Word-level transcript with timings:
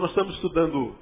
Bom, 0.00 0.04
nós 0.04 0.12
estamos 0.12 0.34
estudando 0.36 0.96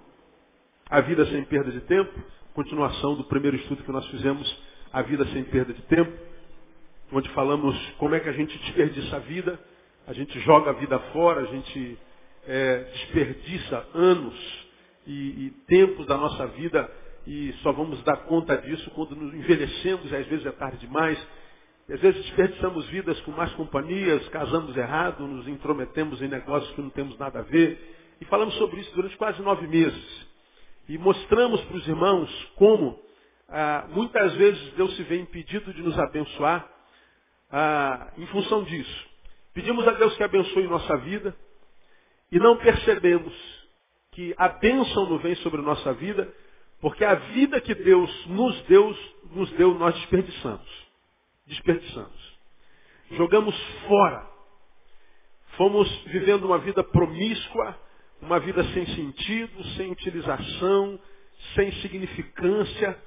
a 0.90 1.00
vida 1.00 1.24
sem 1.26 1.44
perda 1.44 1.70
de 1.70 1.82
tempo, 1.82 2.12
continuação 2.52 3.14
do 3.14 3.22
primeiro 3.22 3.56
estudo 3.56 3.84
que 3.84 3.92
nós 3.92 4.04
fizemos, 4.08 4.60
a 4.92 5.02
vida 5.02 5.24
sem 5.26 5.44
perda 5.44 5.72
de 5.72 5.82
tempo, 5.82 6.12
onde 7.12 7.28
falamos 7.28 7.78
como 7.98 8.16
é 8.16 8.18
que 8.20 8.28
a 8.28 8.32
gente 8.32 8.58
desperdiça 8.58 9.14
a 9.14 9.18
vida, 9.20 9.56
a 10.04 10.12
gente 10.12 10.40
joga 10.40 10.70
a 10.70 10.72
vida 10.72 10.98
fora, 11.12 11.42
a 11.42 11.44
gente 11.44 11.96
é, 12.44 12.78
desperdiça 12.92 13.86
anos 13.94 14.66
e, 15.06 15.46
e 15.46 15.50
tempos 15.68 16.04
da 16.06 16.16
nossa 16.16 16.48
vida 16.48 16.90
e 17.24 17.52
só 17.62 17.70
vamos 17.70 18.02
dar 18.02 18.16
conta 18.24 18.56
disso 18.56 18.90
quando 18.96 19.14
nos 19.14 19.32
envelhecemos 19.32 20.10
e 20.10 20.16
às 20.16 20.26
vezes 20.26 20.44
é 20.44 20.50
tarde 20.50 20.78
demais. 20.78 21.24
E 21.88 21.92
às 21.92 22.00
vezes 22.00 22.20
desperdiçamos 22.24 22.84
vidas 22.88 23.20
com 23.20 23.30
más 23.30 23.52
companhias, 23.52 24.28
casamos 24.30 24.76
errado, 24.76 25.24
nos 25.24 25.46
intrometemos 25.46 26.20
em 26.20 26.26
negócios 26.26 26.74
que 26.74 26.82
não 26.82 26.90
temos 26.90 27.16
nada 27.16 27.38
a 27.38 27.42
ver. 27.42 27.96
E 28.20 28.24
falamos 28.26 28.54
sobre 28.54 28.80
isso 28.80 28.94
durante 28.94 29.16
quase 29.16 29.40
nove 29.42 29.66
meses. 29.66 30.26
E 30.88 30.98
mostramos 30.98 31.60
para 31.62 31.76
os 31.76 31.86
irmãos 31.86 32.52
como 32.56 32.98
ah, 33.48 33.86
muitas 33.90 34.34
vezes 34.34 34.72
Deus 34.74 34.94
se 34.96 35.02
vê 35.04 35.18
impedido 35.20 35.72
de 35.72 35.82
nos 35.82 35.98
abençoar 35.98 36.68
ah, 37.50 38.12
em 38.16 38.26
função 38.26 38.64
disso. 38.64 39.08
Pedimos 39.54 39.86
a 39.86 39.92
Deus 39.92 40.16
que 40.16 40.22
abençoe 40.22 40.66
nossa 40.66 40.96
vida 40.98 41.36
e 42.30 42.38
não 42.38 42.56
percebemos 42.56 43.32
que 44.12 44.34
a 44.36 44.48
bênção 44.48 45.08
não 45.08 45.18
vem 45.18 45.34
sobre 45.36 45.62
nossa 45.62 45.92
vida 45.94 46.32
porque 46.80 47.04
a 47.04 47.14
vida 47.14 47.60
que 47.60 47.74
Deus 47.74 48.26
nos 48.26 48.60
deu, 48.62 48.96
nos 49.32 49.50
deu, 49.52 49.74
nós 49.74 49.94
desperdiçamos. 49.96 50.88
Desperdiçamos. 51.46 52.38
Jogamos 53.12 53.56
fora. 53.86 54.26
Fomos 55.56 55.88
vivendo 56.04 56.44
uma 56.44 56.58
vida 56.58 56.84
promíscua, 56.84 57.76
uma 58.20 58.40
vida 58.40 58.62
sem 58.72 58.86
sentido, 58.86 59.64
sem 59.76 59.90
utilização, 59.90 60.98
sem 61.54 61.72
significância. 61.80 62.98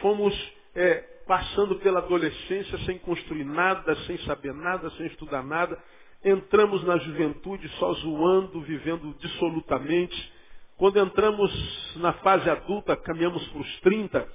Fomos 0.00 0.34
é, 0.74 0.96
passando 1.26 1.76
pela 1.76 2.00
adolescência 2.00 2.78
sem 2.80 2.98
construir 2.98 3.44
nada, 3.44 3.94
sem 4.06 4.18
saber 4.18 4.52
nada, 4.54 4.90
sem 4.90 5.06
estudar 5.06 5.42
nada. 5.42 5.78
Entramos 6.24 6.84
na 6.84 6.98
juventude 6.98 7.68
só 7.78 7.92
zoando, 7.94 8.60
vivendo 8.62 9.14
dissolutamente 9.20 10.40
quando 10.80 10.98
entramos 10.98 11.94
na 11.96 12.14
fase 12.14 12.48
adulta, 12.48 12.96
caminhamos 12.96 13.46
para 13.48 13.60
os 13.60 13.80
30, 13.80 14.26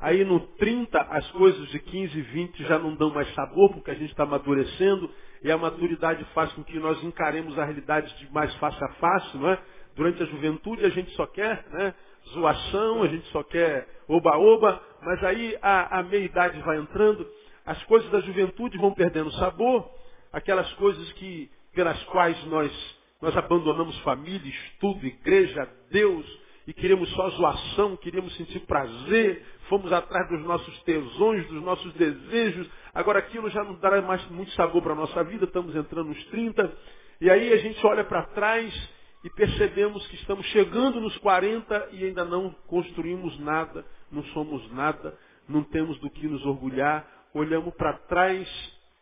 aí 0.00 0.24
no 0.24 0.40
30 0.40 0.98
as 0.98 1.30
coisas 1.32 1.68
de 1.68 1.78
15 1.78 2.18
e 2.18 2.22
20 2.22 2.64
já 2.64 2.78
não 2.78 2.94
dão 2.94 3.10
mais 3.10 3.32
sabor, 3.34 3.72
porque 3.72 3.90
a 3.90 3.94
gente 3.94 4.10
está 4.10 4.24
amadurecendo, 4.24 5.10
e 5.42 5.50
a 5.50 5.56
maturidade 5.56 6.24
faz 6.34 6.52
com 6.52 6.62
que 6.64 6.78
nós 6.78 7.02
encaremos 7.02 7.58
a 7.58 7.64
realidade 7.64 8.14
de 8.18 8.32
mais 8.32 8.54
face 8.56 8.82
a 8.82 8.88
face, 8.94 9.36
não 9.36 9.50
é? 9.50 9.58
Durante 9.94 10.22
a 10.22 10.26
juventude 10.26 10.84
a 10.84 10.90
gente 10.90 11.10
só 11.12 11.26
quer 11.26 11.64
né, 11.70 11.94
zoação, 12.30 13.02
a 13.02 13.08
gente 13.08 13.26
só 13.28 13.42
quer 13.42 13.86
oba-oba, 14.08 14.82
mas 15.02 15.22
aí 15.24 15.56
a, 15.60 15.98
a 15.98 16.02
meia-idade 16.02 16.60
vai 16.60 16.78
entrando, 16.78 17.26
as 17.64 17.82
coisas 17.84 18.10
da 18.10 18.20
juventude 18.20 18.78
vão 18.78 18.92
perdendo 18.92 19.30
sabor, 19.32 19.88
aquelas 20.32 20.70
coisas 20.74 21.12
que, 21.12 21.50
pelas 21.74 22.02
quais 22.04 22.42
nós 22.46 23.00
nós 23.20 23.36
abandonamos 23.36 23.98
família, 23.98 24.48
estudo, 24.48 25.06
igreja, 25.06 25.68
Deus, 25.90 26.24
e 26.66 26.72
queremos 26.72 27.08
só 27.12 27.28
zoação, 27.30 27.96
queríamos 27.96 28.36
sentir 28.36 28.60
prazer, 28.60 29.44
fomos 29.68 29.92
atrás 29.92 30.28
dos 30.28 30.42
nossos 30.42 30.82
tesões, 30.82 31.46
dos 31.48 31.62
nossos 31.62 31.92
desejos. 31.94 32.68
Agora 32.94 33.18
aquilo 33.18 33.48
já 33.50 33.64
não 33.64 33.74
dará 33.76 34.00
mais 34.02 34.24
muito 34.30 34.50
sabor 34.52 34.82
para 34.82 34.92
a 34.92 34.96
nossa 34.96 35.24
vida, 35.24 35.44
estamos 35.44 35.74
entrando 35.74 36.08
nos 36.08 36.24
30. 36.26 36.72
E 37.20 37.30
aí 37.30 37.52
a 37.52 37.56
gente 37.56 37.84
olha 37.86 38.04
para 38.04 38.26
trás 38.28 38.90
e 39.24 39.30
percebemos 39.30 40.06
que 40.06 40.16
estamos 40.16 40.46
chegando 40.46 41.00
nos 41.00 41.16
40 41.18 41.90
e 41.92 42.04
ainda 42.04 42.24
não 42.24 42.50
construímos 42.66 43.38
nada, 43.40 43.84
não 44.10 44.22
somos 44.26 44.70
nada, 44.72 45.18
não 45.48 45.62
temos 45.64 45.98
do 45.98 46.10
que 46.10 46.26
nos 46.26 46.44
orgulhar. 46.46 47.06
Olhamos 47.34 47.74
para 47.74 47.94
trás 47.94 48.48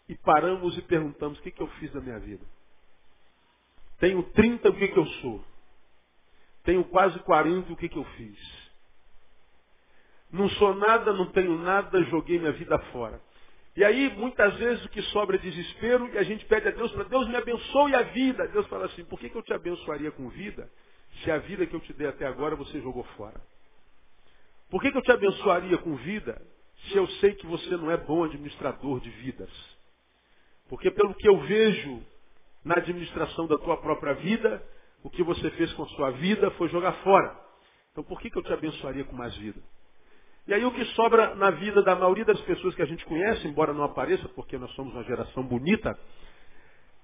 e 0.09 0.15
paramos 0.17 0.77
e 0.77 0.83
perguntamos: 0.83 1.39
o 1.39 1.43
que, 1.43 1.51
que 1.51 1.63
eu 1.63 1.69
fiz 1.79 1.93
da 1.93 2.01
minha 2.01 2.19
vida? 2.19 2.45
Tenho 3.99 4.23
30, 4.23 4.69
o 4.69 4.75
que, 4.75 4.89
que 4.89 4.99
eu 4.99 5.07
sou? 5.07 5.45
Tenho 6.69 6.84
quase 6.84 7.19
40, 7.21 7.73
o 7.73 7.77
que, 7.77 7.89
que 7.89 7.97
eu 7.97 8.05
fiz? 8.05 8.39
Não 10.31 10.51
sou 10.51 10.75
nada, 10.75 11.15
não 11.15 11.33
tenho 11.33 11.56
nada, 11.56 12.03
joguei 12.05 12.39
minha 12.39 12.53
vida 12.53 12.79
fora. 12.93 13.19
E 13.75 13.83
aí, 13.83 14.15
muitas 14.15 14.55
vezes, 14.56 14.84
o 14.84 14.91
que 14.91 15.01
sobra 15.05 15.37
é 15.37 15.39
desespero 15.39 16.06
e 16.12 16.19
a 16.19 16.23
gente 16.23 16.45
pede 16.45 16.69
a 16.69 16.71
Deus 16.71 16.93
para 16.93 17.05
Deus 17.05 17.27
me 17.27 17.37
abençoe 17.37 17.95
a 17.95 18.03
vida. 18.03 18.47
Deus 18.49 18.67
fala 18.67 18.84
assim, 18.84 19.03
por 19.06 19.19
que, 19.19 19.31
que 19.31 19.39
eu 19.39 19.43
te 19.43 19.55
abençoaria 19.55 20.11
com 20.11 20.29
vida 20.29 20.71
se 21.23 21.31
a 21.31 21.39
vida 21.39 21.65
que 21.67 21.75
eu 21.75 21.81
te 21.81 21.95
dei 21.95 22.06
até 22.06 22.27
agora 22.27 22.55
você 22.55 22.79
jogou 22.83 23.05
fora? 23.17 23.41
Por 24.69 24.83
que, 24.83 24.93
que 24.93 24.99
eu 24.99 25.03
te 25.03 25.11
abençoaria 25.11 25.79
com 25.79 25.97
vida 25.97 26.39
se 26.91 26.99
eu 26.99 27.06
sei 27.12 27.33
que 27.33 27.47
você 27.47 27.79
não 27.79 27.91
é 27.91 27.97
bom 27.97 28.25
administrador 28.25 29.00
de 29.00 29.09
vidas? 29.09 29.50
Porque 30.69 30.91
pelo 30.91 31.15
que 31.15 31.27
eu 31.31 31.41
vejo 31.47 32.05
na 32.62 32.75
administração 32.75 33.47
da 33.47 33.56
tua 33.56 33.79
própria 33.79 34.12
vida, 34.12 34.62
o 35.03 35.11
que 35.11 35.23
você 35.23 35.51
fez 35.53 35.73
com 35.75 35.85
a 35.85 35.89
sua 35.89 36.11
vida 36.13 36.51
foi 36.53 36.69
jogar 36.69 36.93
fora. 37.05 37.37
Então 37.93 38.05
por 38.05 38.21
que, 38.21 38.31
que 38.31 38.39
eu 38.39 38.43
te 38.43 38.53
abençoaria 38.53 39.05
com 39.05 39.17
mais 39.17 39.37
vida? 39.37 39.61
E 40.47 40.55
aí 40.55 40.65
o 40.65 40.73
que 40.73 40.85
sobra 40.95 41.35
na 41.35 41.51
vida 41.51 41.83
da 41.83 41.95
maioria 41.95 42.25
das 42.25 42.41
pessoas 42.41 42.75
que 42.75 42.83
a 42.83 42.87
gente 42.87 43.05
conhece, 43.05 43.47
embora 43.47 43.73
não 43.75 43.85
apareça, 43.85 44.29
porque 44.31 44.57
nós 44.57 44.71
somos 44.73 44.95
uma 44.95 45.05
geração 45.05 45.43
bonita, 45.43 45.99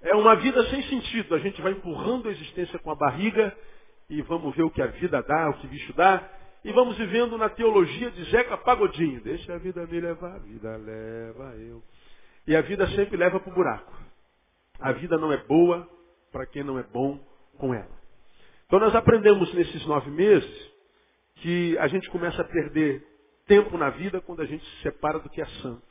é 0.00 0.14
uma 0.14 0.34
vida 0.36 0.64
sem 0.70 0.82
sentido. 0.84 1.34
A 1.34 1.38
gente 1.38 1.60
vai 1.60 1.72
empurrando 1.72 2.28
a 2.28 2.32
existência 2.32 2.78
com 2.78 2.90
a 2.90 2.94
barriga 2.94 3.56
e 4.08 4.22
vamos 4.22 4.54
ver 4.54 4.62
o 4.62 4.70
que 4.70 4.82
a 4.82 4.86
vida 4.86 5.22
dá, 5.22 5.50
o 5.50 5.54
que 5.54 5.66
o 5.66 5.70
bicho 5.70 5.92
dá. 5.94 6.26
E 6.64 6.72
vamos 6.72 6.96
vivendo 6.96 7.36
na 7.36 7.48
teologia 7.48 8.10
de 8.10 8.24
Zeca 8.30 8.56
Pagodinho. 8.56 9.20
Deixa 9.22 9.54
a 9.54 9.58
vida 9.58 9.86
me 9.86 10.00
levar, 10.00 10.36
a 10.36 10.38
vida 10.38 10.76
leva 10.76 11.54
eu. 11.56 11.82
E 12.46 12.56
a 12.56 12.62
vida 12.62 12.86
sempre 12.88 13.16
leva 13.16 13.40
para 13.40 13.50
o 13.50 13.54
buraco. 13.54 13.92
A 14.80 14.92
vida 14.92 15.18
não 15.18 15.32
é 15.32 15.36
boa 15.44 15.88
para 16.32 16.46
quem 16.46 16.64
não 16.64 16.78
é 16.78 16.82
bom 16.82 17.18
com 17.58 17.74
ela. 17.74 17.94
Então 18.66 18.78
nós 18.78 18.94
aprendemos 18.94 19.52
nesses 19.54 19.84
nove 19.86 20.10
meses 20.10 20.72
que 21.36 21.76
a 21.78 21.86
gente 21.88 22.08
começa 22.10 22.40
a 22.42 22.44
perder 22.44 23.04
tempo 23.46 23.76
na 23.76 23.90
vida 23.90 24.20
quando 24.20 24.40
a 24.40 24.46
gente 24.46 24.64
se 24.64 24.82
separa 24.82 25.18
do 25.18 25.28
que 25.28 25.40
é 25.40 25.46
santo. 25.62 25.82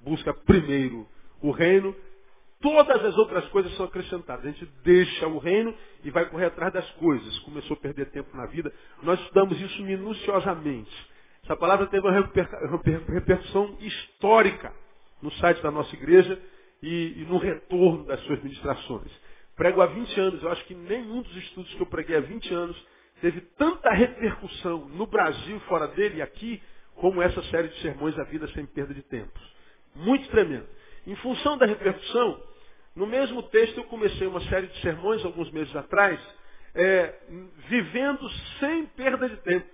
Busca 0.00 0.32
primeiro 0.32 1.06
o 1.42 1.50
reino, 1.50 1.94
todas 2.60 3.04
as 3.04 3.16
outras 3.16 3.46
coisas 3.48 3.74
são 3.76 3.86
acrescentadas. 3.86 4.44
A 4.44 4.50
gente 4.50 4.64
deixa 4.84 5.26
o 5.26 5.38
reino 5.38 5.74
e 6.04 6.10
vai 6.10 6.26
correr 6.26 6.46
atrás 6.46 6.72
das 6.72 6.88
coisas. 6.92 7.38
Começou 7.40 7.76
a 7.76 7.80
perder 7.80 8.10
tempo 8.10 8.36
na 8.36 8.46
vida. 8.46 8.72
Nós 9.02 9.18
estudamos 9.20 9.60
isso 9.60 9.82
minuciosamente. 9.82 11.10
Essa 11.44 11.56
palavra 11.56 11.86
teve 11.86 12.06
uma 12.06 12.12
repercussão 12.12 13.76
histórica 13.80 14.72
no 15.20 15.32
site 15.32 15.62
da 15.62 15.70
nossa 15.70 15.94
igreja 15.94 16.40
e, 16.82 17.22
e 17.22 17.24
no 17.26 17.38
retorno 17.38 18.04
das 18.04 18.20
suas 18.20 18.42
ministrações. 18.42 19.10
Prego 19.60 19.82
há 19.82 19.86
20 19.86 20.18
anos, 20.18 20.42
eu 20.42 20.50
acho 20.50 20.64
que 20.64 20.74
nenhum 20.74 21.20
dos 21.20 21.36
estudos 21.36 21.74
que 21.74 21.82
eu 21.82 21.86
preguei 21.86 22.16
há 22.16 22.20
20 22.20 22.54
anos 22.54 22.86
teve 23.20 23.42
tanta 23.58 23.90
repercussão 23.90 24.88
no 24.88 25.06
Brasil, 25.06 25.60
fora 25.68 25.86
dele 25.88 26.16
e 26.16 26.22
aqui, 26.22 26.62
como 26.94 27.20
essa 27.20 27.42
série 27.50 27.68
de 27.68 27.78
sermões 27.82 28.18
A 28.18 28.24
Vida 28.24 28.48
Sem 28.54 28.64
Perda 28.64 28.94
de 28.94 29.02
Tempos. 29.02 29.42
Muito 29.94 30.26
tremendo. 30.30 30.66
Em 31.06 31.14
função 31.16 31.58
da 31.58 31.66
repercussão, 31.66 32.42
no 32.96 33.06
mesmo 33.06 33.42
texto 33.50 33.76
eu 33.76 33.84
comecei 33.84 34.26
uma 34.26 34.40
série 34.48 34.66
de 34.66 34.80
sermões 34.80 35.22
alguns 35.26 35.50
meses 35.50 35.76
atrás, 35.76 36.18
é, 36.74 37.14
vivendo 37.68 38.30
sem 38.60 38.86
perda 38.86 39.28
de 39.28 39.36
tempo. 39.42 39.68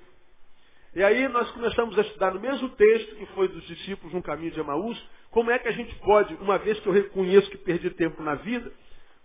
E 0.97 1.05
aí 1.05 1.29
nós 1.29 1.49
começamos 1.53 1.97
a 1.97 2.03
estudar 2.03 2.35
no 2.35 2.41
mesmo 2.41 2.71
texto, 2.71 3.15
que 3.15 3.27
foi 3.27 3.47
dos 3.47 3.65
discípulos 3.69 4.13
no 4.13 4.21
caminho 4.21 4.51
de 4.51 4.59
Emaús, 4.59 5.01
como 5.31 5.53
é 5.53 5.61
que 5.61 5.69
a 5.69 5.73
gente 5.73 5.95
pode, 6.01 6.35
uma 6.41 6.59
vez 6.59 6.81
que 6.81 6.89
eu 6.89 6.93
reconheço 6.93 7.49
que 7.53 7.59
perdi 7.59 7.91
tempo 7.91 8.21
na 8.21 8.35
vida, 8.35 8.73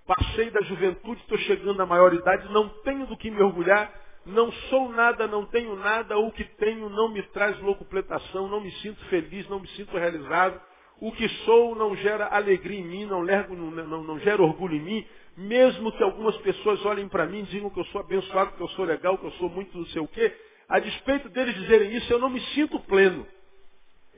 passei 0.06 0.50
da 0.50 0.62
juventude, 0.62 1.22
estou 1.22 1.38
chegando 1.40 1.82
à 1.82 1.86
maioridade, 1.86 2.52
não 2.52 2.70
tenho 2.84 3.06
do 3.08 3.18
que 3.18 3.32
me 3.32 3.42
orgulhar, 3.42 3.92
não 4.26 4.52
sou 4.52 4.90
nada, 4.90 5.28
não 5.28 5.46
tenho 5.46 5.76
nada, 5.76 6.18
o 6.18 6.32
que 6.32 6.44
tenho 6.44 6.90
não 6.90 7.10
me 7.10 7.24
traz 7.24 7.60
locupletação, 7.62 8.48
não 8.48 8.62
me 8.62 8.72
sinto 8.74 9.04
feliz, 9.06 9.48
não 9.50 9.60
me 9.60 9.68
sinto 9.70 9.98
realizado, 9.98 10.60
o 11.00 11.12
que 11.12 11.28
sou 11.46 11.76
não 11.76 11.96
gera 11.96 12.28
alegria 12.28 12.80
em 12.80 12.86
mim, 12.86 13.06
não, 13.06 13.22
lergo, 13.22 13.56
não, 13.56 13.72
não, 13.72 14.04
não 14.04 14.20
gera 14.20 14.42
orgulho 14.42 14.76
em 14.76 14.82
mim, 14.82 15.08
mesmo 15.36 15.92
que 15.92 16.04
algumas 16.04 16.38
pessoas 16.38 16.86
olhem 16.86 17.08
para 17.08 17.26
mim 17.26 17.40
e 17.40 17.44
digam 17.44 17.70
que 17.70 17.80
eu 17.80 17.86
sou 17.86 18.02
abençoado, 18.02 18.52
que 18.52 18.62
eu 18.62 18.68
sou 18.70 18.86
legal, 18.86 19.18
que 19.18 19.26
eu 19.26 19.32
sou 19.32 19.50
muito 19.50 19.76
não 19.76 19.86
sei 19.88 20.02
o 20.02 20.08
quê, 20.08 20.32
a 20.70 20.80
despeito 20.80 21.28
deles 21.30 21.56
dizerem 21.56 21.96
isso, 21.96 22.12
eu 22.14 22.20
não 22.20 22.30
me 22.30 22.40
sinto 22.54 22.80
pleno. 22.82 23.26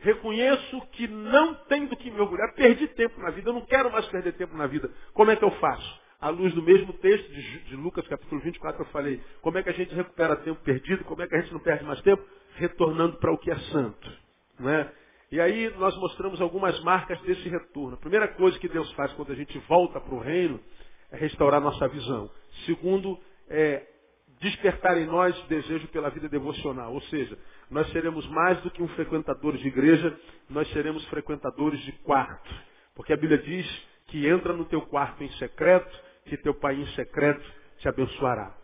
Reconheço 0.03 0.81
que 0.91 1.07
não 1.07 1.55
tenho 1.69 1.88
do 1.88 1.95
que 1.95 2.11
me 2.11 2.19
orgulhar. 2.19 2.53
Perdi 2.53 2.88
tempo 2.89 3.21
na 3.21 3.29
vida. 3.29 3.50
Eu 3.50 3.53
não 3.53 3.65
quero 3.65 3.89
mais 3.89 4.05
perder 4.07 4.33
tempo 4.33 4.55
na 4.57 4.67
vida. 4.67 4.91
Como 5.13 5.31
é 5.31 5.35
que 5.35 5.44
eu 5.44 5.51
faço? 5.51 6.01
À 6.19 6.29
luz 6.29 6.53
do 6.53 6.61
mesmo 6.61 6.91
texto 6.94 7.31
de, 7.31 7.75
Lucas 7.77 8.05
capítulo 8.09 8.41
24 8.41 8.81
eu 8.81 8.85
falei. 8.88 9.21
Como 9.41 9.57
é 9.57 9.63
que 9.63 9.69
a 9.69 9.73
gente 9.73 9.95
recupera 9.95 10.35
tempo 10.35 10.61
perdido? 10.61 11.05
Como 11.05 11.21
é 11.21 11.27
que 11.27 11.35
a 11.35 11.39
gente 11.39 11.53
não 11.53 11.59
perde 11.61 11.85
mais 11.85 12.01
tempo? 12.01 12.21
Retornando 12.55 13.17
para 13.17 13.31
o 13.31 13.38
que 13.38 13.50
é 13.50 13.55
santo. 13.55 14.11
Não 14.59 14.69
é? 14.69 14.91
E 15.31 15.39
aí 15.39 15.73
nós 15.77 15.95
mostramos 15.97 16.41
algumas 16.41 16.77
marcas 16.83 17.19
desse 17.21 17.47
retorno. 17.47 17.95
A 17.95 18.00
primeira 18.00 18.27
coisa 18.27 18.59
que 18.59 18.67
Deus 18.67 18.91
faz 18.94 19.13
quando 19.13 19.31
a 19.31 19.35
gente 19.35 19.57
volta 19.69 20.01
para 20.01 20.13
o 20.13 20.19
reino 20.19 20.59
é 21.11 21.17
restaurar 21.17 21.61
nossa 21.61 21.88
visão. 21.88 22.29
Segundo, 22.65 23.17
é 23.47 23.88
despertar 24.41 24.97
em 24.97 25.05
nós 25.05 25.33
desejo 25.47 25.88
pela 25.88 26.09
vida 26.09 26.27
devocional. 26.27 26.94
Ou 26.94 27.01
seja, 27.03 27.38
nós 27.69 27.89
seremos 27.92 28.27
mais 28.30 28.60
do 28.62 28.71
que 28.71 28.83
um 28.83 28.88
frequentador 28.89 29.57
de 29.57 29.68
igreja, 29.68 30.18
nós 30.50 30.69
seremos 30.71 31.04
frequentadores 31.06 31.80
de 31.81 31.92
quarto. 32.04 32.54
Porque 32.95 33.13
a 33.13 33.18
Bíblia 33.18 33.39
diz 33.39 33.65
que 34.07 34.27
entra 34.27 34.54
no 34.54 34.65
teu 34.65 34.81
quarto 34.81 35.24
em 35.24 35.31
secreto, 35.33 35.92
que 36.25 36.38
teu 36.38 36.54
pai 36.54 36.75
em 36.75 36.88
secreto 36.88 37.44
te 37.80 37.88
abençoará. 37.88 38.56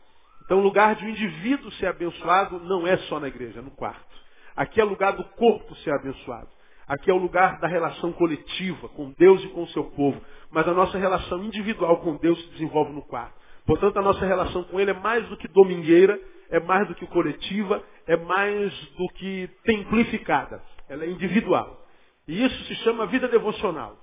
Então 0.46 0.60
o 0.60 0.64
lugar 0.64 0.96
de 0.96 1.06
um 1.06 1.10
indivíduo 1.10 1.72
ser 1.74 1.88
abençoado 1.88 2.60
não 2.60 2.88
é 2.88 2.98
só 2.98 3.20
na 3.20 3.28
igreja, 3.28 3.60
é 3.60 3.62
no 3.62 3.72
quarto. 3.72 4.10
Aqui 4.56 4.82
é 4.82 4.84
lugar 4.84 5.14
do 5.14 5.24
corpo 5.24 5.76
ser 5.78 5.92
abençoado. 5.92 6.50
Aqui 6.88 7.12
é 7.12 7.14
o 7.14 7.18
lugar 7.18 7.60
da 7.60 7.68
relação 7.68 8.12
coletiva 8.12 8.90
com 8.90 9.12
Deus 9.12 9.44
e 9.44 9.48
com 9.50 9.62
o 9.62 9.68
seu 9.68 9.84
povo. 9.92 10.20
Mas 10.50 10.68
a 10.68 10.74
nossa 10.74 10.98
relação 10.98 11.44
individual 11.44 11.98
com 11.98 12.18
Deus 12.18 12.42
se 12.42 12.50
desenvolve 12.50 12.92
no 12.92 13.04
quarto. 13.04 13.40
Portanto, 13.66 13.98
a 13.98 14.02
nossa 14.02 14.26
relação 14.26 14.64
com 14.64 14.80
Ele 14.80 14.90
é 14.90 14.96
mais 14.96 15.28
do 15.30 15.38
que 15.38 15.48
domingueira, 15.48 16.20
é 16.50 16.60
mais 16.60 16.88
do 16.88 16.96
que 16.96 17.06
coletiva, 17.06 17.84
é 18.10 18.18
mais 18.18 18.74
do 18.98 19.08
que 19.10 19.48
templificada. 19.64 20.64
Ela 20.90 21.06
é 21.06 21.10
individual. 21.10 21.86
E 22.28 22.44
isso 22.44 22.64
se 22.64 22.76
chama 22.78 23.06
vida 23.06 23.28
devocional. 23.28 23.96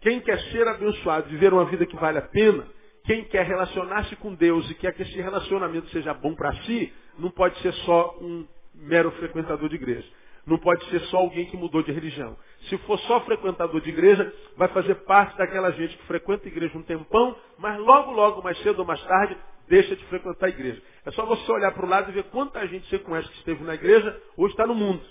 Quem 0.00 0.20
quer 0.20 0.38
ser 0.52 0.66
abençoado, 0.68 1.28
viver 1.28 1.52
uma 1.52 1.64
vida 1.64 1.84
que 1.84 1.96
vale 1.96 2.18
a 2.18 2.22
pena, 2.22 2.64
quem 3.04 3.24
quer 3.24 3.44
relacionar-se 3.44 4.14
com 4.16 4.32
Deus 4.32 4.70
e 4.70 4.74
quer 4.74 4.94
que 4.94 5.02
esse 5.02 5.20
relacionamento 5.20 5.88
seja 5.88 6.14
bom 6.14 6.36
para 6.36 6.54
si, 6.62 6.92
não 7.18 7.30
pode 7.32 7.58
ser 7.58 7.72
só 7.84 8.16
um 8.20 8.46
mero 8.76 9.10
frequentador 9.12 9.68
de 9.68 9.74
igreja. 9.74 10.08
Não 10.46 10.58
pode 10.58 10.84
ser 10.86 11.00
só 11.02 11.16
alguém 11.16 11.46
que 11.46 11.56
mudou 11.56 11.82
de 11.82 11.90
religião. 11.90 12.36
Se 12.68 12.78
for 12.78 12.98
só 13.00 13.20
frequentador 13.22 13.80
de 13.80 13.88
igreja, 13.88 14.32
vai 14.56 14.68
fazer 14.68 14.94
parte 15.04 15.36
daquela 15.36 15.72
gente 15.72 15.96
que 15.96 16.06
frequenta 16.06 16.44
a 16.44 16.48
igreja 16.48 16.78
um 16.78 16.82
tempão, 16.82 17.36
mas 17.58 17.76
logo, 17.80 18.12
logo, 18.12 18.40
mais 18.42 18.56
cedo 18.62 18.80
ou 18.80 18.84
mais 18.84 19.02
tarde, 19.02 19.36
deixa 19.68 19.96
de 19.96 20.04
frequentar 20.06 20.46
a 20.46 20.50
igreja. 20.50 20.82
É 21.04 21.10
só 21.12 21.24
você 21.24 21.50
olhar 21.50 21.72
para 21.72 21.84
o 21.84 21.88
lado 21.88 22.10
e 22.10 22.14
ver 22.14 22.24
quanta 22.24 22.66
gente 22.66 22.88
você 22.88 22.98
conhece 22.98 23.28
que 23.28 23.38
esteve 23.38 23.62
na 23.64 23.74
igreja, 23.74 24.20
hoje 24.36 24.52
está 24.52 24.66
no 24.66 24.74
mundo. 24.74 25.02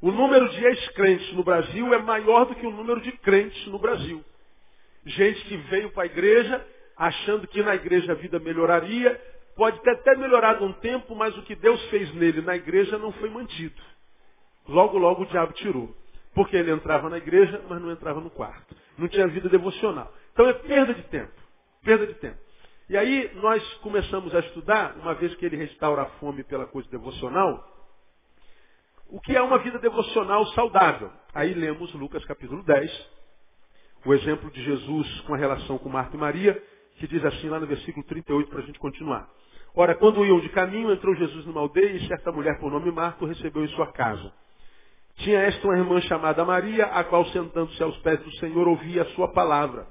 O 0.00 0.10
número 0.10 0.48
de 0.48 0.64
ex-crentes 0.64 1.32
no 1.34 1.44
Brasil 1.44 1.94
é 1.94 1.98
maior 1.98 2.46
do 2.46 2.54
que 2.54 2.66
o 2.66 2.72
número 2.72 3.00
de 3.00 3.12
crentes 3.12 3.66
no 3.68 3.78
Brasil. 3.78 4.24
Gente 5.04 5.44
que 5.44 5.56
veio 5.56 5.90
para 5.92 6.04
a 6.04 6.06
igreja 6.06 6.64
achando 6.96 7.46
que 7.48 7.62
na 7.62 7.74
igreja 7.74 8.12
a 8.12 8.14
vida 8.14 8.38
melhoraria, 8.38 9.20
pode 9.56 9.80
ter 9.80 9.90
até 9.90 10.16
melhorado 10.16 10.64
um 10.64 10.72
tempo, 10.72 11.14
mas 11.14 11.36
o 11.36 11.42
que 11.42 11.54
Deus 11.54 11.82
fez 11.86 12.12
nele 12.14 12.40
na 12.40 12.56
igreja 12.56 12.98
não 12.98 13.12
foi 13.12 13.28
mantido. 13.28 13.80
Logo, 14.68 14.98
logo 14.98 15.22
o 15.22 15.26
diabo 15.26 15.52
tirou. 15.54 15.94
Porque 16.34 16.56
ele 16.56 16.70
entrava 16.70 17.10
na 17.10 17.18
igreja, 17.18 17.62
mas 17.68 17.80
não 17.80 17.90
entrava 17.90 18.20
no 18.20 18.30
quarto. 18.30 18.74
Não 18.96 19.08
tinha 19.08 19.26
vida 19.26 19.48
devocional. 19.48 20.12
Então 20.32 20.48
é 20.48 20.52
perda 20.52 20.94
de 20.94 21.02
tempo. 21.04 21.32
Perda 21.84 22.06
de 22.06 22.14
tempo. 22.14 22.38
E 22.92 22.96
aí 22.98 23.30
nós 23.36 23.66
começamos 23.76 24.34
a 24.34 24.40
estudar, 24.40 24.94
uma 24.98 25.14
vez 25.14 25.34
que 25.36 25.46
ele 25.46 25.56
restaura 25.56 26.02
a 26.02 26.06
fome 26.20 26.44
pela 26.44 26.66
coisa 26.66 26.86
devocional, 26.90 27.66
o 29.08 29.18
que 29.18 29.34
é 29.34 29.40
uma 29.40 29.56
vida 29.60 29.78
devocional 29.78 30.44
saudável. 30.48 31.10
Aí 31.32 31.54
lemos 31.54 31.90
Lucas 31.94 32.22
capítulo 32.26 32.62
10, 32.62 33.10
o 34.04 34.12
exemplo 34.12 34.50
de 34.50 34.62
Jesus 34.62 35.20
com 35.22 35.32
a 35.32 35.38
relação 35.38 35.78
com 35.78 35.88
Marta 35.88 36.14
e 36.14 36.20
Maria, 36.20 36.62
que 36.96 37.06
diz 37.06 37.24
assim 37.24 37.48
lá 37.48 37.58
no 37.58 37.66
versículo 37.66 38.04
38 38.04 38.50
para 38.50 38.58
a 38.58 38.66
gente 38.66 38.78
continuar. 38.78 39.26
Ora, 39.74 39.94
quando 39.94 40.22
iam 40.26 40.40
de 40.40 40.50
caminho, 40.50 40.92
entrou 40.92 41.14
Jesus 41.14 41.46
numa 41.46 41.62
aldeia 41.62 41.96
e 41.96 42.06
certa 42.06 42.30
mulher 42.30 42.60
por 42.60 42.70
nome 42.70 42.92
Marta 42.92 43.24
o 43.24 43.26
recebeu 43.26 43.64
em 43.64 43.68
sua 43.68 43.90
casa. 43.90 44.30
Tinha 45.16 45.38
esta 45.38 45.66
uma 45.66 45.78
irmã 45.78 45.98
chamada 46.02 46.44
Maria, 46.44 46.84
a 46.88 47.02
qual, 47.04 47.24
sentando-se 47.28 47.82
aos 47.82 47.96
pés 48.00 48.20
do 48.20 48.30
Senhor, 48.32 48.68
ouvia 48.68 49.00
a 49.00 49.06
sua 49.12 49.28
palavra. 49.28 49.86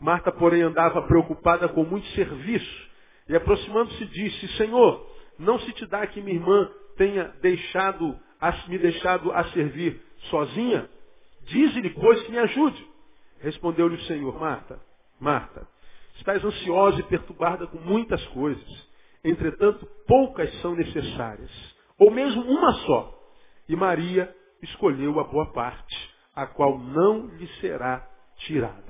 Marta, 0.00 0.32
porém, 0.32 0.62
andava 0.62 1.02
preocupada 1.02 1.68
com 1.68 1.84
muito 1.84 2.06
serviço. 2.08 2.90
E 3.28 3.36
aproximando-se, 3.36 4.06
disse, 4.06 4.48
Senhor, 4.56 5.06
não 5.38 5.58
se 5.60 5.72
te 5.72 5.86
dá 5.86 6.06
que 6.06 6.22
minha 6.22 6.36
irmã 6.36 6.70
tenha 6.96 7.24
deixado, 7.40 8.18
me 8.68 8.78
deixado 8.78 9.30
a 9.32 9.44
servir 9.50 10.00
sozinha? 10.30 10.88
Dize-lhe, 11.42 11.90
pois, 11.90 12.22
que 12.22 12.32
me 12.32 12.38
ajude. 12.38 12.88
Respondeu-lhe 13.40 13.96
o 13.96 14.02
Senhor, 14.02 14.38
Marta, 14.38 14.80
Marta, 15.18 15.66
estás 16.16 16.44
ansiosa 16.44 17.00
e 17.00 17.04
perturbada 17.04 17.66
com 17.66 17.78
muitas 17.78 18.24
coisas. 18.28 18.88
Entretanto, 19.22 19.86
poucas 20.06 20.52
são 20.60 20.74
necessárias. 20.74 21.50
Ou 21.98 22.10
mesmo 22.10 22.42
uma 22.42 22.72
só. 22.86 23.18
E 23.68 23.76
Maria 23.76 24.34
escolheu 24.62 25.20
a 25.20 25.24
boa 25.24 25.52
parte, 25.52 26.14
a 26.34 26.46
qual 26.46 26.78
não 26.78 27.26
lhe 27.36 27.46
será 27.60 28.06
tirada. 28.36 28.89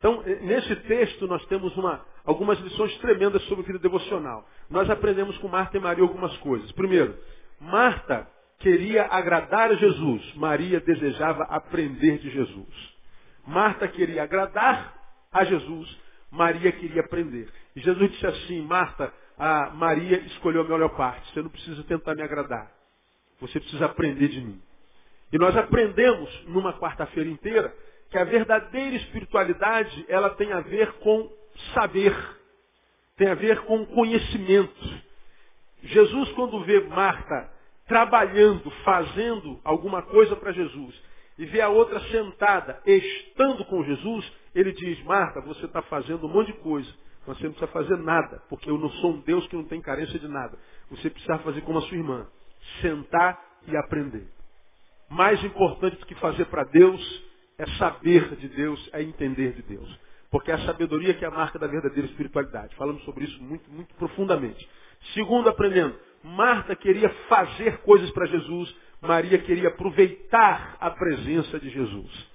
Então, 0.00 0.22
nesse 0.22 0.74
texto 0.76 1.26
nós 1.26 1.44
temos 1.46 1.76
uma, 1.76 2.04
algumas 2.24 2.58
lições 2.60 2.96
tremendas 2.98 3.42
sobre 3.44 3.66
vida 3.66 3.78
devocional. 3.78 4.48
Nós 4.70 4.88
aprendemos 4.88 5.36
com 5.38 5.46
Marta 5.46 5.76
e 5.76 5.80
Maria 5.80 6.02
algumas 6.02 6.34
coisas. 6.38 6.72
Primeiro, 6.72 7.16
Marta 7.60 8.26
queria 8.58 9.04
agradar 9.04 9.70
a 9.70 9.74
Jesus, 9.74 10.34
Maria 10.36 10.80
desejava 10.80 11.44
aprender 11.44 12.18
de 12.18 12.30
Jesus. 12.30 12.94
Marta 13.46 13.86
queria 13.86 14.22
agradar 14.22 14.94
a 15.30 15.44
Jesus, 15.44 15.98
Maria 16.30 16.72
queria 16.72 17.02
aprender. 17.02 17.50
E 17.76 17.80
Jesus 17.80 18.10
disse 18.10 18.26
assim, 18.26 18.62
Marta, 18.62 19.12
a 19.38 19.68
Maria 19.70 20.18
escolheu 20.20 20.62
a 20.62 20.64
melhor 20.64 20.96
parte, 20.96 21.30
você 21.32 21.42
não 21.42 21.50
precisa 21.50 21.82
tentar 21.84 22.14
me 22.14 22.22
agradar. 22.22 22.70
Você 23.38 23.60
precisa 23.60 23.84
aprender 23.84 24.28
de 24.28 24.40
mim. 24.40 24.62
E 25.32 25.38
nós 25.38 25.56
aprendemos 25.56 26.44
numa 26.46 26.72
quarta-feira 26.72 27.28
inteira 27.28 27.74
que 28.10 28.18
a 28.18 28.24
verdadeira 28.24 28.96
espiritualidade 28.96 30.04
ela 30.08 30.30
tem 30.30 30.52
a 30.52 30.60
ver 30.60 30.92
com 30.94 31.30
saber, 31.74 32.14
tem 33.16 33.28
a 33.28 33.34
ver 33.34 33.60
com 33.60 33.86
conhecimento. 33.86 35.02
Jesus, 35.82 36.30
quando 36.32 36.62
vê 36.64 36.80
Marta 36.80 37.50
trabalhando, 37.86 38.70
fazendo 38.84 39.60
alguma 39.64 40.02
coisa 40.02 40.36
para 40.36 40.52
Jesus, 40.52 40.94
e 41.38 41.46
vê 41.46 41.60
a 41.60 41.68
outra 41.68 41.98
sentada, 42.00 42.80
estando 42.84 43.64
com 43.64 43.82
Jesus, 43.82 44.32
ele 44.54 44.72
diz, 44.72 45.02
Marta, 45.04 45.40
você 45.40 45.64
está 45.64 45.80
fazendo 45.82 46.26
um 46.26 46.28
monte 46.28 46.48
de 46.48 46.58
coisa, 46.58 46.92
mas 47.26 47.38
você 47.38 47.44
não 47.44 47.52
precisa 47.52 47.72
fazer 47.72 47.96
nada, 47.96 48.42
porque 48.48 48.68
eu 48.68 48.76
não 48.76 48.90
sou 48.90 49.12
um 49.12 49.20
Deus 49.20 49.46
que 49.46 49.56
não 49.56 49.64
tem 49.64 49.80
carência 49.80 50.18
de 50.18 50.28
nada. 50.28 50.58
Você 50.90 51.08
precisa 51.08 51.38
fazer 51.38 51.62
como 51.62 51.78
a 51.78 51.82
sua 51.82 51.96
irmã 51.96 52.26
sentar 52.80 53.40
e 53.66 53.76
aprender. 53.76 54.26
Mais 55.08 55.42
importante 55.44 55.96
do 55.96 56.06
que 56.06 56.14
fazer 56.16 56.44
para 56.46 56.64
Deus 56.64 57.29
é 57.60 57.66
saber 57.76 58.36
de 58.36 58.48
Deus, 58.48 58.90
é 58.92 59.02
entender 59.02 59.52
de 59.52 59.62
Deus. 59.62 60.00
Porque 60.30 60.50
é 60.50 60.54
a 60.54 60.64
sabedoria 60.64 61.12
que 61.12 61.24
é 61.24 61.28
a 61.28 61.30
marca 61.30 61.58
da 61.58 61.66
verdadeira 61.66 62.08
espiritualidade. 62.08 62.74
Falamos 62.76 63.04
sobre 63.04 63.24
isso 63.24 63.42
muito, 63.42 63.70
muito 63.70 63.94
profundamente. 63.96 64.66
Segundo, 65.12 65.48
aprendendo, 65.48 65.94
Marta 66.22 66.74
queria 66.74 67.10
fazer 67.28 67.78
coisas 67.78 68.10
para 68.12 68.26
Jesus, 68.26 68.74
Maria 69.00 69.38
queria 69.38 69.68
aproveitar 69.68 70.76
a 70.80 70.90
presença 70.90 71.58
de 71.58 71.68
Jesus. 71.68 72.30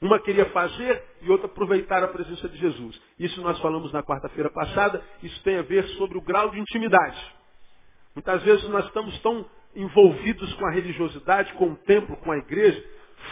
Uma 0.00 0.20
queria 0.20 0.46
fazer 0.46 1.02
e 1.22 1.30
outra 1.30 1.46
aproveitar 1.46 2.02
a 2.02 2.08
presença 2.08 2.48
de 2.48 2.58
Jesus. 2.58 3.00
Isso 3.18 3.40
nós 3.40 3.58
falamos 3.60 3.92
na 3.92 4.02
quarta-feira 4.02 4.50
passada, 4.50 5.02
isso 5.22 5.42
tem 5.42 5.56
a 5.56 5.62
ver 5.62 5.86
sobre 5.96 6.18
o 6.18 6.22
grau 6.22 6.50
de 6.50 6.58
intimidade. 6.58 7.18
Muitas 8.14 8.42
vezes 8.42 8.68
nós 8.68 8.84
estamos 8.86 9.18
tão 9.20 9.46
envolvidos 9.74 10.52
com 10.54 10.66
a 10.66 10.70
religiosidade, 10.70 11.52
com 11.54 11.70
o 11.70 11.76
templo, 11.76 12.16
com 12.16 12.32
a 12.32 12.38
igreja, 12.38 12.82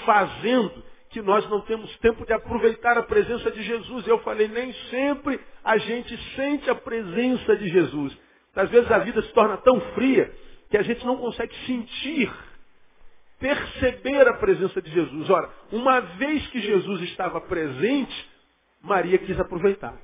fazendo 0.06 0.93
que 1.14 1.22
nós 1.22 1.48
não 1.48 1.60
temos 1.60 1.96
tempo 1.98 2.26
de 2.26 2.32
aproveitar 2.32 2.98
a 2.98 3.02
presença 3.04 3.48
de 3.48 3.62
Jesus. 3.62 4.04
Eu 4.04 4.18
falei, 4.18 4.48
nem 4.48 4.72
sempre 4.90 5.40
a 5.62 5.78
gente 5.78 6.16
sente 6.34 6.68
a 6.68 6.74
presença 6.74 7.56
de 7.56 7.68
Jesus. 7.68 8.18
Às 8.52 8.68
vezes 8.68 8.90
a 8.90 8.98
vida 8.98 9.22
se 9.22 9.32
torna 9.32 9.56
tão 9.58 9.80
fria 9.94 10.28
que 10.68 10.76
a 10.76 10.82
gente 10.82 11.06
não 11.06 11.16
consegue 11.16 11.54
sentir, 11.66 12.32
perceber 13.38 14.26
a 14.26 14.34
presença 14.34 14.82
de 14.82 14.90
Jesus. 14.90 15.30
Ora, 15.30 15.48
uma 15.70 16.00
vez 16.00 16.44
que 16.48 16.58
Jesus 16.60 17.02
estava 17.02 17.40
presente, 17.42 18.30
Maria 18.82 19.16
quis 19.18 19.38
aproveitar. 19.38 19.96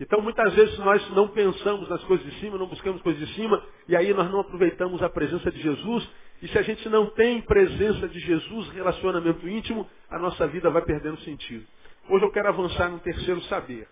Então 0.00 0.20
muitas 0.20 0.52
vezes 0.54 0.76
nós 0.80 1.08
não 1.10 1.28
pensamos 1.28 1.88
nas 1.88 2.02
coisas 2.02 2.26
de 2.26 2.40
cima, 2.40 2.58
não 2.58 2.66
buscamos 2.66 3.00
coisas 3.02 3.28
de 3.28 3.32
cima, 3.36 3.64
e 3.86 3.94
aí 3.94 4.12
nós 4.12 4.28
não 4.28 4.40
aproveitamos 4.40 5.00
a 5.04 5.08
presença 5.08 5.52
de 5.52 5.62
Jesus. 5.62 6.10
E 6.42 6.48
se 6.48 6.58
a 6.58 6.62
gente 6.62 6.88
não 6.88 7.08
tem 7.10 7.40
presença 7.40 8.08
de 8.08 8.18
Jesus, 8.18 8.68
relacionamento 8.70 9.48
íntimo, 9.48 9.88
a 10.10 10.18
nossa 10.18 10.46
vida 10.48 10.68
vai 10.70 10.82
perdendo 10.82 11.20
sentido. 11.20 11.64
Hoje 12.08 12.24
eu 12.24 12.32
quero 12.32 12.48
avançar 12.48 12.88
no 12.88 12.98
terceiro 12.98 13.40
saber. 13.42 13.88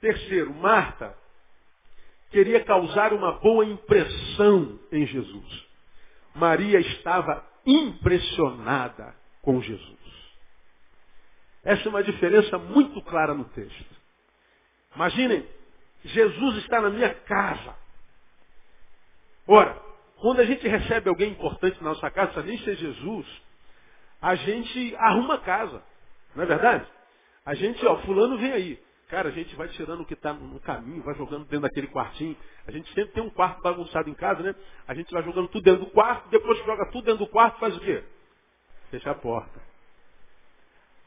Terceiro, 0.00 0.54
Marta 0.54 1.12
queria 2.30 2.62
causar 2.64 3.12
uma 3.12 3.32
boa 3.32 3.64
impressão 3.64 4.78
em 4.92 5.06
Jesus. 5.06 5.66
Maria 6.36 6.78
estava 6.78 7.44
impressionada 7.66 9.12
com 9.42 9.60
Jesus. 9.60 9.96
Essa 11.64 11.82
é 11.82 11.88
uma 11.88 12.04
diferença 12.04 12.58
muito 12.58 13.02
clara 13.02 13.34
no 13.34 13.44
texto. 13.44 13.96
Imaginem, 14.94 15.44
Jesus 16.04 16.58
está 16.58 16.80
na 16.80 16.90
minha 16.90 17.12
casa. 17.12 17.74
Ora, 19.48 19.85
quando 20.20 20.40
a 20.40 20.44
gente 20.44 20.66
recebe 20.66 21.08
alguém 21.08 21.30
importante 21.30 21.76
na 21.82 21.90
nossa 21.90 22.10
casa, 22.10 22.42
nem 22.42 22.58
ser 22.58 22.76
Jesus, 22.76 23.26
a 24.20 24.34
gente 24.34 24.96
arruma 24.96 25.34
a 25.34 25.38
casa. 25.38 25.82
Não 26.34 26.44
é 26.44 26.46
verdade? 26.46 26.86
A 27.44 27.54
gente, 27.54 27.84
ó, 27.86 27.96
fulano 27.98 28.38
vem 28.38 28.52
aí. 28.52 28.86
Cara, 29.08 29.28
a 29.28 29.32
gente 29.32 29.54
vai 29.54 29.68
tirando 29.68 30.00
o 30.00 30.06
que 30.06 30.14
está 30.14 30.32
no 30.32 30.58
caminho, 30.58 31.02
vai 31.02 31.14
jogando 31.14 31.44
dentro 31.44 31.60
daquele 31.60 31.86
quartinho. 31.86 32.36
A 32.66 32.72
gente 32.72 32.92
sempre 32.92 33.12
tem 33.12 33.22
um 33.22 33.30
quarto 33.30 33.62
bagunçado 33.62 34.10
em 34.10 34.14
casa, 34.14 34.42
né? 34.42 34.54
A 34.88 34.94
gente 34.94 35.12
vai 35.12 35.22
jogando 35.22 35.48
tudo 35.48 35.62
dentro 35.62 35.84
do 35.84 35.90
quarto, 35.92 36.28
depois 36.28 36.58
joga 36.64 36.90
tudo 36.90 37.04
dentro 37.04 37.24
do 37.24 37.30
quarto, 37.30 37.60
faz 37.60 37.76
o 37.76 37.80
quê? 37.80 38.02
Fecha 38.90 39.12
a 39.12 39.14
porta. 39.14 39.60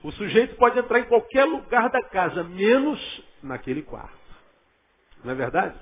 O 0.01 0.11
sujeito 0.13 0.55
pode 0.55 0.79
entrar 0.79 0.99
em 0.99 1.05
qualquer 1.05 1.43
lugar 1.43 1.89
da 1.89 2.01
casa, 2.03 2.41
menos 2.43 3.21
naquele 3.43 3.81
quarto. 3.81 4.17
Não 5.23 5.33
é 5.33 5.35
verdade? 5.35 5.77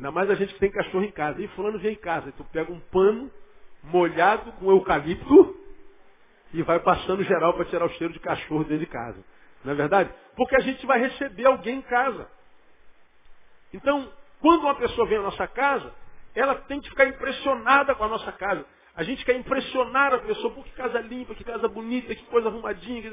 Ainda 0.00 0.10
mais 0.10 0.30
a 0.30 0.34
gente 0.34 0.54
que 0.54 0.60
tem 0.60 0.70
cachorro 0.70 1.04
em 1.04 1.10
casa. 1.10 1.42
E 1.42 1.48
fulano 1.48 1.78
vem 1.78 1.92
em 1.92 1.96
casa, 1.96 2.32
tu 2.32 2.42
pega 2.44 2.72
um 2.72 2.80
pano 2.80 3.30
molhado 3.82 4.50
com 4.52 4.70
eucalipto 4.70 5.54
e 6.54 6.62
vai 6.62 6.80
passando 6.80 7.22
geral 7.22 7.52
para 7.52 7.66
tirar 7.66 7.84
o 7.84 7.90
cheiro 7.90 8.10
de 8.10 8.18
cachorro 8.18 8.64
dentro 8.64 8.78
de 8.78 8.86
casa. 8.86 9.22
Não 9.62 9.74
é 9.74 9.76
verdade? 9.76 10.10
Porque 10.34 10.56
a 10.56 10.60
gente 10.60 10.86
vai 10.86 10.98
receber 11.00 11.44
alguém 11.44 11.76
em 11.76 11.82
casa. 11.82 12.26
Então, 13.74 14.10
quando 14.40 14.62
uma 14.62 14.74
pessoa 14.74 15.06
vem 15.06 15.18
à 15.18 15.22
nossa 15.22 15.46
casa, 15.46 15.92
ela 16.34 16.54
tem 16.54 16.80
que 16.80 16.88
ficar 16.88 17.04
impressionada 17.04 17.94
com 17.94 18.02
a 18.02 18.08
nossa 18.08 18.32
casa. 18.32 18.64
A 18.96 19.02
gente 19.02 19.22
quer 19.22 19.36
impressionar 19.36 20.14
a 20.14 20.18
pessoa, 20.20 20.54
porque 20.54 20.70
casa 20.70 20.98
limpa, 21.00 21.34
que 21.34 21.44
casa 21.44 21.68
bonita, 21.68 22.14
que 22.14 22.24
coisa 22.24 22.48
arrumadinha, 22.48 23.02
que... 23.02 23.10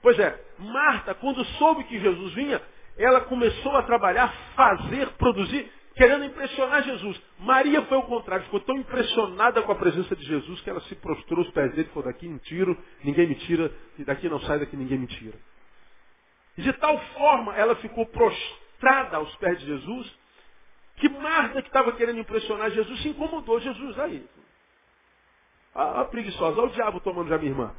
Pois 0.00 0.18
é, 0.18 0.42
Marta, 0.58 1.14
quando 1.14 1.44
soube 1.44 1.84
que 1.84 2.00
Jesus 2.00 2.32
vinha, 2.32 2.62
ela 2.96 3.20
começou 3.20 3.76
a 3.76 3.82
trabalhar, 3.82 4.34
fazer, 4.56 5.08
produzir, 5.18 5.70
querendo 5.94 6.24
impressionar 6.24 6.82
Jesus. 6.82 7.20
Maria 7.38 7.82
foi 7.82 7.98
o 7.98 8.02
contrário, 8.02 8.44
ficou 8.44 8.60
tão 8.60 8.76
impressionada 8.76 9.62
com 9.62 9.72
a 9.72 9.76
presença 9.76 10.14
de 10.16 10.24
Jesus 10.24 10.60
que 10.60 10.70
ela 10.70 10.80
se 10.82 10.94
prostrou 10.96 11.40
aos 11.40 11.50
pés 11.52 11.70
dele 11.72 11.88
e 11.88 11.92
falou, 11.92 12.04
daqui 12.04 12.28
não 12.28 12.38
tiro, 12.38 12.76
ninguém 13.04 13.26
me 13.26 13.34
tira, 13.34 13.72
e 13.98 14.04
daqui 14.04 14.28
não 14.28 14.40
sai, 14.40 14.58
daqui 14.58 14.76
ninguém 14.76 14.98
me 14.98 15.06
tira. 15.06 15.38
E 16.56 16.62
de 16.62 16.72
tal 16.74 16.98
forma 17.14 17.54
ela 17.54 17.74
ficou 17.76 18.06
prostrada 18.06 19.16
aos 19.16 19.34
pés 19.36 19.58
de 19.60 19.66
Jesus, 19.66 20.22
que 20.96 21.08
Marta, 21.08 21.62
que 21.62 21.68
estava 21.68 21.92
querendo 21.92 22.20
impressionar 22.20 22.70
Jesus, 22.70 23.02
se 23.02 23.08
incomodou. 23.08 23.58
Jesus, 23.60 23.98
aí. 23.98 24.26
A, 25.74 26.02
a 26.02 26.04
preguiçosa, 26.04 26.60
olha 26.60 26.70
o 26.70 26.74
diabo 26.74 27.00
tomando 27.00 27.28
já 27.28 27.38
minha 27.38 27.50
irmã. 27.50 27.74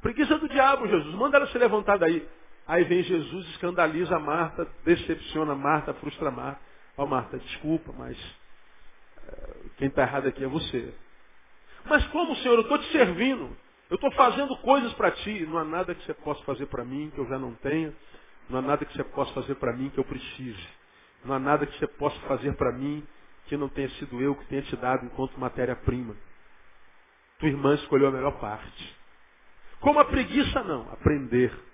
Preguiça 0.00 0.38
do 0.38 0.48
diabo, 0.48 0.88
Jesus. 0.88 1.14
Manda 1.14 1.36
ela 1.36 1.46
se 1.48 1.58
levantar 1.58 1.98
daí. 1.98 2.26
Aí 2.68 2.84
vem 2.84 3.02
Jesus, 3.02 3.48
escandaliza 3.48 4.18
Marta, 4.18 4.68
decepciona 4.84 5.54
Marta, 5.54 5.94
frustra 5.94 6.30
Marta. 6.30 6.60
Ó 6.98 7.04
oh, 7.04 7.06
Marta, 7.06 7.38
desculpa, 7.38 7.94
mas 7.96 8.16
é, 9.26 9.54
quem 9.78 9.88
está 9.88 10.02
errado 10.02 10.28
aqui 10.28 10.44
é 10.44 10.46
você. 10.46 10.92
Mas 11.86 12.06
como, 12.08 12.36
Senhor? 12.36 12.56
Eu 12.56 12.60
estou 12.60 12.78
te 12.78 12.92
servindo. 12.92 13.56
Eu 13.88 13.94
estou 13.94 14.12
fazendo 14.12 14.54
coisas 14.58 14.92
para 14.94 15.10
ti. 15.12 15.46
Não 15.46 15.56
há 15.56 15.64
nada 15.64 15.94
que 15.94 16.04
você 16.04 16.12
possa 16.12 16.44
fazer 16.44 16.66
para 16.66 16.84
mim 16.84 17.10
que 17.14 17.18
eu 17.18 17.26
já 17.26 17.38
não 17.38 17.54
tenha. 17.54 17.94
Não 18.50 18.58
há 18.58 18.62
nada 18.62 18.84
que 18.84 18.94
você 18.94 19.04
possa 19.04 19.32
fazer 19.32 19.54
para 19.54 19.72
mim 19.72 19.88
que 19.88 19.98
eu 19.98 20.04
precise. 20.04 20.68
Não 21.24 21.34
há 21.34 21.38
nada 21.38 21.64
que 21.64 21.78
você 21.78 21.86
possa 21.86 22.18
fazer 22.20 22.54
para 22.54 22.72
mim 22.72 23.02
que 23.46 23.56
não 23.56 23.70
tenha 23.70 23.88
sido 23.90 24.20
eu 24.20 24.34
que 24.34 24.44
tenha 24.44 24.60
te 24.60 24.76
dado 24.76 25.06
enquanto 25.06 25.40
matéria-prima. 25.40 26.14
Tua 27.38 27.48
irmã 27.48 27.74
escolheu 27.76 28.08
a 28.08 28.12
melhor 28.12 28.38
parte. 28.38 28.96
Como 29.80 29.98
a 29.98 30.04
preguiça 30.04 30.62
não, 30.64 30.82
aprender. 30.92 31.67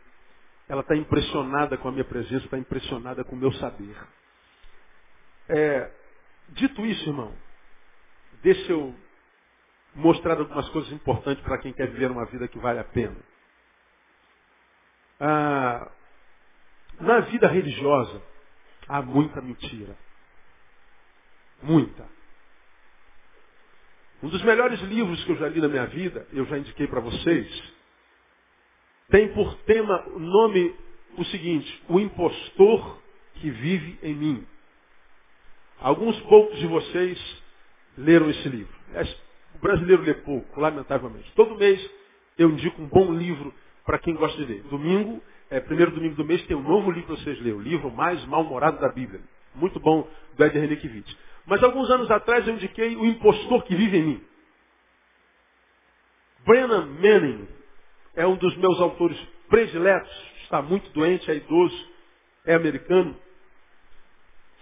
Ela 0.69 0.81
está 0.81 0.97
impressionada 0.97 1.77
com 1.77 1.89
a 1.89 1.93
minha 1.93 2.05
presença, 2.05 2.45
está 2.45 2.59
impressionada 2.59 3.25
com 3.25 3.37
o 3.37 3.39
meu 3.39 3.53
saber. 3.55 3.97
É, 5.49 5.91
dito 6.51 6.85
isso, 6.87 7.09
irmão, 7.09 7.35
deixa 8.43 8.73
eu 8.73 8.95
mostrar 9.95 10.39
algumas 10.39 10.69
coisas 10.71 10.91
importantes 10.93 11.43
para 11.45 11.59
quem 11.59 11.73
quer 11.73 11.89
viver 11.91 12.11
uma 12.11 12.25
vida 12.27 12.49
que 12.49 12.59
vale 12.59 12.79
a 12.79 12.85
pena. 12.85 13.17
Ah, 15.21 15.91
na 17.01 17.21
vida 17.21 17.49
religiosa, 17.49 18.23
há 18.89 19.03
muita 19.03 19.41
mentira. 19.41 19.97
Muita. 21.63 22.09
Um 24.23 24.29
dos 24.29 24.43
melhores 24.43 24.81
livros 24.81 25.23
que 25.25 25.33
eu 25.33 25.37
já 25.37 25.49
li 25.49 25.61
na 25.61 25.69
minha 25.69 25.87
vida, 25.87 26.27
eu 26.33 26.47
já 26.47 26.59
indiquei 26.59 26.87
para 26.87 27.01
vocês, 27.01 27.74
tem 29.11 29.29
por 29.33 29.55
tema 29.59 30.05
nome 30.17 30.75
o 31.17 31.25
seguinte, 31.27 31.83
o 31.89 32.01
impostor 32.01 32.99
que 33.35 33.51
vive 33.51 33.99
em 34.03 34.15
mim. 34.15 34.47
Alguns 35.81 36.19
poucos 36.23 36.59
de 36.59 36.67
vocês 36.67 37.43
leram 37.97 38.31
esse 38.31 38.49
livro. 38.49 38.75
O 39.55 39.59
brasileiro 39.59 40.03
lê 40.03 40.15
pouco, 40.15 40.61
lamentavelmente. 40.61 41.31
Todo 41.35 41.57
mês 41.57 41.91
eu 42.39 42.51
indico 42.51 42.81
um 42.83 42.87
bom 42.87 43.13
livro 43.13 43.55
para 43.85 43.99
quem 43.99 44.15
gosta 44.15 44.37
de 44.39 44.53
ler. 44.53 44.63
Domingo, 44.65 45.23
é, 45.51 45.61
primeiro 45.61 45.93
domingo 45.93 46.17
do 46.17 46.25
mês, 46.25 46.45
tem 46.47 46.57
um 46.57 46.63
novo 46.63 46.91
livro 46.91 47.15
para 47.15 47.17
vocês 47.23 47.39
lerem. 47.39 47.59
O 47.59 47.63
livro 47.63 47.91
mais 47.91 48.25
mal-humorado 48.27 48.81
da 48.81 48.89
Bíblia. 48.89 49.21
Muito 49.55 49.79
bom, 49.79 50.09
do 50.37 50.45
Ed 50.45 50.59
Renekiewicz. 50.59 51.17
Mas 51.47 51.63
alguns 51.63 51.89
anos 51.91 52.11
atrás 52.11 52.47
eu 52.49 52.55
indiquei 52.55 52.97
o 52.97 53.05
impostor 53.05 53.63
que 53.65 53.77
vive 53.77 53.99
em 53.99 54.03
mim. 54.03 54.25
Brennan 56.45 56.87
Manning 56.87 57.49
é 58.17 58.27
um 58.27 58.37
dos 58.37 58.57
meus 58.57 58.81
autores 58.81 59.19
prediletos, 59.49 60.11
está 60.43 60.63
muito 60.63 60.89
doente, 60.91 61.31
é 61.31 61.35
idoso, 61.35 61.89
é 62.45 62.55
americano. 62.55 63.21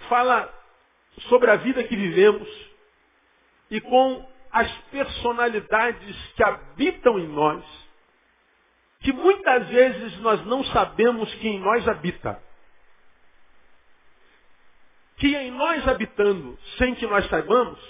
Fala 0.09 0.53
sobre 1.29 1.51
a 1.51 1.57
vida 1.57 1.85
que 1.85 1.97
vivemos 1.97 2.49
e 3.71 3.81
com 3.81 4.29
as 4.51 4.71
personalidades 4.91 6.33
que 6.35 6.45
habitam 6.45 7.19
em 7.19 7.29
nós, 7.29 7.65
que 9.01 9.13
muitas 9.13 9.69
vezes 9.69 10.19
nós 10.21 10.45
não 10.47 10.63
sabemos 10.65 11.33
que 11.35 11.49
em 11.49 11.59
nós 11.59 11.87
habita. 11.89 12.43
Que 15.17 15.35
em 15.37 15.51
nós 15.51 15.87
habitando, 15.89 16.59
sem 16.79 16.95
que 16.95 17.07
nós 17.07 17.27
saibamos, 17.29 17.81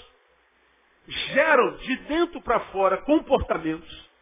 geram 1.07 1.77
de 1.77 1.95
dentro 2.07 2.41
para 2.41 2.59
fora 2.71 2.97
comportamentos 2.97 4.12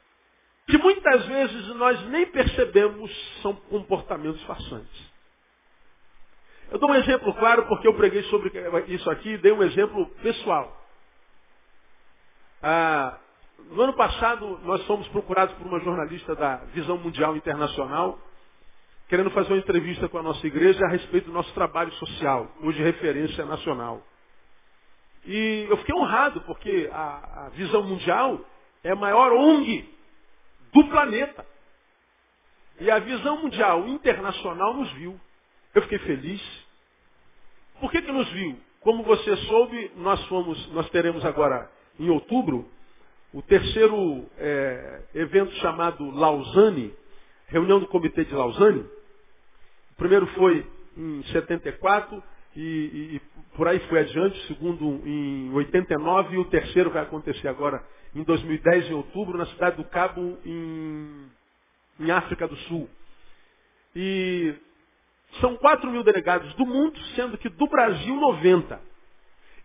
que 0.72 0.78
muitas 0.78 1.26
vezes 1.26 1.68
nós 1.76 2.02
nem 2.08 2.26
percebemos 2.28 3.12
são 3.42 3.54
comportamentos 3.54 4.42
façantes. 4.44 5.12
Eu 6.72 6.80
dou 6.80 6.90
um 6.90 6.96
exemplo 6.96 7.34
claro 7.34 7.68
porque 7.68 7.86
eu 7.86 7.94
preguei 7.94 8.24
sobre 8.24 8.50
isso 8.88 9.10
aqui 9.10 9.38
dei 9.40 9.52
um 9.52 9.62
exemplo 9.62 10.08
pessoal. 10.24 10.82
Ah, 12.64 13.18
no 13.72 13.82
ano 13.82 13.94
passado, 13.94 14.62
nós 14.64 14.82
fomos 14.86 15.06
procurados 15.10 15.54
por 15.56 15.68
uma 15.68 15.82
jornalista 15.82 16.34
da 16.36 16.56
Visão 16.74 16.98
Mundial 16.98 17.36
Internacional, 17.36 18.18
querendo 19.10 19.30
fazer 19.32 19.52
uma 19.52 19.60
entrevista 19.60 20.08
com 20.08 20.20
a 20.20 20.24
nossa 20.24 20.48
igreja 20.48 20.86
a 20.86 20.90
respeito 20.90 21.26
do 21.26 21.34
nosso 21.34 21.54
trabalho 21.54 21.92
social, 21.94 22.50
hoje 22.62 22.82
referência 22.82 23.46
nacional. 23.46 24.02
E 25.26 25.68
eu 25.70 25.76
fiquei 25.78 25.94
honrado, 25.94 26.40
porque 26.42 26.90
a, 26.94 27.48
a 27.48 27.50
Visão 27.50 27.84
Mundial 27.84 28.40
é 28.86 28.92
a 28.92 28.96
maior 28.96 29.34
ONG 29.34 30.01
do 30.74 30.88
planeta. 30.90 31.46
E 32.80 32.90
a 32.90 33.00
visão 33.00 33.42
mundial 33.42 33.88
internacional 33.88 34.74
nos 34.74 34.92
viu. 34.94 35.20
Eu 35.74 35.82
fiquei 35.84 36.00
feliz. 36.00 36.42
Por 37.80 37.92
que, 37.92 38.02
que 38.02 38.12
nos 38.12 38.30
viu? 38.32 38.58
Como 38.82 39.04
você 39.04 39.36
soube, 39.38 39.92
nós 39.98 40.24
fomos, 40.26 40.72
nós 40.74 40.90
teremos 40.90 41.24
agora, 41.24 41.70
em 42.00 42.10
outubro, 42.10 42.68
o 43.34 43.42
terceiro 43.42 44.26
é, 44.38 45.02
evento 45.14 45.54
chamado 45.56 46.10
Lausanne, 46.12 46.94
reunião 47.48 47.80
do 47.80 47.88
Comitê 47.88 48.26
de 48.26 48.34
Lausanne. 48.34 48.82
O 49.92 49.96
primeiro 49.96 50.26
foi 50.28 50.66
em 50.98 51.24
74 51.32 52.24
e, 52.56 52.60
e, 52.60 53.16
e 53.16 53.22
por 53.56 53.68
aí 53.68 53.80
foi 53.88 54.00
adiante, 54.00 54.38
o 54.40 54.48
segundo 54.48 55.08
em 55.08 55.54
89 55.54 56.36
e 56.36 56.40
o 56.40 56.46
terceiro 56.46 56.90
vai 56.90 57.04
acontecer 57.04 57.48
agora 57.48 57.84
em 58.14 58.24
2010, 58.24 58.90
em 58.90 58.94
outubro, 58.94 59.38
na 59.38 59.46
cidade 59.48 59.78
do 59.78 59.86
Cabo, 59.86 60.38
em, 60.46 61.30
em 62.00 62.12
África 62.12 62.48
do 62.48 62.56
Sul. 62.58 62.90
E 63.96 64.54
são 65.40 65.56
4 65.58 65.90
mil 65.90 66.04
delegados 66.04 66.54
do 66.56 66.66
mundo, 66.66 67.00
sendo 67.16 67.38
que 67.38 67.50
do 67.50 67.68
Brasil 67.68 68.16
90. 68.16 68.82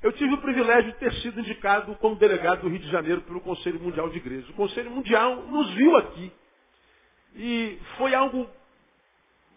Eu 0.03 0.13
tive 0.13 0.35
o 0.35 0.41
privilégio 0.41 0.93
de 0.93 0.99
ter 0.99 1.13
sido 1.15 1.41
indicado 1.41 1.95
como 1.97 2.15
delegado 2.17 2.63
do 2.63 2.69
Rio 2.69 2.79
de 2.79 2.91
Janeiro 2.91 3.23
pelo 3.23 3.41
Conselho 3.41 3.81
Mundial 3.81 4.09
de 4.11 4.19
Igrejas. 4.19 4.49
O 4.51 4.55
Conselho 4.55 4.91
Mundial 4.91 5.43
nos 5.47 5.71
viu 5.75 5.97
aqui. 5.97 6.33
E 7.35 7.79
foi 7.99 8.15
algo 8.15 8.49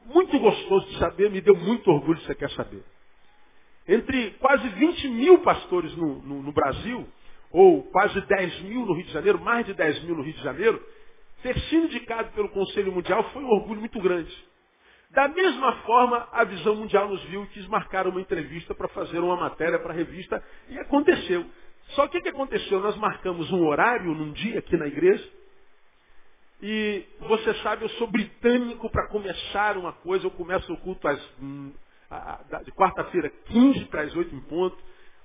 muito 0.05 0.39
gostoso 0.39 0.87
de 0.87 0.97
saber, 0.97 1.29
me 1.29 1.41
deu 1.41 1.55
muito 1.55 1.89
orgulho 1.91 2.19
você 2.21 2.33
quer 2.33 2.49
saber. 2.51 2.83
Entre 3.87 4.31
quase 4.39 4.67
20 4.69 5.07
mil 5.09 5.39
pastores 5.39 5.95
no, 5.95 6.21
no, 6.21 6.41
no 6.43 6.51
Brasil, 6.51 7.07
ou 7.51 7.83
quase 7.83 8.19
10 8.21 8.61
mil 8.61 8.85
no 8.85 8.93
Rio 8.93 9.05
de 9.05 9.11
Janeiro, 9.11 9.39
mais 9.39 9.65
de 9.65 9.73
10 9.73 10.03
mil 10.03 10.15
no 10.15 10.23
Rio 10.23 10.33
de 10.33 10.43
Janeiro, 10.43 10.83
ter 11.41 11.57
sido 11.61 11.85
indicado 11.85 12.31
pelo 12.31 12.49
Conselho 12.49 12.91
Mundial 12.91 13.23
foi 13.31 13.43
um 13.43 13.49
orgulho 13.49 13.79
muito 13.79 13.99
grande. 14.01 14.31
Da 15.11 15.27
mesma 15.27 15.73
forma, 15.83 16.27
a 16.31 16.43
Visão 16.43 16.75
Mundial 16.75 17.09
nos 17.09 17.23
viu 17.25 17.43
e 17.43 17.47
quis 17.47 17.67
marcar 17.67 18.07
uma 18.07 18.21
entrevista 18.21 18.75
para 18.75 18.87
fazer 18.89 19.19
uma 19.19 19.35
matéria 19.37 19.79
para 19.79 19.91
a 19.91 19.95
revista, 19.95 20.43
e 20.69 20.77
aconteceu. 20.79 21.45
Só 21.95 22.07
que 22.07 22.19
o 22.19 22.21
que 22.21 22.29
aconteceu? 22.29 22.79
Nós 22.79 22.95
marcamos 22.97 23.51
um 23.51 23.65
horário 23.65 24.13
num 24.13 24.31
dia 24.33 24.59
aqui 24.59 24.77
na 24.77 24.87
igreja, 24.87 25.27
E 26.61 27.05
você 27.21 27.53
sabe, 27.63 27.85
eu 27.85 27.89
sou 27.91 28.07
britânico 28.07 28.89
para 28.89 29.07
começar 29.07 29.77
uma 29.77 29.93
coisa, 29.93 30.25
eu 30.25 30.31
começo 30.31 30.71
o 30.73 30.77
culto 30.77 31.07
às, 31.07 31.19
hum, 31.41 31.71
de 32.65 32.71
quarta-feira, 32.73 33.29
15 33.45 33.85
para 33.85 34.01
as 34.01 34.15
8 34.15 34.35
em 34.35 34.41
ponto, 34.41 34.77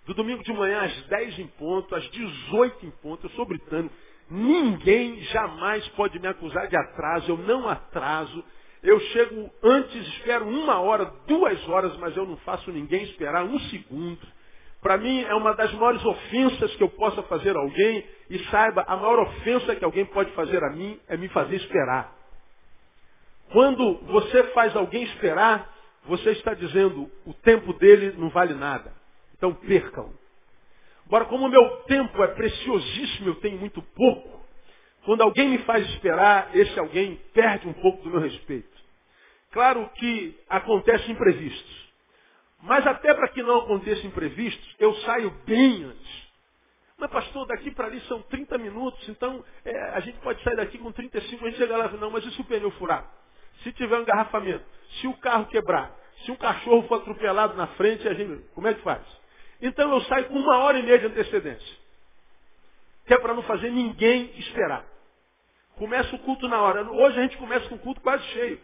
do 0.06 0.14
domingo 0.14 0.42
de 0.42 0.52
manhã 0.52 0.82
às 0.82 1.02
10 1.06 1.38
em 1.38 1.46
ponto, 1.46 1.94
às 1.94 2.04
18 2.10 2.86
em 2.86 2.90
ponto, 2.90 3.26
eu 3.26 3.30
sou 3.30 3.46
britânico. 3.46 3.94
Ninguém 4.30 5.20
jamais 5.24 5.86
pode 5.90 6.18
me 6.18 6.26
acusar 6.26 6.66
de 6.68 6.76
atraso, 6.76 7.30
eu 7.30 7.38
não 7.38 7.68
atraso. 7.68 8.44
Eu 8.82 9.00
chego 9.00 9.50
antes, 9.62 10.06
espero 10.08 10.46
uma 10.46 10.78
hora, 10.78 11.06
duas 11.26 11.68
horas, 11.68 11.96
mas 11.96 12.16
eu 12.16 12.26
não 12.26 12.36
faço 12.38 12.70
ninguém 12.70 13.04
esperar 13.04 13.44
um 13.44 13.58
segundo. 13.70 14.26
Para 14.82 14.98
mim 14.98 15.22
é 15.22 15.34
uma 15.34 15.54
das 15.54 15.72
maiores 15.72 16.04
ofensas 16.04 16.74
que 16.76 16.82
eu 16.82 16.90
possa 16.90 17.22
fazer 17.22 17.56
a 17.56 17.60
alguém. 17.60 18.06
E 18.28 18.38
saiba, 18.50 18.84
a 18.86 18.96
maior 18.96 19.20
ofensa 19.20 19.74
que 19.74 19.84
alguém 19.84 20.04
pode 20.04 20.30
fazer 20.32 20.62
a 20.62 20.70
mim 20.70 21.00
é 21.08 21.16
me 21.16 21.28
fazer 21.28 21.56
esperar. 21.56 22.14
Quando 23.50 23.94
você 24.06 24.44
faz 24.52 24.76
alguém 24.76 25.04
esperar, 25.04 25.72
você 26.04 26.32
está 26.32 26.52
dizendo, 26.52 27.10
o 27.24 27.32
tempo 27.32 27.72
dele 27.74 28.14
não 28.18 28.28
vale 28.28 28.52
nada. 28.52 28.92
Então 29.44 29.52
percam. 29.52 30.10
Agora, 31.04 31.26
como 31.26 31.44
o 31.44 31.50
meu 31.50 31.82
tempo 31.82 32.24
é 32.24 32.28
preciosíssimo, 32.28 33.28
eu 33.28 33.34
tenho 33.36 33.58
muito 33.58 33.82
pouco. 33.82 34.42
Quando 35.04 35.20
alguém 35.20 35.50
me 35.50 35.58
faz 35.58 35.86
esperar, 35.90 36.48
esse 36.56 36.80
alguém 36.80 37.20
perde 37.34 37.68
um 37.68 37.74
pouco 37.74 38.02
do 38.02 38.08
meu 38.08 38.20
respeito. 38.20 38.74
Claro 39.52 39.86
que 39.96 40.34
acontecem 40.48 41.10
imprevistos. 41.10 41.92
Mas 42.62 42.86
até 42.86 43.12
para 43.12 43.28
que 43.28 43.42
não 43.42 43.58
aconteça 43.58 44.06
imprevistos, 44.06 44.76
eu 44.78 44.94
saio 45.00 45.30
bem 45.44 45.84
antes. 45.84 46.24
Mas 46.96 47.10
pastor, 47.10 47.46
daqui 47.46 47.70
para 47.70 47.88
ali 47.88 48.00
são 48.02 48.22
30 48.22 48.56
minutos, 48.56 49.06
então 49.10 49.44
é, 49.62 49.78
a 49.90 50.00
gente 50.00 50.18
pode 50.20 50.42
sair 50.42 50.56
daqui 50.56 50.78
com 50.78 50.90
35, 50.90 51.44
a 51.44 51.50
gente 51.50 51.58
chega 51.58 51.76
lá, 51.76 51.88
não, 51.88 52.10
mas 52.10 52.24
e 52.24 52.30
se 52.30 52.40
o 52.40 52.44
pneu 52.44 52.70
furar? 52.70 53.12
Se 53.62 53.70
tiver 53.72 53.98
um 53.98 54.02
engarrafamento? 54.02 54.64
Se 55.02 55.06
o 55.06 55.12
carro 55.18 55.44
quebrar? 55.46 55.94
Se 56.24 56.30
um 56.30 56.36
cachorro 56.36 56.88
for 56.88 57.02
atropelado 57.02 57.54
na 57.54 57.66
frente, 57.66 58.08
a 58.08 58.14
gente, 58.14 58.42
como 58.54 58.68
é 58.68 58.72
que 58.72 58.80
faz? 58.80 59.02
Então 59.64 59.90
eu 59.94 60.00
saio 60.02 60.26
com 60.26 60.38
uma 60.38 60.58
hora 60.58 60.78
e 60.78 60.82
meia 60.82 60.98
de 60.98 61.06
antecedência. 61.06 61.76
Que 63.06 63.14
é 63.14 63.18
para 63.18 63.32
não 63.32 63.42
fazer 63.44 63.70
ninguém 63.70 64.30
esperar. 64.38 64.84
Começa 65.76 66.14
o 66.14 66.18
culto 66.18 66.46
na 66.46 66.60
hora. 66.60 66.82
Hoje 66.90 67.18
a 67.18 67.22
gente 67.22 67.38
começa 67.38 67.66
com 67.70 67.76
o 67.76 67.78
culto 67.78 68.02
quase 68.02 68.22
cheio. 68.24 68.60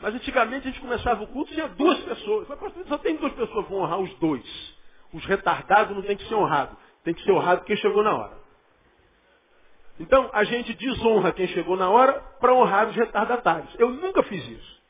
Mas 0.00 0.14
antigamente 0.14 0.68
a 0.68 0.70
gente 0.70 0.80
começava 0.80 1.24
o 1.24 1.26
culto 1.26 1.50
e 1.50 1.54
tinha 1.54 1.66
duas 1.68 1.98
pessoas. 2.04 2.46
Mas 2.48 2.58
pastor, 2.60 2.86
só 2.86 2.98
tem 2.98 3.16
duas 3.16 3.32
pessoas, 3.32 3.68
vão 3.68 3.80
honrar 3.80 3.98
os 3.98 4.14
dois. 4.20 4.76
Os 5.12 5.24
retardados 5.26 5.96
não 5.96 6.02
tem 6.04 6.16
que 6.16 6.26
ser 6.28 6.36
honrado. 6.36 6.76
Tem 7.02 7.12
que 7.12 7.22
ser 7.24 7.32
honrado 7.32 7.64
quem 7.64 7.76
chegou 7.76 8.04
na 8.04 8.14
hora. 8.14 8.38
Então 9.98 10.30
a 10.32 10.44
gente 10.44 10.72
desonra 10.72 11.32
quem 11.32 11.48
chegou 11.48 11.76
na 11.76 11.90
hora 11.90 12.12
para 12.38 12.54
honrar 12.54 12.88
os 12.88 12.94
retardatários. 12.94 13.74
Eu 13.76 13.90
nunca 13.90 14.22
fiz 14.22 14.48
isso. 14.48 14.82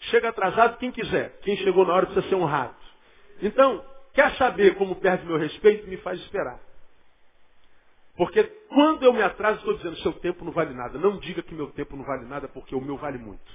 Chega 0.00 0.28
atrasado 0.28 0.76
quem 0.76 0.92
quiser. 0.92 1.38
Quem 1.40 1.56
chegou 1.56 1.86
na 1.86 1.94
hora 1.94 2.04
precisa 2.04 2.28
ser 2.28 2.34
honrado. 2.34 2.76
Então, 3.40 3.82
quer 4.18 4.36
saber 4.36 4.74
como 4.74 4.96
perde 4.96 5.24
meu 5.24 5.38
respeito? 5.38 5.86
Me 5.86 5.96
faz 5.98 6.18
esperar. 6.22 6.58
Porque 8.16 8.42
quando 8.68 9.04
eu 9.04 9.12
me 9.12 9.22
atraso, 9.22 9.58
estou 9.58 9.76
dizendo, 9.76 9.96
seu 9.98 10.12
tempo 10.14 10.44
não 10.44 10.50
vale 10.50 10.74
nada. 10.74 10.98
Não 10.98 11.18
diga 11.20 11.40
que 11.40 11.54
meu 11.54 11.70
tempo 11.70 11.96
não 11.96 12.04
vale 12.04 12.24
nada, 12.24 12.48
porque 12.48 12.74
o 12.74 12.80
meu 12.80 12.96
vale 12.96 13.16
muito. 13.16 13.52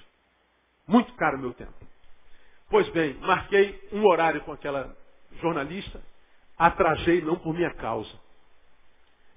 Muito 0.87 1.13
caro 1.15 1.35
o 1.35 1.41
meu 1.41 1.53
tempo. 1.53 1.73
Pois 2.69 2.87
bem, 2.89 3.15
marquei 3.15 3.89
um 3.91 4.05
horário 4.05 4.39
com 4.45 4.53
aquela 4.53 4.95
jornalista, 5.41 6.01
atrasei 6.57 7.21
não 7.21 7.35
por 7.35 7.53
minha 7.53 7.73
causa. 7.73 8.17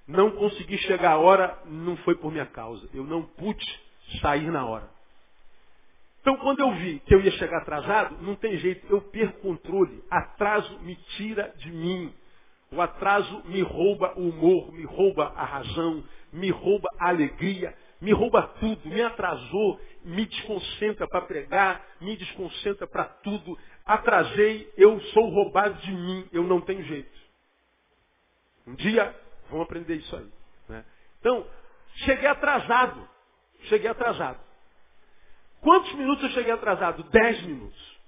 Não 0.07 0.31
consegui 0.31 0.79
chegar 0.79 1.15
à 1.15 1.19
hora, 1.19 1.61
não 1.65 1.97
foi 1.99 2.15
por 2.15 2.31
minha 2.31 2.47
causa. 2.47 2.89
Eu 2.95 3.03
não 3.03 3.23
pude 3.23 3.67
sair 4.23 4.49
na 4.53 4.65
hora. 4.65 4.89
Então, 6.27 6.39
quando 6.39 6.59
eu 6.59 6.73
vi 6.73 6.99
que 7.07 7.15
eu 7.15 7.21
ia 7.21 7.31
chegar 7.31 7.59
atrasado, 7.59 8.21
não 8.21 8.35
tem 8.35 8.57
jeito, 8.57 8.85
eu 8.91 9.01
perco 9.01 9.43
controle. 9.43 10.03
Atraso 10.11 10.77
me 10.81 10.97
tira 11.17 11.55
de 11.57 11.71
mim. 11.71 12.13
O 12.73 12.83
atraso 12.83 13.45
me 13.45 13.63
rouba 13.63 14.13
o 14.17 14.31
humor, 14.31 14.73
me 14.73 14.83
rouba 14.83 15.33
a 15.37 15.45
razão, 15.45 16.03
me 16.33 16.51
rouba 16.51 16.89
a 16.99 17.11
alegria, 17.11 17.73
me 18.01 18.11
rouba 18.11 18.43
tudo, 18.59 18.89
me 18.89 19.01
atrasou, 19.03 19.81
me 20.03 20.27
desconcentra 20.27 21.07
para 21.07 21.21
pregar, 21.21 21.87
me 22.01 22.17
desconcentra 22.17 22.89
para 22.89 23.05
tudo. 23.05 23.57
Atrasei, 23.85 24.69
eu 24.77 25.01
sou 25.13 25.29
roubado 25.29 25.81
de 25.83 25.93
mim, 25.93 26.29
eu 26.33 26.43
não 26.43 26.61
tenho 26.61 26.83
jeito. 26.83 27.21
Um 28.67 28.75
dia 28.75 29.15
vamos 29.49 29.65
aprender 29.65 29.95
isso 29.95 30.17
aí. 30.17 30.27
Né? 30.71 30.85
Então, 31.21 31.47
cheguei 32.05 32.27
atrasado. 32.27 33.09
Cheguei 33.69 33.89
atrasado. 33.89 34.46
Quantos 35.67 35.93
minutos 35.95 36.23
eu 36.23 36.31
cheguei 36.31 36.53
atrasado? 36.53 37.03
Dez 37.11 37.43
minutos. 37.43 37.99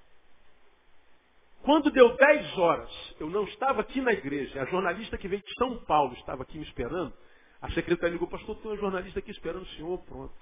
Quando 1.64 1.90
deu 1.90 2.16
dez 2.16 2.56
horas, 2.56 3.14
eu 3.18 3.28
não 3.28 3.42
estava 3.42 3.80
aqui 3.80 4.00
na 4.00 4.12
igreja. 4.12 4.62
A 4.62 4.66
jornalista 4.66 5.18
que 5.18 5.26
veio 5.26 5.42
de 5.42 5.54
São 5.54 5.76
Paulo 5.78 6.14
estava 6.14 6.44
aqui 6.44 6.56
me 6.56 6.62
esperando. 6.62 7.12
A 7.60 7.68
secretária 7.72 8.12
ligou, 8.12 8.28
pastor, 8.28 8.54
tem 8.58 8.70
um 8.70 8.76
jornalista 8.76 9.18
aqui 9.18 9.32
esperando 9.32 9.62
o 9.62 9.68
senhor, 9.70 9.98
pronto. 10.04 10.32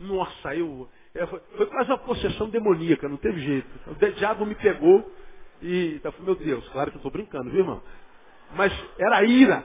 Nossa, 0.00 0.52
eu. 0.56 0.90
É, 1.14 1.24
foi, 1.28 1.38
foi, 1.56 1.66
quase 1.66 1.90
uma 1.90 1.98
possessão 1.98 2.50
demoníaca, 2.50 3.08
não 3.08 3.18
teve 3.18 3.40
jeito. 3.40 3.68
O 3.86 3.94
diabo 3.94 4.44
me 4.44 4.56
pegou 4.56 5.08
e. 5.62 5.94
Então, 5.94 6.12
meu 6.18 6.34
Deus, 6.34 6.68
claro 6.70 6.90
que 6.90 6.96
eu 6.96 6.98
estou 7.06 7.12
brincando, 7.12 7.50
viu, 7.50 7.60
irmão? 7.60 7.80
Mas 8.56 8.72
era 8.98 9.22
ira. 9.22 9.64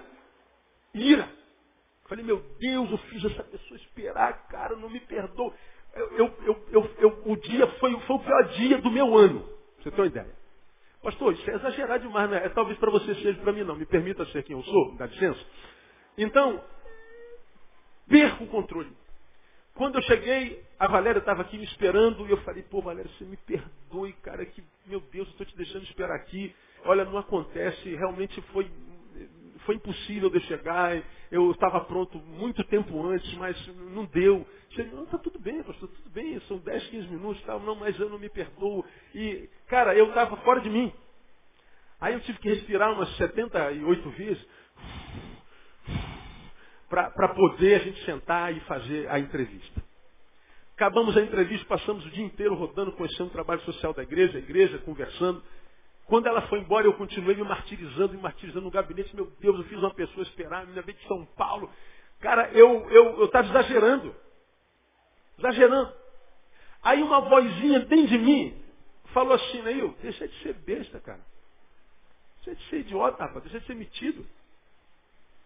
Ira. 0.94 1.28
Falei, 2.08 2.24
meu 2.24 2.38
Deus, 2.60 2.92
eu 2.92 2.98
fiz 3.00 3.26
essa 3.26 3.44
pessoa 3.44 3.78
esperar, 3.80 4.48
cara, 4.48 4.76
não 4.76 4.92
me 4.92 5.00
perdoa. 5.00 5.56
Eu, 5.98 6.34
eu, 6.72 6.92
eu, 7.00 7.22
o 7.26 7.36
dia 7.38 7.68
foi, 7.80 8.00
foi 8.02 8.16
o 8.16 8.20
pior 8.20 8.44
dia 8.50 8.78
do 8.80 8.92
meu 8.92 9.18
ano. 9.18 9.48
Você 9.80 9.92
tem 9.92 10.00
uma 10.02 10.08
ideia? 10.08 10.36
Pastor, 11.02 11.34
isso 11.34 11.50
é 11.50 11.56
exagerar 11.56 12.00
demais, 12.00 12.30
né? 12.30 12.46
É, 12.46 12.50
talvez 12.50 12.78
para 12.80 12.92
você 12.92 13.16
seja, 13.16 13.40
para 13.42 13.54
mim 13.54 13.64
não. 13.64 13.76
Me 13.76 13.86
permita 13.86 14.26
ser 14.28 14.44
quem 14.44 14.56
eu 14.56 14.64
sou, 14.64 14.96
dá 14.96 15.06
licença. 15.06 15.40
Então, 16.18 16.62
perco 18.08 18.44
o 18.44 18.48
controle. 18.48 18.92
Quando 19.74 19.96
eu 19.96 20.02
cheguei, 20.04 20.64
a 20.80 20.88
Valéria 20.88 21.20
estava 21.20 21.44
aqui 21.44 21.58
me 21.58 21.64
esperando 21.66 22.26
e 22.28 22.32
eu 22.32 22.38
falei, 22.38 22.64
pô, 22.64 22.82
Valéria, 22.82 23.12
você 23.12 23.26
me 23.26 23.38
perdoe, 23.38 24.12
cara, 24.24 24.44
que, 24.46 24.64
meu 24.88 25.00
Deus, 25.00 25.28
eu 25.28 25.32
estou 25.32 25.46
te 25.46 25.56
deixando 25.56 25.84
esperar 25.84 26.16
aqui. 26.16 26.54
Olha, 26.84 27.06
não 27.06 27.18
acontece, 27.18 27.96
realmente 27.96 28.42
foi, 28.54 28.70
foi 29.66 29.76
impossível 29.76 30.32
de 30.32 30.40
chegar. 30.42 31.00
Eu 31.32 31.52
estava 31.52 31.80
pronto 31.82 32.18
muito 32.18 32.64
tempo 32.64 33.06
antes, 33.06 33.32
mas 33.36 33.68
não 33.94 34.06
deu. 34.06 34.46
Cheguei, 34.70 34.92
não, 34.94 35.04
está 35.04 35.18
tudo 35.18 35.40
bem, 35.40 35.64
pastor, 35.64 35.90
tudo 35.90 36.10
bem, 36.10 36.40
são 36.42 36.58
10, 36.58 36.88
15 36.88 37.08
minutos, 37.08 37.42
tal, 37.44 37.60
não, 37.60 37.76
mas 37.76 37.98
eu 38.00 38.10
não 38.10 38.20
me 38.20 38.30
perdoo. 38.30 38.86
E, 39.16 39.50
cara, 39.68 39.96
eu 39.96 40.10
estava 40.10 40.36
fora 40.38 40.62
de 40.62 40.70
mim. 40.70 40.94
Aí 42.00 42.14
eu 42.14 42.20
tive 42.22 42.38
que 42.40 42.50
respirar 42.50 42.94
umas 42.94 43.10
78 43.18 44.10
vezes 44.12 44.48
para 46.90 47.30
poder 47.30 47.76
a 47.76 47.80
gente 47.80 48.04
sentar 48.06 48.56
e 48.56 48.60
fazer 48.62 49.10
a 49.10 49.20
entrevista. 49.20 49.84
Acabamos 50.76 51.18
a 51.18 51.22
entrevista, 51.22 51.66
passamos 51.66 52.06
o 52.06 52.10
dia 52.12 52.24
inteiro 52.24 52.54
rodando, 52.54 52.92
conhecendo 52.92 53.28
o 53.28 53.32
trabalho 53.32 53.62
social 53.62 53.94
da 53.94 54.04
igreja, 54.04 54.38
a 54.38 54.42
igreja, 54.42 54.78
conversando. 54.80 55.44
Quando 56.06 56.28
ela 56.28 56.44
foi 56.44 56.60
embora, 56.60 56.86
eu 56.86 56.94
continuei 56.94 57.36
me 57.36 57.44
martirizando, 57.44 58.14
me 58.14 58.22
martirizando 58.22 58.66
no 58.66 58.72
gabinete. 58.72 59.16
Meu 59.16 59.26
Deus, 59.40 59.58
eu 59.58 59.64
fiz 59.66 59.80
uma 59.80 59.94
pessoa 59.94 60.24
esperar, 60.24 60.68
minha 60.68 60.84
vez 60.84 60.98
de 60.98 61.08
São 61.08 61.26
Paulo. 61.36 61.70
Cara, 62.20 62.52
eu 62.52 62.88
eu 62.92 63.26
estava 63.26 63.48
exagerando. 63.48 64.16
Exagerando. 65.38 65.94
Aí 66.82 67.02
uma 67.02 67.22
vozinha 67.22 67.80
dentro 67.82 68.08
de 68.08 68.18
mim 68.18 68.64
falou 69.14 69.34
assim, 69.34 69.62
Neil, 69.62 69.96
deixa 70.02 70.28
de 70.28 70.42
ser 70.42 70.54
besta, 70.54 71.00
cara. 71.00 71.22
Deixa 72.44 72.56
de 72.56 72.70
ser 72.70 72.80
idiota, 72.80 73.24
rapaz. 73.24 73.44
Deixa 73.44 73.60
de 73.60 73.66
ser 73.66 73.76
metido. 73.76 74.26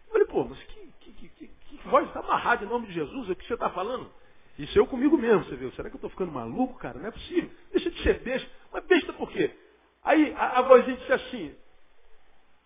Eu 0.06 0.12
falei, 0.12 0.26
pô, 0.26 0.44
mas 0.44 0.62
que, 0.62 0.92
que, 1.00 1.28
que, 1.28 1.48
que, 1.48 1.88
voz 1.88 2.06
está 2.06 2.20
amarrada 2.20 2.64
em 2.64 2.68
nome 2.68 2.86
de 2.86 2.92
Jesus? 2.92 3.28
O 3.28 3.34
que 3.34 3.46
você 3.46 3.54
está 3.54 3.70
falando? 3.70 4.12
Isso 4.58 4.78
eu 4.78 4.86
comigo 4.86 5.16
mesmo, 5.16 5.44
você 5.44 5.56
viu? 5.56 5.72
Será 5.72 5.88
que 5.88 5.94
eu 5.94 5.98
estou 5.98 6.10
ficando 6.10 6.30
maluco, 6.30 6.78
cara? 6.78 6.98
Não 6.98 7.08
é 7.08 7.10
possível. 7.10 7.50
Deixa 7.72 7.90
de 7.90 8.02
ser 8.02 8.20
besta. 8.20 8.48
Mas 8.70 8.84
besta 8.84 9.12
por 9.14 9.30
quê? 9.30 9.56
Aí 10.04 10.34
a, 10.34 10.58
a 10.58 10.62
vozinha 10.62 10.96
disse 10.96 11.12
assim, 11.12 11.56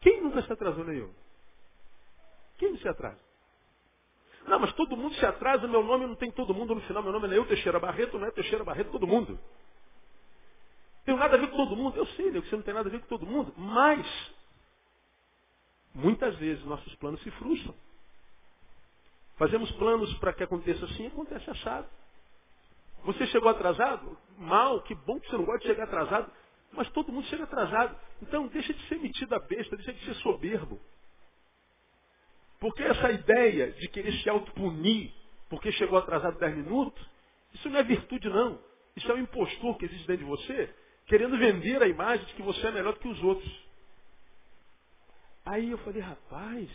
quem 0.00 0.22
nunca 0.22 0.42
se 0.42 0.52
atrasou, 0.52 0.84
nem 0.84 0.98
eu? 0.98 1.14
Quem 2.58 2.76
se 2.78 2.88
atrasa? 2.88 3.25
Não, 4.46 4.58
mas 4.58 4.72
todo 4.74 4.96
mundo 4.96 5.14
se 5.16 5.26
atrasa, 5.26 5.66
meu 5.66 5.82
nome 5.82 6.06
não 6.06 6.14
tem 6.14 6.30
todo 6.30 6.54
mundo 6.54 6.74
no 6.74 6.80
final, 6.82 7.02
meu 7.02 7.12
nome 7.12 7.28
é 7.28 7.38
eu, 7.38 7.46
Teixeira 7.46 7.80
Barreto, 7.80 8.18
não 8.18 8.26
é 8.26 8.30
Teixeira 8.30 8.64
Barreto, 8.64 8.90
todo 8.92 9.06
mundo. 9.06 9.38
Tenho 11.04 11.18
nada 11.18 11.36
a 11.36 11.40
ver 11.40 11.50
com 11.50 11.56
todo 11.56 11.76
mundo. 11.76 11.96
Eu 11.96 12.06
sei, 12.06 12.30
né, 12.30 12.40
que 12.40 12.48
você 12.48 12.56
não 12.56 12.62
tem 12.62 12.74
nada 12.74 12.88
a 12.88 12.92
ver 12.92 13.00
com 13.00 13.06
todo 13.06 13.26
mundo. 13.26 13.52
Mas 13.56 14.06
Muitas 15.96 16.36
vezes 16.36 16.62
nossos 16.66 16.94
planos 16.96 17.22
se 17.22 17.30
frustram. 17.32 17.74
Fazemos 19.36 19.70
planos 19.72 20.12
para 20.18 20.34
que 20.34 20.42
aconteça 20.42 20.84
assim, 20.84 21.06
acontece 21.06 21.48
assado. 21.48 21.88
Você 23.04 23.26
chegou 23.28 23.48
atrasado? 23.48 24.16
Mal, 24.36 24.82
que 24.82 24.94
bom 24.94 25.18
que 25.18 25.30
você 25.30 25.38
não 25.38 25.44
gosta 25.46 25.60
de 25.60 25.68
chegar 25.68 25.84
atrasado. 25.84 26.30
Mas 26.72 26.90
todo 26.90 27.10
mundo 27.10 27.26
chega 27.28 27.44
atrasado. 27.44 27.98
Então 28.20 28.46
deixa 28.48 28.74
de 28.74 28.88
ser 28.88 28.98
metido 28.98 29.34
a 29.34 29.38
besta, 29.38 29.74
deixa 29.74 29.94
de 29.94 30.04
ser 30.04 30.14
soberbo. 30.16 30.78
Porque 32.58 32.82
essa 32.82 33.10
ideia 33.10 33.72
de 33.72 33.88
querer 33.88 34.12
se 34.22 34.28
autopunir 34.28 35.12
porque 35.48 35.70
chegou 35.72 35.98
atrasado 35.98 36.38
10 36.38 36.56
minutos, 36.56 37.06
isso 37.54 37.68
não 37.68 37.78
é 37.78 37.82
virtude 37.82 38.28
não. 38.28 38.58
Isso 38.96 39.10
é 39.10 39.14
um 39.14 39.18
impostor 39.18 39.76
que 39.76 39.84
existe 39.84 40.06
dentro 40.06 40.24
de 40.24 40.30
você, 40.30 40.74
querendo 41.06 41.38
vender 41.38 41.82
a 41.82 41.88
imagem 41.88 42.24
de 42.26 42.34
que 42.34 42.42
você 42.42 42.66
é 42.66 42.72
melhor 42.72 42.94
do 42.94 43.00
que 43.00 43.08
os 43.08 43.22
outros. 43.22 43.66
Aí 45.44 45.70
eu 45.70 45.78
falei, 45.78 46.00
rapaz, 46.00 46.68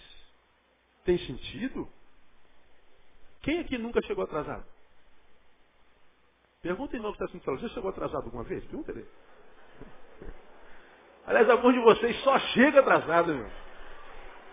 tem 1.04 1.18
sentido? 1.20 1.90
Quem 3.42 3.60
aqui 3.60 3.78
nunca 3.78 4.02
chegou 4.04 4.24
atrasado? 4.24 4.66
Pergunta 6.62 6.96
em 6.96 7.02
que 7.02 7.08
está 7.08 7.28
sendo 7.28 7.44
falando. 7.44 7.62
Você 7.62 7.70
chegou 7.70 7.90
atrasado 7.90 8.26
alguma 8.26 8.44
vez? 8.44 8.64
Pergunta 8.66 8.92
ele. 8.92 9.06
Aliás, 11.26 11.50
alguns 11.50 11.74
de 11.74 11.80
vocês 11.80 12.16
só 12.22 12.38
chega 12.40 12.82
atrasado, 12.82 13.34
meu. 13.34 13.61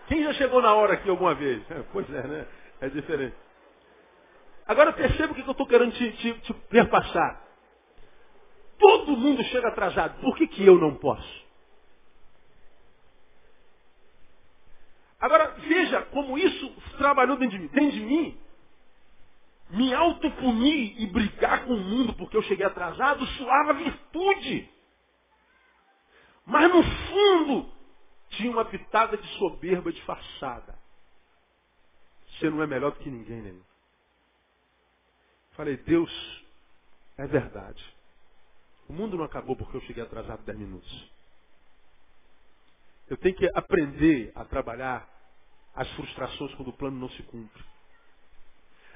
Quem 0.09 0.23
já 0.23 0.33
chegou 0.33 0.61
na 0.61 0.73
hora 0.73 0.95
aqui 0.95 1.09
alguma 1.09 1.35
vez? 1.35 1.63
Pois 1.93 2.09
é, 2.09 2.27
né? 2.27 2.47
É 2.81 2.89
diferente. 2.89 3.37
Agora 4.67 4.91
perceba 4.93 5.31
o 5.31 5.35
que 5.35 5.41
eu 5.41 5.51
estou 5.51 5.67
querendo 5.67 5.93
te, 5.93 6.11
te, 6.13 6.33
te 6.41 6.53
perpassar. 6.69 7.43
Todo 8.79 9.15
mundo 9.15 9.43
chega 9.45 9.67
atrasado. 9.69 10.19
Por 10.21 10.35
que, 10.35 10.47
que 10.47 10.65
eu 10.65 10.79
não 10.79 10.95
posso? 10.95 11.47
Agora, 15.19 15.51
veja 15.59 16.01
como 16.07 16.37
isso 16.37 16.73
trabalhou 16.97 17.37
dentro 17.37 17.57
de 17.57 17.63
mim. 17.63 17.69
Dentro 17.71 17.91
de 17.91 18.01
mim, 18.01 18.39
me 19.69 19.93
autopunir 19.93 21.01
e 21.01 21.07
brigar 21.07 21.65
com 21.65 21.73
o 21.73 21.79
mundo 21.79 22.13
porque 22.15 22.35
eu 22.35 22.41
cheguei 22.43 22.65
atrasado 22.65 23.25
suava 23.27 23.73
virtude. 23.73 24.69
Mas 26.45 26.73
no 26.73 26.83
fundo, 26.83 27.78
tinha 28.39 28.51
uma 28.51 28.63
pitada 28.63 29.17
de 29.17 29.27
soberba 29.37 29.91
disfarçada. 29.91 30.73
Você 32.27 32.49
não 32.49 32.63
é 32.63 32.67
melhor 32.67 32.91
do 32.91 32.99
que 32.99 33.09
ninguém, 33.09 33.41
né? 33.41 33.61
Falei, 35.51 35.75
Deus, 35.75 36.45
é 37.17 37.27
verdade. 37.27 37.83
O 38.87 38.93
mundo 38.93 39.17
não 39.17 39.25
acabou 39.25 39.57
porque 39.57 39.75
eu 39.75 39.81
cheguei 39.81 40.01
atrasado 40.01 40.41
10 40.43 40.57
minutos. 40.57 41.11
Eu 43.09 43.17
tenho 43.17 43.35
que 43.35 43.45
aprender 43.53 44.31
a 44.35 44.45
trabalhar 44.45 45.07
as 45.75 45.89
frustrações 45.91 46.53
quando 46.55 46.69
o 46.69 46.77
plano 46.77 46.97
não 46.97 47.09
se 47.09 47.23
cumpre. 47.23 47.63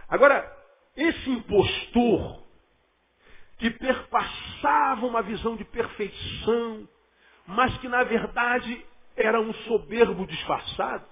Agora, 0.07 0.57
esse 0.95 1.29
impostor 1.29 2.43
que 3.57 3.69
perpassava 3.71 5.05
uma 5.05 5.21
visão 5.21 5.57
de 5.57 5.65
perfeição, 5.65 6.87
mas 7.45 7.77
que 7.79 7.89
na 7.89 8.03
verdade 8.03 8.85
era 9.15 9.39
um 9.39 9.53
soberbo 9.53 10.25
disfarçado, 10.25 11.05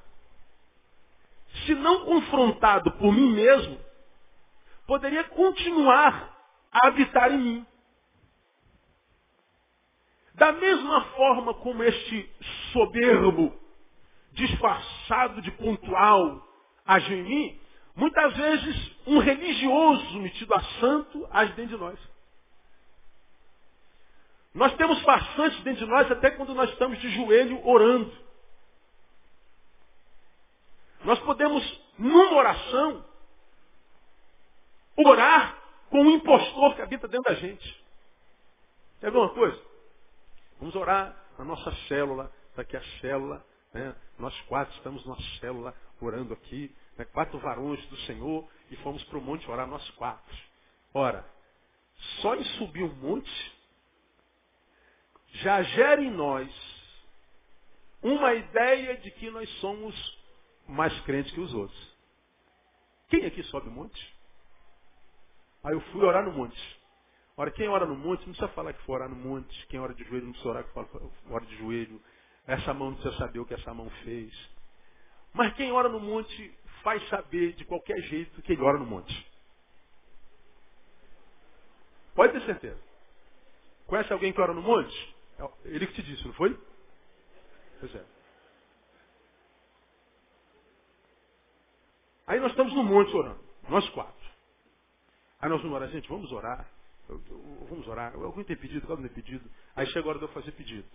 se 1.66 1.76
não 1.76 2.06
confrontado 2.06 2.92
por 2.94 3.12
mim 3.14 3.34
mesmo, 3.34 3.80
poderia 4.88 5.24
continuar 5.26 6.36
a 6.72 6.88
habitar 6.88 7.32
em 7.32 7.38
mim. 7.38 7.66
Da 10.36 10.52
mesma 10.54 11.02
forma 11.16 11.54
como 11.56 11.84
este 11.84 12.30
soberbo, 12.72 13.54
disfarçado 14.32 15.42
de 15.42 15.52
pontual, 15.52 16.48
agiu 16.86 17.18
em 17.18 17.24
mim, 17.24 17.60
muitas 17.96 18.34
vezes 18.36 18.98
um 19.06 19.20
religioso 19.20 20.20
metido 20.20 20.54
a 20.56 20.64
santo 20.80 21.28
age 21.32 21.54
dentro 21.54 21.78
de 21.78 21.84
nós. 21.84 22.11
Nós 24.54 24.76
temos 24.76 25.02
farsantes 25.04 25.62
dentro 25.64 25.86
de 25.86 25.92
nós 25.92 26.12
até 26.12 26.32
quando 26.32 26.54
nós 26.54 26.70
estamos 26.72 27.00
de 27.00 27.10
joelho 27.12 27.66
orando. 27.66 28.12
Nós 31.04 31.20
podemos, 31.20 31.82
numa 31.98 32.34
oração, 32.34 33.06
orar 34.98 35.58
com 35.90 36.02
o 36.02 36.12
impostor 36.12 36.76
que 36.76 36.82
habita 36.82 37.08
dentro 37.08 37.34
da 37.34 37.40
gente. 37.40 37.86
Quer 39.00 39.12
ver 39.12 39.18
uma 39.18 39.34
coisa? 39.34 39.60
Vamos 40.60 40.76
orar 40.76 41.16
na 41.40 41.46
nossa 41.46 41.72
célula, 41.88 42.32
está 42.50 42.62
aqui 42.62 42.78
a 42.78 42.84
célula, 43.00 43.44
né? 43.74 43.96
nós 44.20 44.40
quatro 44.42 44.76
estamos 44.76 45.04
numa 45.06 45.20
célula 45.40 45.74
orando 46.00 46.34
aqui, 46.34 46.76
né? 46.98 47.06
quatro 47.06 47.40
varões 47.40 47.84
do 47.88 47.98
Senhor, 48.02 48.48
e 48.70 48.76
fomos 48.78 49.04
para 49.06 49.18
o 49.18 49.22
monte 49.22 49.50
orar 49.50 49.66
nós 49.66 49.90
quatro. 49.92 50.38
Ora, 50.94 51.26
só 52.22 52.36
em 52.36 52.44
subir 52.44 52.84
um 52.84 52.94
monte 52.96 53.61
já 55.32 55.62
gera 55.64 56.02
em 56.02 56.12
nós 56.12 56.50
uma 58.02 58.34
ideia 58.34 58.98
de 58.98 59.12
que 59.12 59.30
nós 59.30 59.50
somos 59.60 60.20
mais 60.68 60.98
crentes 61.02 61.32
que 61.34 61.40
os 61.40 61.54
outros. 61.54 61.92
Quem 63.10 63.26
aqui 63.26 63.44
sobe 63.44 63.68
o 63.68 63.72
monte? 63.72 64.16
Aí 65.64 65.74
eu 65.74 65.82
fui 65.92 66.04
orar 66.04 66.24
no 66.24 66.32
monte. 66.32 66.82
Ora, 67.38 67.52
quem 67.52 67.68
ora 67.68 67.86
no 67.86 67.96
monte 67.96 68.20
não 68.22 68.34
precisa 68.34 68.48
falar 68.50 68.74
que 68.74 68.82
foi 68.84 68.96
orar 68.96 69.10
no 69.10 69.16
monte. 69.16 69.68
Quem 69.68 69.80
ora 69.80 69.94
de 69.94 70.04
joelho 70.04 70.26
não 70.26 70.32
precisa 70.32 70.50
orar 70.50 70.64
que 70.64 70.80
ora 71.30 71.46
de 71.46 71.58
joelho. 71.58 72.02
Essa 72.46 72.74
mão 72.74 72.92
não 72.92 72.98
precisa 72.98 73.18
saber 73.18 73.40
o 73.40 73.46
que 73.46 73.54
essa 73.54 73.74
mão 73.74 73.90
fez. 74.04 74.34
Mas 75.34 75.54
quem 75.54 75.72
ora 75.72 75.88
no 75.88 76.00
monte 76.00 76.58
faz 76.84 77.08
saber 77.10 77.54
de 77.54 77.66
qualquer 77.66 78.00
jeito 78.04 78.42
que 78.42 78.54
ele 78.54 78.62
ora 78.62 78.78
no 78.78 78.86
monte. 78.86 79.32
Pode 82.14 82.34
ter 82.34 82.46
certeza. 82.46 82.82
Conhece 83.88 84.12
alguém 84.12 84.34
que 84.34 84.42
ora 84.42 84.54
no 84.54 84.62
monte? 84.62 85.11
É 85.42 85.70
ele 85.70 85.88
que 85.88 85.94
te 85.94 86.04
disse, 86.04 86.26
não 86.26 86.34
foi? 86.34 86.58
Pois 87.80 87.96
é. 87.96 88.06
Aí 92.28 92.40
nós 92.40 92.52
estamos 92.52 92.74
no 92.74 92.84
monte 92.84 93.14
orando, 93.16 93.44
nós 93.68 93.88
quatro. 93.90 94.30
Aí 95.40 95.50
nós 95.50 95.62
vamos 95.62 95.76
orar, 95.76 95.90
gente, 95.90 96.08
vamos 96.08 96.32
orar. 96.32 96.70
Vamos 97.70 97.88
orar. 97.88 98.14
Alguém 98.16 98.44
tem 98.46 98.56
pedido, 98.56 98.90
alguém 98.90 99.08
tem 99.08 99.24
pedido. 99.24 99.50
Aí 99.76 99.86
chega 99.88 100.06
a 100.06 100.10
hora 100.10 100.20
de 100.20 100.26
eu 100.26 100.30
fazer 100.30 100.52
pedido. 100.52 100.88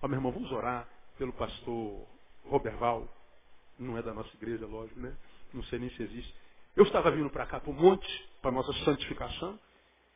Ó, 0.00 0.08
meu 0.08 0.16
irmão, 0.16 0.32
vamos 0.32 0.50
orar 0.50 0.88
pelo 1.18 1.32
pastor 1.34 2.06
Roberval. 2.46 3.06
Não 3.78 3.96
é 3.96 4.02
da 4.02 4.14
nossa 4.14 4.34
igreja, 4.36 4.66
lógico, 4.66 4.98
né? 4.98 5.16
Não 5.52 5.62
sei 5.64 5.78
nem 5.78 5.90
se 5.90 6.02
existe. 6.02 6.34
Eu 6.74 6.84
estava 6.84 7.10
vindo 7.10 7.28
para 7.30 7.46
cá, 7.46 7.60
para 7.60 7.70
o 7.70 7.74
monte, 7.74 8.30
para 8.40 8.50
a 8.50 8.54
nossa 8.54 8.72
santificação, 8.84 9.58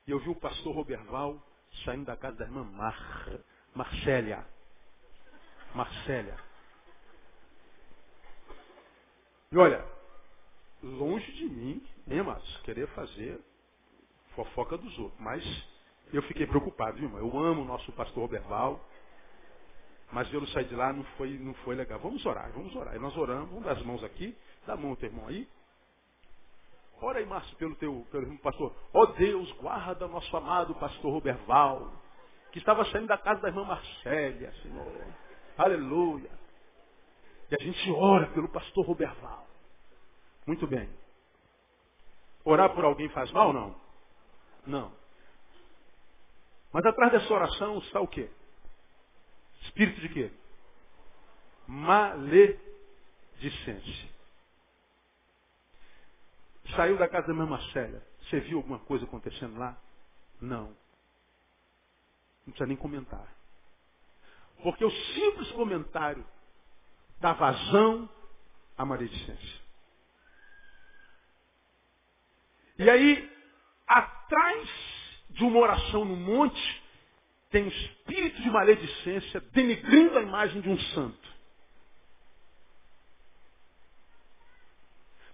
e 0.07 0.11
eu 0.11 0.19
vi 0.21 0.31
o 0.31 0.35
pastor 0.35 0.75
Roberval 0.75 1.41
saindo 1.85 2.07
da 2.07 2.17
casa 2.17 2.37
da 2.39 2.47
irmã 2.47 2.65
Mar, 2.65 3.29
Marcélia. 3.77 4.43
Marcélia. 5.75 6.35
E 9.53 9.59
olha, 9.59 9.85
longe 10.83 11.31
de 11.33 11.45
mim, 11.45 11.87
hein, 12.09 12.21
amados, 12.21 12.57
querer 12.63 12.89
fazer 12.89 13.39
fofoca 14.35 14.79
dos 14.79 14.99
outros. 14.99 15.21
Mas 15.21 15.45
eu 16.11 16.23
fiquei 16.23 16.47
preocupado, 16.47 16.97
viu, 16.97 17.05
irmão? 17.05 17.21
Eu 17.21 17.39
amo 17.39 17.63
o 17.63 17.65
nosso 17.67 17.93
pastor 17.93 18.23
Roberval. 18.23 18.81
Mas 20.11 20.33
eu 20.33 20.47
sair 20.49 20.69
de 20.69 20.75
lá 20.75 20.93
não 20.93 21.05
foi, 21.19 21.37
não 21.39 21.53
foi 21.57 21.75
legal. 21.75 21.99
Vamos 21.99 22.25
orar, 22.25 22.51
vamos 22.53 22.75
orar. 22.75 22.97
E 22.97 22.99
nós 22.99 23.15
oramos, 23.17 23.51
vamos 23.51 23.65
dar 23.65 23.73
as 23.73 23.83
mãos 23.83 24.03
aqui. 24.03 24.35
Dá 24.67 24.73
a 24.73 24.77
mão 24.77 24.91
ao 24.91 24.97
teu 24.97 25.11
irmão 25.11 25.29
aí. 25.29 25.47
Ora 27.03 27.19
aí, 27.19 27.27
Márcio, 27.27 27.55
pelo 27.57 27.75
teu, 27.75 28.07
pelo 28.11 28.23
irmão 28.23 28.39
pastor. 28.39 28.75
Ó 28.95 29.03
oh, 29.03 29.07
Deus, 29.09 29.53
guarda 29.53 30.09
nosso 30.09 30.35
amado 30.35 30.75
pastor 30.77 31.13
Roberval, 31.13 31.93
que 32.57 32.61
estava 32.61 32.87
saindo 32.87 33.07
da 33.09 33.19
casa 33.19 33.43
da 33.43 33.49
irmã 33.49 33.67
Marcélia, 33.67 34.51
Senhor. 34.63 34.91
Aleluia. 35.59 36.31
E 37.51 37.55
a 37.55 37.63
gente 37.63 37.91
ora 37.91 38.29
pelo 38.29 38.49
pastor 38.49 38.87
Roberval. 38.87 39.47
Muito 40.47 40.67
bem. 40.67 40.89
Orar 42.47 42.75
por 42.75 42.83
alguém 42.83 43.11
faz 43.11 43.31
mal 43.31 43.49
ou 43.49 43.53
não? 43.53 43.77
Não. 44.67 44.91
Mas 46.73 46.87
atrás 46.87 47.13
dessa 47.13 47.31
oração 47.31 47.77
está 47.81 48.01
o 48.01 48.09
quê? 48.09 48.31
Espírito 49.65 50.01
de 50.01 50.09
quê? 50.09 50.33
Maledicência. 51.67 52.57
Saiu 56.75 56.97
da 56.97 57.07
casa 57.07 57.27
da 57.27 57.35
minha 57.35 57.45
Marcélia. 57.45 58.03
Você 58.23 58.41
viu 58.41 58.57
alguma 58.57 58.79
coisa 58.79 59.05
acontecendo 59.05 59.59
lá? 59.59 59.77
Não. 60.41 60.75
Não 62.47 62.53
precisa 62.53 62.67
nem 62.67 62.77
comentar. 62.77 63.27
Porque 64.63 64.85
o 64.85 64.91
simples 64.91 65.51
comentário 65.53 66.27
dá 67.21 67.33
vazão 67.33 68.09
à 68.79 68.85
maledicência. 68.85 69.67
E 72.79 72.89
aí, 72.89 73.33
atrás 73.87 74.69
de 75.31 75.45
uma 75.45 75.59
oração 75.59 76.05
no 76.05 76.17
monte, 76.17 76.83
tem 77.51 77.65
um 77.65 77.69
espírito 77.69 78.43
de 78.43 78.51
maledicência 78.51 79.41
denegrindo 79.41 80.19
a 80.19 80.23
imagem 80.23 80.61
de 80.61 80.69
um 80.69 80.79
santo. 80.79 81.37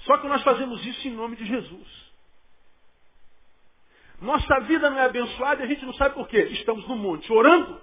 Só 0.01 0.19
que 0.19 0.29
nós 0.29 0.43
fazemos 0.43 0.85
isso 0.85 1.09
em 1.09 1.13
nome 1.13 1.37
de 1.37 1.47
Jesus. 1.47 2.12
Nossa 4.23 4.61
vida 4.61 4.89
não 4.89 4.99
é 5.01 5.05
abençoada 5.05 5.63
e 5.63 5.65
a 5.65 5.69
gente 5.69 5.85
não 5.85 5.93
sabe 5.95 6.15
por 6.15 6.29
quê. 6.29 6.45
Estamos 6.53 6.87
no 6.87 6.95
monte 6.95 7.31
orando, 7.33 7.83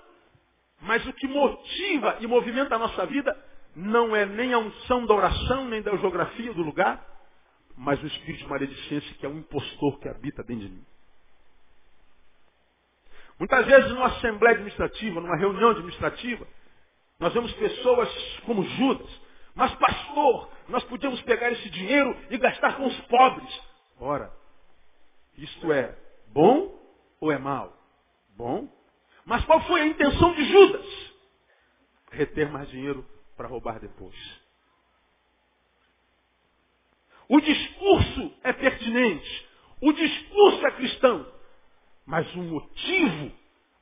mas 0.81 1.05
o 1.05 1.11
que 1.11 1.27
motiva 1.27 2.15
e 2.21 2.27
movimenta 2.27 2.75
a 2.75 2.79
nossa 2.79 3.05
vida 3.05 3.37
não 3.75 4.15
é 4.15 4.25
nem 4.25 4.53
a 4.53 4.57
unção 4.57 5.05
da 5.05 5.13
oração, 5.13 5.65
nem 5.65 5.81
da 5.81 5.95
geografia 5.97 6.53
do 6.53 6.61
lugar, 6.61 7.05
mas 7.75 8.01
o 8.01 8.07
espírito 8.07 8.43
de 8.43 8.49
maledicência 8.49 9.15
que 9.15 9.25
é 9.25 9.29
um 9.29 9.39
impostor 9.39 9.99
que 9.99 10.07
habita 10.07 10.41
dentro 10.41 10.65
de 10.65 10.73
mim. 10.75 10.85
Muitas 13.37 13.65
vezes 13.65 13.91
numa 13.91 14.07
assembleia 14.07 14.55
administrativa, 14.55 15.19
numa 15.19 15.35
reunião 15.35 15.71
administrativa, 15.71 16.47
nós 17.19 17.33
vemos 17.33 17.51
pessoas 17.53 18.09
como 18.45 18.63
Judas. 18.63 19.21
Mas 19.53 19.75
pastor, 19.75 20.49
nós 20.69 20.85
podíamos 20.85 21.21
pegar 21.23 21.51
esse 21.51 21.69
dinheiro 21.69 22.15
e 22.29 22.37
gastar 22.37 22.77
com 22.77 22.87
os 22.87 22.97
pobres. 23.01 23.61
Ora, 23.99 24.31
isto 25.37 25.73
é 25.73 25.97
bom 26.33 26.79
ou 27.19 27.31
é 27.31 27.37
mal? 27.37 27.75
Bom. 28.35 28.67
Mas 29.25 29.43
qual 29.45 29.61
foi 29.63 29.81
a 29.81 29.87
intenção 29.87 30.33
de 30.33 30.45
Judas? 30.45 30.85
Reter 32.11 32.51
mais 32.51 32.69
dinheiro 32.69 33.05
para 33.37 33.47
roubar 33.47 33.79
depois. 33.79 34.15
O 37.27 37.39
discurso 37.39 38.33
é 38.43 38.51
pertinente. 38.51 39.47
O 39.81 39.93
discurso 39.93 40.65
é 40.65 40.71
cristão. 40.71 41.31
Mas 42.05 42.33
o 42.33 42.39
motivo, 42.39 43.31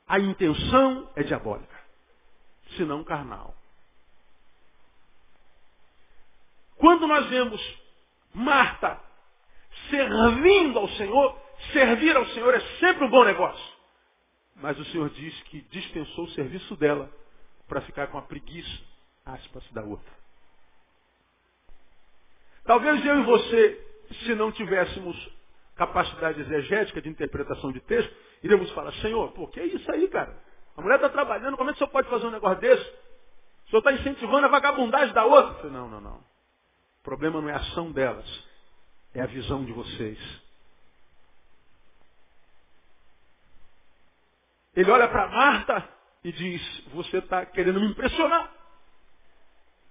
a 0.06 0.18
intenção 0.20 1.10
é 1.16 1.22
diabólica. 1.22 1.78
Senão 2.76 3.02
carnal. 3.02 3.54
Quando 6.76 7.06
nós 7.06 7.26
vemos 7.28 7.60
Marta 8.34 9.00
servindo 9.90 10.78
ao 10.78 10.88
Senhor, 10.90 11.47
servir 11.72 12.16
ao 12.16 12.26
Senhor 12.26 12.54
é 12.54 12.60
sempre 12.78 13.04
um 13.04 13.10
bom 13.10 13.24
negócio. 13.24 13.78
Mas 14.56 14.78
o 14.78 14.84
Senhor 14.86 15.08
diz 15.10 15.42
que 15.44 15.60
dispensou 15.70 16.24
o 16.24 16.30
serviço 16.30 16.76
dela 16.76 17.10
para 17.68 17.80
ficar 17.82 18.08
com 18.08 18.18
a 18.18 18.22
preguiça, 18.22 18.82
aspas, 19.24 19.64
da 19.72 19.82
outra. 19.82 20.12
Talvez 22.64 23.04
eu 23.04 23.20
e 23.20 23.24
você, 23.24 23.86
se 24.24 24.34
não 24.34 24.50
tivéssemos 24.52 25.16
capacidade 25.76 26.40
exegética 26.40 27.00
de 27.00 27.08
interpretação 27.08 27.72
de 27.72 27.80
texto, 27.80 28.12
iríamos 28.42 28.70
falar, 28.72 28.92
Senhor, 28.94 29.30
pô, 29.32 29.46
que 29.46 29.60
é 29.60 29.66
isso 29.66 29.90
aí, 29.92 30.08
cara? 30.08 30.36
A 30.76 30.82
mulher 30.82 30.96
está 30.96 31.08
trabalhando, 31.08 31.56
como 31.56 31.70
é 31.70 31.72
que 31.72 31.76
o 31.76 31.78
senhor 31.78 31.90
pode 31.90 32.08
fazer 32.08 32.26
um 32.26 32.30
negócio 32.30 32.60
desse? 32.60 32.84
O 32.84 33.70
senhor 33.70 33.78
está 33.78 33.92
incentivando 33.92 34.46
a 34.46 34.50
vagabundagem 34.50 35.14
da 35.14 35.24
outra? 35.24 35.54
Falei, 35.54 35.72
não, 35.72 35.88
não, 35.88 36.00
não. 36.00 36.16
O 36.16 37.02
problema 37.02 37.40
não 37.40 37.48
é 37.48 37.52
a 37.52 37.56
ação 37.56 37.90
delas, 37.92 38.48
é 39.14 39.20
a 39.20 39.26
visão 39.26 39.64
de 39.64 39.72
vocês. 39.72 40.18
Ele 44.78 44.92
olha 44.92 45.08
para 45.08 45.26
Marta 45.26 45.88
e 46.22 46.30
diz, 46.30 46.84
você 46.94 47.18
está 47.18 47.44
querendo 47.44 47.80
me 47.80 47.88
impressionar. 47.88 48.48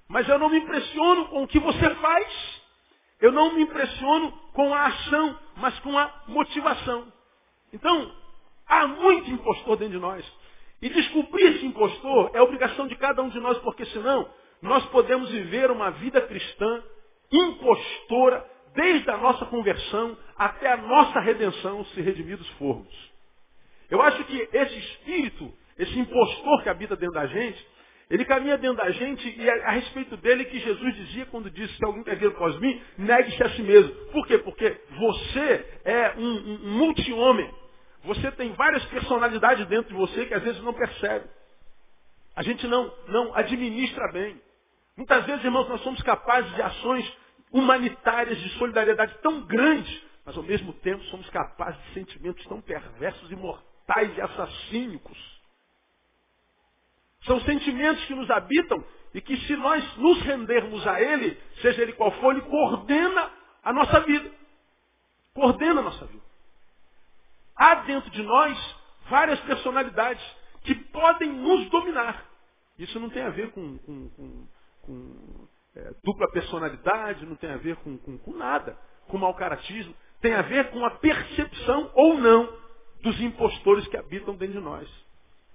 Mas 0.07 0.29
eu 0.29 0.39
não 0.39 0.47
me 0.47 0.59
impressiono 0.59 1.25
com 1.25 1.43
o 1.43 1.47
que 1.47 1.59
você 1.59 1.93
faz. 1.95 2.61
Eu 3.19 3.33
não 3.33 3.53
me 3.53 3.63
impressiono 3.63 4.31
com 4.53 4.73
a 4.73 4.85
ação, 4.85 5.39
mas 5.57 5.77
com 5.79 5.97
a 5.97 6.23
motivação. 6.29 7.11
Então, 7.73 8.15
há 8.65 8.87
muito 8.87 9.29
impostor 9.29 9.75
dentro 9.75 9.95
de 9.95 9.99
nós. 9.99 10.25
E 10.81 10.87
descobrir 10.87 11.43
esse 11.55 11.65
impostor 11.65 12.31
é 12.33 12.41
obrigação 12.41 12.87
de 12.87 12.95
cada 12.95 13.21
um 13.21 13.27
de 13.27 13.41
nós, 13.41 13.57
porque 13.57 13.83
senão 13.87 14.29
nós 14.61 14.85
podemos 14.85 15.29
viver 15.29 15.69
uma 15.69 15.91
vida 15.91 16.21
cristã 16.21 16.81
impostora 17.29 18.49
desde 18.73 19.11
a 19.11 19.17
nossa 19.17 19.45
conversão 19.47 20.17
até 20.37 20.71
a 20.71 20.77
nossa 20.77 21.19
redenção, 21.19 21.83
se 21.87 21.99
redimidos 21.99 22.47
formos. 22.51 23.16
Eu 23.89 24.01
acho 24.01 24.23
que 24.25 24.49
esse 24.51 24.77
espírito, 24.77 25.53
esse 25.77 25.97
impostor 25.97 26.63
que 26.63 26.69
habita 26.69 26.95
dentro 26.95 27.15
da 27.15 27.25
gente, 27.25 27.67
ele 28.09 28.23
caminha 28.25 28.57
dentro 28.57 28.77
da 28.77 28.89
gente 28.91 29.27
e 29.27 29.49
é 29.49 29.65
a 29.65 29.71
respeito 29.71 30.15
dele 30.17 30.45
que 30.45 30.59
Jesus 30.59 30.95
dizia 30.95 31.25
quando 31.25 31.49
disse 31.49 31.77
que 31.77 31.85
alguém 31.85 32.03
quer 32.03 32.15
vir 32.15 32.27
após 32.27 32.57
mim, 32.59 32.81
negue-se 32.97 33.43
a 33.43 33.49
si 33.49 33.61
mesmo. 33.61 33.93
Por 34.11 34.25
quê? 34.27 34.37
Porque 34.37 34.77
você 34.97 35.79
é 35.83 36.13
um, 36.17 36.21
um, 36.21 36.53
um 36.63 36.77
multi-homem. 36.77 37.49
Você 38.03 38.31
tem 38.31 38.53
várias 38.53 38.85
personalidades 38.85 39.67
dentro 39.67 39.89
de 39.89 39.95
você 39.95 40.25
que 40.25 40.33
às 40.33 40.43
vezes 40.43 40.61
não 40.63 40.73
percebe. 40.73 41.25
A 42.35 42.43
gente 42.43 42.65
não, 42.67 42.93
não 43.07 43.35
administra 43.35 44.11
bem. 44.13 44.39
Muitas 44.95 45.25
vezes, 45.25 45.43
irmãos, 45.43 45.67
nós 45.67 45.81
somos 45.81 46.01
capazes 46.01 46.53
de 46.55 46.61
ações 46.61 47.17
humanitárias 47.51 48.37
de 48.37 48.49
solidariedade 48.57 49.17
tão 49.21 49.41
grandes, 49.45 50.03
mas 50.25 50.37
ao 50.37 50.43
mesmo 50.43 50.71
tempo 50.73 51.03
somos 51.05 51.29
capazes 51.29 51.81
de 51.87 51.93
sentimentos 51.93 52.45
tão 52.45 52.61
perversos 52.61 53.29
e 53.31 53.35
mortais 53.35 53.66
e 53.95 54.21
assassínicos. 54.21 55.17
São 57.21 57.39
sentimentos 57.41 58.03
que 58.05 58.15
nos 58.15 58.29
habitam 58.29 58.83
e 59.13 59.21
que 59.21 59.37
se 59.37 59.55
nós 59.55 59.97
nos 59.97 60.21
rendermos 60.21 60.85
a 60.85 61.01
Ele, 61.01 61.39
seja 61.61 61.81
Ele 61.81 61.93
qual 61.93 62.11
for, 62.19 62.33
Ele 62.33 62.41
coordena 62.41 63.31
a 63.63 63.73
nossa 63.73 64.01
vida. 64.01 64.29
Coordena 65.33 65.79
a 65.79 65.83
nossa 65.83 66.05
vida. 66.05 66.23
Há 67.55 67.75
dentro 67.75 68.11
de 68.11 68.21
nós 68.21 68.75
várias 69.09 69.39
personalidades 69.41 70.23
que 70.63 70.75
podem 70.75 71.31
nos 71.31 71.69
dominar. 71.69 72.25
Isso 72.77 72.99
não 72.99 73.09
tem 73.09 73.23
a 73.23 73.29
ver 73.29 73.51
com, 73.51 73.77
com, 73.79 74.09
com, 74.09 74.47
com 74.81 75.47
é, 75.75 75.93
dupla 76.03 76.29
personalidade, 76.31 77.25
não 77.25 77.35
tem 77.35 77.51
a 77.51 77.57
ver 77.57 77.77
com 77.77 77.97
nada, 78.33 78.77
com 79.07 79.17
mau 79.17 79.33
caratismo. 79.33 79.95
Tem 80.21 80.33
a 80.33 80.41
ver 80.41 80.69
com 80.71 80.85
a 80.85 80.91
percepção 80.91 81.91
ou 81.95 82.17
não 82.17 82.66
dos 83.01 83.19
impostores 83.21 83.87
que 83.87 83.97
habitam 83.97 84.35
dentro 84.35 84.59
de 84.59 84.63
nós. 84.63 84.87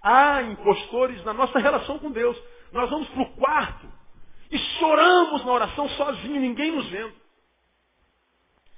Há 0.03 0.43
impostores 0.43 1.25
na 1.25 1.33
nossa 1.33 1.59
relação 1.59 1.99
com 1.99 2.11
Deus. 2.11 2.37
Nós 2.73 2.91
vamos 2.91 3.09
para 3.09 3.23
o 3.23 3.33
quarto 3.35 3.87
e 4.51 4.59
choramos 4.59 5.45
na 5.45 5.53
oração 5.53 5.89
sozinho, 5.91 6.41
ninguém 6.41 6.73
nos 6.73 6.89
vendo. 6.89 7.15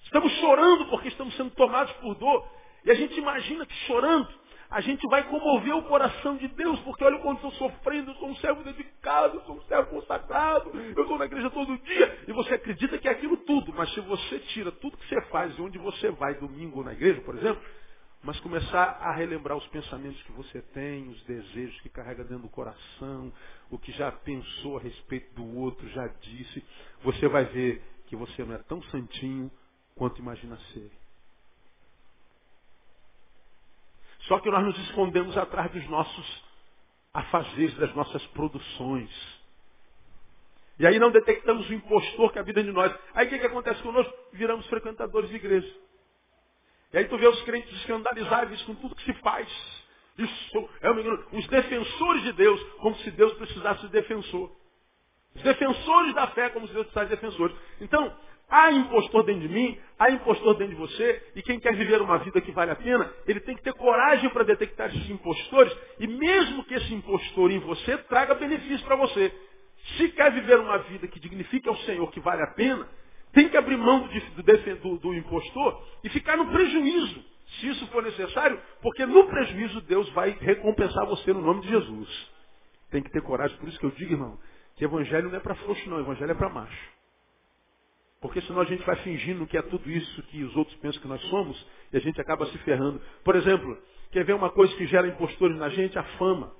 Estamos 0.04 0.32
chorando 0.38 0.86
porque 0.86 1.08
estamos 1.08 1.34
sendo 1.36 1.50
tomados 1.50 1.92
por 1.94 2.14
dor. 2.14 2.46
E 2.84 2.90
a 2.90 2.94
gente 2.94 3.18
imagina 3.18 3.64
que 3.64 3.74
chorando, 3.86 4.28
a 4.70 4.80
gente 4.80 5.06
vai 5.08 5.24
comover 5.24 5.74
o 5.76 5.82
coração 5.84 6.36
de 6.36 6.48
Deus, 6.48 6.78
porque 6.80 7.04
olha 7.04 7.18
quando 7.20 7.36
estou 7.36 7.52
sofrendo, 7.52 8.10
eu 8.10 8.14
sou 8.16 8.28
um 8.28 8.36
servo 8.36 8.62
dedicado, 8.62 9.38
eu 9.38 9.44
sou 9.44 9.56
um 9.56 9.62
servo 9.62 9.90
consagrado, 9.90 10.70
eu 10.74 11.02
estou 11.02 11.18
na 11.18 11.24
igreja 11.24 11.50
todo 11.50 11.78
dia, 11.78 12.24
e 12.28 12.32
você 12.32 12.54
acredita 12.54 12.98
que 12.98 13.08
é 13.08 13.12
aquilo 13.12 13.36
tudo, 13.38 13.72
mas 13.74 13.92
se 13.94 14.00
você 14.00 14.38
tira 14.40 14.70
tudo 14.72 14.96
que 14.96 15.08
você 15.08 15.22
faz 15.26 15.56
e 15.56 15.62
onde 15.62 15.78
você 15.78 16.10
vai 16.10 16.34
domingo 16.34 16.82
na 16.82 16.92
igreja, 16.92 17.20
por 17.22 17.36
exemplo, 17.36 17.62
mas 18.24 18.40
começar 18.40 18.98
a 19.02 19.12
relembrar 19.12 19.54
os 19.54 19.66
pensamentos 19.66 20.20
que 20.22 20.32
você 20.32 20.62
tem, 20.72 21.08
os 21.10 21.22
desejos 21.24 21.78
que 21.82 21.90
carrega 21.90 22.24
dentro 22.24 22.44
do 22.44 22.48
coração, 22.48 23.30
o 23.70 23.78
que 23.78 23.92
já 23.92 24.10
pensou 24.10 24.78
a 24.78 24.80
respeito 24.80 25.34
do 25.34 25.58
outro, 25.58 25.86
já 25.90 26.06
disse, 26.06 26.64
você 27.02 27.28
vai 27.28 27.44
ver 27.44 27.82
que 28.06 28.16
você 28.16 28.42
não 28.42 28.54
é 28.54 28.58
tão 28.58 28.82
santinho 28.84 29.50
quanto 29.94 30.20
imagina 30.20 30.56
ser. 30.72 30.90
Só 34.20 34.40
que 34.40 34.50
nós 34.50 34.64
nos 34.64 34.78
escondemos 34.88 35.36
atrás 35.36 35.70
dos 35.70 35.86
nossos 35.90 36.44
afazeres, 37.12 37.76
das 37.76 37.94
nossas 37.94 38.26
produções. 38.28 39.10
E 40.78 40.86
aí 40.86 40.98
não 40.98 41.10
detectamos 41.10 41.68
o 41.68 41.74
impostor 41.74 42.32
que 42.32 42.38
habita 42.38 42.62
de 42.62 42.72
nós. 42.72 42.90
Aí 43.12 43.26
o 43.26 43.28
que, 43.28 43.38
que 43.38 43.46
acontece 43.46 43.82
conosco? 43.82 44.14
Viramos 44.32 44.66
frequentadores 44.68 45.28
de 45.28 45.36
igreja. 45.36 45.84
E 46.94 46.98
aí 46.98 47.06
tu 47.06 47.18
vê 47.18 47.26
os 47.26 47.42
crentes 47.42 47.72
escandalizados 47.78 48.62
com 48.62 48.74
tudo 48.76 48.94
que 48.94 49.04
se 49.04 49.12
faz. 49.14 49.48
Isso 50.16 50.70
é 50.80 50.90
Os 51.36 51.46
defensores 51.48 52.22
de 52.22 52.32
Deus, 52.34 52.62
como 52.78 52.94
se 52.98 53.10
Deus 53.10 53.32
precisasse 53.34 53.80
de 53.82 53.88
defensor. 53.88 54.52
Os 55.34 55.42
defensores 55.42 56.14
da 56.14 56.28
fé, 56.28 56.50
como 56.50 56.68
se 56.68 56.72
Deus 56.72 56.86
precisasse 56.86 57.10
de 57.10 57.20
defensores. 57.20 57.56
Então, 57.80 58.16
há 58.48 58.70
impostor 58.70 59.24
dentro 59.24 59.40
de 59.40 59.52
mim, 59.52 59.76
há 59.98 60.08
impostor 60.08 60.54
dentro 60.54 60.76
de 60.76 60.80
você, 60.80 61.32
e 61.34 61.42
quem 61.42 61.58
quer 61.58 61.74
viver 61.74 62.00
uma 62.00 62.18
vida 62.18 62.40
que 62.40 62.52
vale 62.52 62.70
a 62.70 62.76
pena, 62.76 63.12
ele 63.26 63.40
tem 63.40 63.56
que 63.56 63.62
ter 63.64 63.74
coragem 63.74 64.30
para 64.30 64.44
detectar 64.44 64.88
esses 64.88 65.10
impostores, 65.10 65.76
e 65.98 66.06
mesmo 66.06 66.62
que 66.62 66.74
esse 66.74 66.94
impostor 66.94 67.50
em 67.50 67.58
você 67.58 67.98
traga 68.04 68.36
benefício 68.36 68.86
para 68.86 68.94
você. 68.94 69.32
Se 69.96 70.10
quer 70.10 70.30
viver 70.30 70.60
uma 70.60 70.78
vida 70.78 71.08
que 71.08 71.18
dignifique 71.18 71.68
ao 71.68 71.76
Senhor, 71.78 72.08
que 72.12 72.20
vale 72.20 72.42
a 72.42 72.54
pena, 72.54 72.88
tem 73.34 73.48
que 73.48 73.56
abrir 73.56 73.76
mão 73.76 74.08
do, 74.08 74.76
do, 74.76 74.98
do 74.98 75.14
impostor 75.14 75.84
e 76.02 76.08
ficar 76.08 76.36
no 76.36 76.46
prejuízo, 76.46 77.24
se 77.60 77.68
isso 77.68 77.86
for 77.88 78.02
necessário, 78.02 78.60
porque 78.80 79.04
no 79.04 79.26
prejuízo 79.26 79.80
Deus 79.82 80.08
vai 80.10 80.30
recompensar 80.30 81.04
você 81.06 81.32
no 81.32 81.42
nome 81.42 81.60
de 81.62 81.68
Jesus. 81.68 82.32
Tem 82.90 83.02
que 83.02 83.10
ter 83.10 83.22
coragem, 83.22 83.56
por 83.58 83.68
isso 83.68 83.78
que 83.78 83.86
eu 83.86 83.90
digo, 83.90 84.12
irmão, 84.12 84.38
que 84.76 84.84
evangelho 84.84 85.28
não 85.28 85.36
é 85.36 85.40
para 85.40 85.54
frouxo 85.56 85.88
não, 85.90 86.00
evangelho 86.00 86.30
é 86.30 86.34
para 86.34 86.48
macho. 86.48 86.94
Porque 88.20 88.40
senão 88.42 88.60
a 88.60 88.64
gente 88.64 88.82
vai 88.86 88.96
fingindo 88.96 89.46
que 89.46 89.58
é 89.58 89.62
tudo 89.62 89.90
isso 89.90 90.22
que 90.24 90.42
os 90.42 90.56
outros 90.56 90.74
pensam 90.78 91.02
que 91.02 91.08
nós 91.08 91.20
somos 91.22 91.66
e 91.92 91.96
a 91.96 92.00
gente 92.00 92.18
acaba 92.20 92.46
se 92.46 92.56
ferrando. 92.58 93.00
Por 93.22 93.36
exemplo, 93.36 93.76
quer 94.12 94.24
ver 94.24 94.32
uma 94.32 94.48
coisa 94.50 94.74
que 94.76 94.86
gera 94.86 95.06
impostores 95.06 95.56
na 95.58 95.68
gente? 95.68 95.98
A 95.98 96.04
fama. 96.16 96.50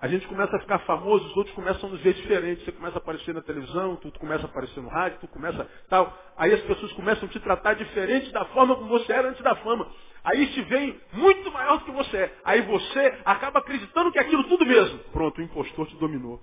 A 0.00 0.06
gente 0.06 0.28
começa 0.28 0.56
a 0.56 0.60
ficar 0.60 0.78
famoso, 0.80 1.26
os 1.26 1.36
outros 1.36 1.54
começam 1.56 1.88
a 1.88 1.92
nos 1.92 2.00
ver 2.00 2.14
diferente. 2.14 2.64
Você 2.64 2.70
começa 2.70 2.96
a 2.96 2.98
aparecer 2.98 3.34
na 3.34 3.42
televisão, 3.42 3.96
tu 3.96 4.12
começa 4.12 4.46
a 4.46 4.48
aparecer 4.48 4.80
no 4.80 4.88
rádio, 4.88 5.18
tu 5.20 5.26
começa 5.26 5.68
tal. 5.88 6.16
Aí 6.36 6.54
as 6.54 6.60
pessoas 6.60 6.92
começam 6.92 7.28
a 7.28 7.32
te 7.32 7.40
tratar 7.40 7.74
diferente 7.74 8.30
da 8.30 8.44
forma 8.46 8.76
como 8.76 8.88
você 8.88 9.12
era 9.12 9.28
antes 9.28 9.42
da 9.42 9.56
fama. 9.56 9.90
Aí 10.22 10.46
te 10.48 10.62
veem 10.62 11.00
muito 11.12 11.50
maior 11.50 11.78
do 11.78 11.84
que 11.84 11.90
você 11.90 12.16
é. 12.16 12.34
Aí 12.44 12.62
você 12.62 13.18
acaba 13.24 13.58
acreditando 13.58 14.12
que 14.12 14.18
é 14.18 14.22
aquilo 14.22 14.44
tudo 14.44 14.64
mesmo. 14.64 15.00
Pronto, 15.10 15.38
o 15.38 15.42
impostor 15.42 15.86
te 15.88 15.96
dominou. 15.96 16.40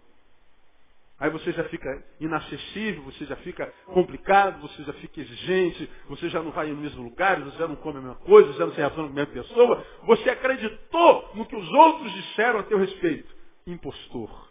Aí 1.18 1.30
você 1.30 1.54
já 1.54 1.64
fica 1.66 2.04
inacessível, 2.20 3.04
você 3.04 3.24
já 3.26 3.38
fica 3.38 3.74
complicado, 3.86 4.60
você 4.60 4.84
já 4.84 4.92
fica 4.94 5.22
exigente, 5.22 5.90
você 6.10 6.28
já 6.28 6.44
não 6.44 6.52
vai 6.52 6.68
no 6.68 6.76
mesmo 6.76 7.02
lugar, 7.04 7.40
você 7.40 7.58
já 7.58 7.70
não 7.70 7.78
come 7.78 8.00
a 8.00 8.02
mesma 8.02 8.16
coisa, 8.16 8.52
você 8.52 8.60
já 8.60 8.66
não 8.66 8.74
se 8.74 8.78
relaciona 8.78 9.08
com 9.08 9.14
a 9.14 9.16
mesma 9.16 9.34
pessoa. 9.34 9.86
Você 10.08 10.30
acreditou 10.30 11.32
no 11.36 11.46
que 11.46 11.56
os 11.56 11.72
outros 11.72 12.12
disseram 12.12 12.60
a 12.60 12.64
teu 12.64 12.78
respeito. 12.78 13.35
Impostor. 13.68 14.50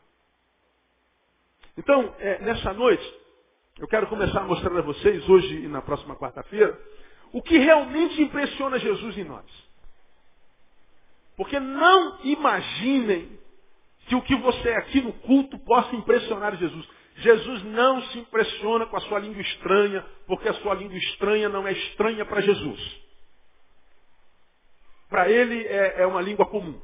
Então, 1.77 2.15
é, 2.19 2.39
nessa 2.41 2.73
noite, 2.73 3.15
eu 3.79 3.89
quero 3.89 4.07
começar 4.07 4.41
a 4.41 4.45
mostrar 4.45 4.77
a 4.77 4.83
vocês, 4.83 5.29
hoje 5.29 5.65
e 5.65 5.69
na 5.69 5.83
próxima 5.83 6.17
quarta-feira, 6.17 6.79
o 7.33 7.43
que 7.43 7.59
realmente 7.59 8.23
impressiona 8.23 8.79
Jesus 8.79 9.19
em 9.19 9.25
nós. 9.25 9.45
Porque 11.37 11.59
não 11.59 12.21
imaginem 12.25 13.39
que 14.07 14.15
o 14.15 14.23
que 14.23 14.37
você 14.37 14.69
é 14.69 14.77
aqui 14.77 15.01
no 15.01 15.13
culto 15.13 15.59
possa 15.59 15.95
impressionar 15.97 16.57
Jesus. 16.57 16.89
Jesus 17.17 17.65
não 17.65 18.03
se 18.03 18.19
impressiona 18.19 18.87
com 18.87 18.97
a 18.97 19.01
sua 19.01 19.19
língua 19.19 19.41
estranha, 19.41 20.05
porque 20.27 20.49
a 20.49 20.55
sua 20.55 20.75
língua 20.75 20.97
estranha 20.97 21.49
não 21.49 21.67
é 21.67 21.73
estranha 21.73 22.25
para 22.25 22.41
Jesus. 22.41 23.01
Para 25.09 25.29
ele 25.29 25.65
é, 25.67 26.03
é, 26.03 26.07
uma 26.07 26.21
língua 26.21 26.47
comum. 26.47 26.81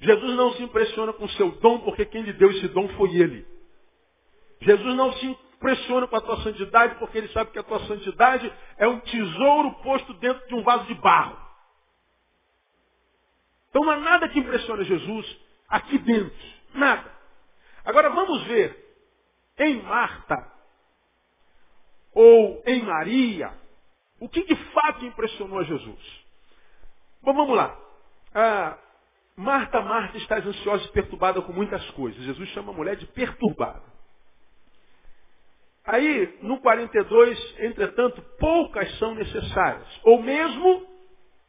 Jesus 0.00 0.36
não 0.36 0.52
se 0.54 0.62
impressiona 0.62 1.12
com 1.12 1.24
o 1.24 1.30
seu 1.30 1.50
dom, 1.60 1.80
porque 1.80 2.06
quem 2.06 2.22
lhe 2.22 2.32
deu 2.32 2.50
esse 2.50 2.68
dom 2.68 2.88
foi 2.90 3.14
ele. 3.16 3.46
Jesus 4.60 4.94
não 4.96 5.12
se 5.12 5.26
impressiona 5.26 6.06
com 6.06 6.16
a 6.16 6.20
tua 6.20 6.42
santidade, 6.42 6.94
porque 6.96 7.18
ele 7.18 7.28
sabe 7.28 7.50
que 7.50 7.58
a 7.58 7.62
tua 7.62 7.80
santidade 7.86 8.50
é 8.78 8.88
um 8.88 9.00
tesouro 9.00 9.74
posto 9.82 10.14
dentro 10.14 10.46
de 10.48 10.54
um 10.54 10.62
vaso 10.62 10.86
de 10.86 10.94
barro. 10.94 11.38
Então 13.68 13.84
não 13.84 13.92
há 13.92 13.96
nada 13.96 14.28
que 14.28 14.38
impressione 14.38 14.84
Jesus 14.84 15.40
aqui 15.68 15.98
dentro. 15.98 16.34
Nada. 16.74 17.10
Agora 17.84 18.10
vamos 18.10 18.42
ver 18.44 18.76
em 19.58 19.82
Marta 19.82 20.50
ou 22.14 22.62
em 22.66 22.82
Maria 22.82 23.52
o 24.18 24.28
que 24.28 24.44
de 24.44 24.56
fato 24.72 25.04
impressionou 25.04 25.58
a 25.58 25.64
Jesus. 25.64 26.24
Bom, 27.22 27.34
vamos 27.34 27.56
lá. 27.56 27.78
Ah, 28.34 28.78
Marta, 29.40 29.80
Marta, 29.80 30.18
estás 30.18 30.46
ansiosa 30.46 30.84
e 30.84 30.92
perturbada 30.92 31.40
com 31.40 31.52
muitas 31.52 31.88
coisas. 31.92 32.22
Jesus 32.22 32.48
chama 32.50 32.72
a 32.72 32.76
mulher 32.76 32.96
de 32.96 33.06
perturbada. 33.06 33.82
Aí, 35.84 36.38
no 36.42 36.60
42, 36.60 37.60
entretanto, 37.60 38.20
poucas 38.38 38.98
são 38.98 39.14
necessárias, 39.14 40.00
ou 40.04 40.22
mesmo 40.22 40.86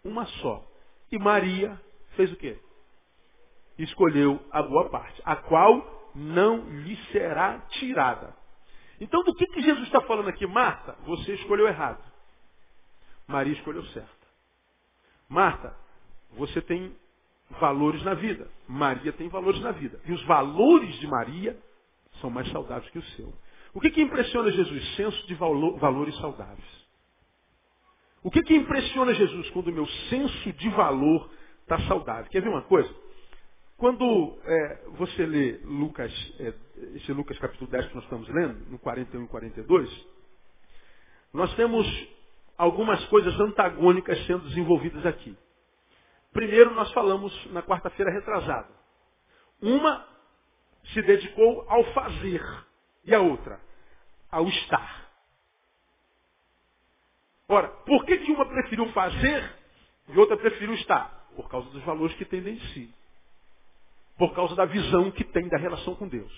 uma 0.06 0.26
só. 0.26 0.66
E 1.12 1.20
Maria 1.20 1.80
fez 2.16 2.32
o 2.32 2.38
quê? 2.38 2.58
escolheu 3.78 4.40
a 4.52 4.62
boa 4.62 4.90
parte, 4.90 5.22
a 5.26 5.36
qual 5.36 6.12
não 6.16 6.70
lhe 6.70 6.96
será 7.12 7.60
tirada. 7.70 8.36
Então, 9.00 9.24
do 9.24 9.34
que, 9.34 9.46
que 9.48 9.62
Jesus 9.62 9.86
está 9.88 10.02
falando 10.02 10.30
aqui? 10.30 10.46
Marta, 10.46 10.96
você 11.04 11.34
escolheu 11.34 11.68
errado. 11.68 12.02
Maria 13.28 13.54
escolheu 13.54 13.84
certo. 13.88 14.28
Marta, 15.28 15.76
você 16.32 16.62
tem 16.62 16.96
valores 17.60 18.04
na 18.04 18.14
vida. 18.14 18.48
Maria 18.68 19.12
tem 19.14 19.28
valores 19.28 19.60
na 19.62 19.72
vida. 19.72 20.00
E 20.06 20.12
os 20.12 20.24
valores 20.26 20.94
de 21.00 21.08
Maria 21.08 21.58
são 22.20 22.30
mais 22.30 22.50
saudáveis 22.52 22.90
que 22.92 23.00
o 23.00 23.04
seu. 23.04 23.34
O 23.74 23.80
que, 23.80 23.90
que 23.90 24.02
impressiona 24.02 24.52
Jesus? 24.52 24.96
Senso 24.96 25.28
de 25.28 25.36
valor, 25.36 25.78
valores 25.80 26.16
saudáveis. 26.18 26.82
O 28.24 28.30
que, 28.30 28.42
que 28.44 28.56
impressiona 28.56 29.14
Jesus 29.14 29.50
quando 29.50 29.68
o 29.68 29.74
meu 29.74 29.88
senso 30.10 30.54
de 30.54 30.70
valor 30.70 31.30
está 31.62 31.80
saudável? 31.88 32.30
Quer 32.30 32.42
ver 32.42 32.50
uma 32.50 32.62
coisa? 32.64 32.94
Quando 33.78 34.38
é, 34.44 34.84
você 34.90 35.26
lê 35.26 35.60
Lucas, 35.64 36.14
é, 36.40 36.54
esse 36.98 37.12
Lucas 37.14 37.40
capítulo 37.40 37.70
10 37.72 37.88
que 37.88 37.96
nós 37.96 38.04
estamos 38.04 38.30
lendo, 38.30 38.70
no 38.70 38.78
41 38.78 39.24
e 39.24 39.28
42, 39.28 40.08
nós 41.34 41.52
temos 41.56 41.88
algumas 42.58 43.04
coisas 43.06 43.34
antagônicas 43.40 44.24
sendo 44.28 44.48
desenvolvidas 44.50 45.04
aqui. 45.04 45.36
Primeiro, 46.34 46.74
nós 46.74 46.92
falamos 46.94 47.34
na 47.52 47.62
quarta-feira 47.62 48.12
retrasada. 48.12 48.70
Uma 49.62 50.08
se 50.94 51.02
dedicou 51.02 51.66
ao 51.70 51.84
fazer 51.94 52.44
e 53.06 53.14
a 53.14 53.20
outra 53.20 53.60
ao 54.32 54.48
estar. 54.48 55.12
Ora, 57.48 57.68
por 57.68 58.06
que, 58.06 58.18
que 58.20 58.32
uma 58.32 58.46
preferiu 58.46 58.88
fazer 58.94 59.56
e 60.08 60.18
outra 60.18 60.38
preferiu 60.38 60.74
estar? 60.76 61.28
Por 61.36 61.50
causa 61.50 61.70
dos 61.70 61.84
valores 61.84 62.16
que 62.16 62.26
tem 62.26 62.40
em 62.48 62.60
si 62.74 62.94
por 64.22 64.36
causa 64.36 64.56
da 64.56 64.66
visão 64.66 65.10
que 65.10 65.24
tem 65.24 65.48
da 65.50 65.58
relação 65.58 65.96
com 65.96 66.08
Deus. 66.08 66.32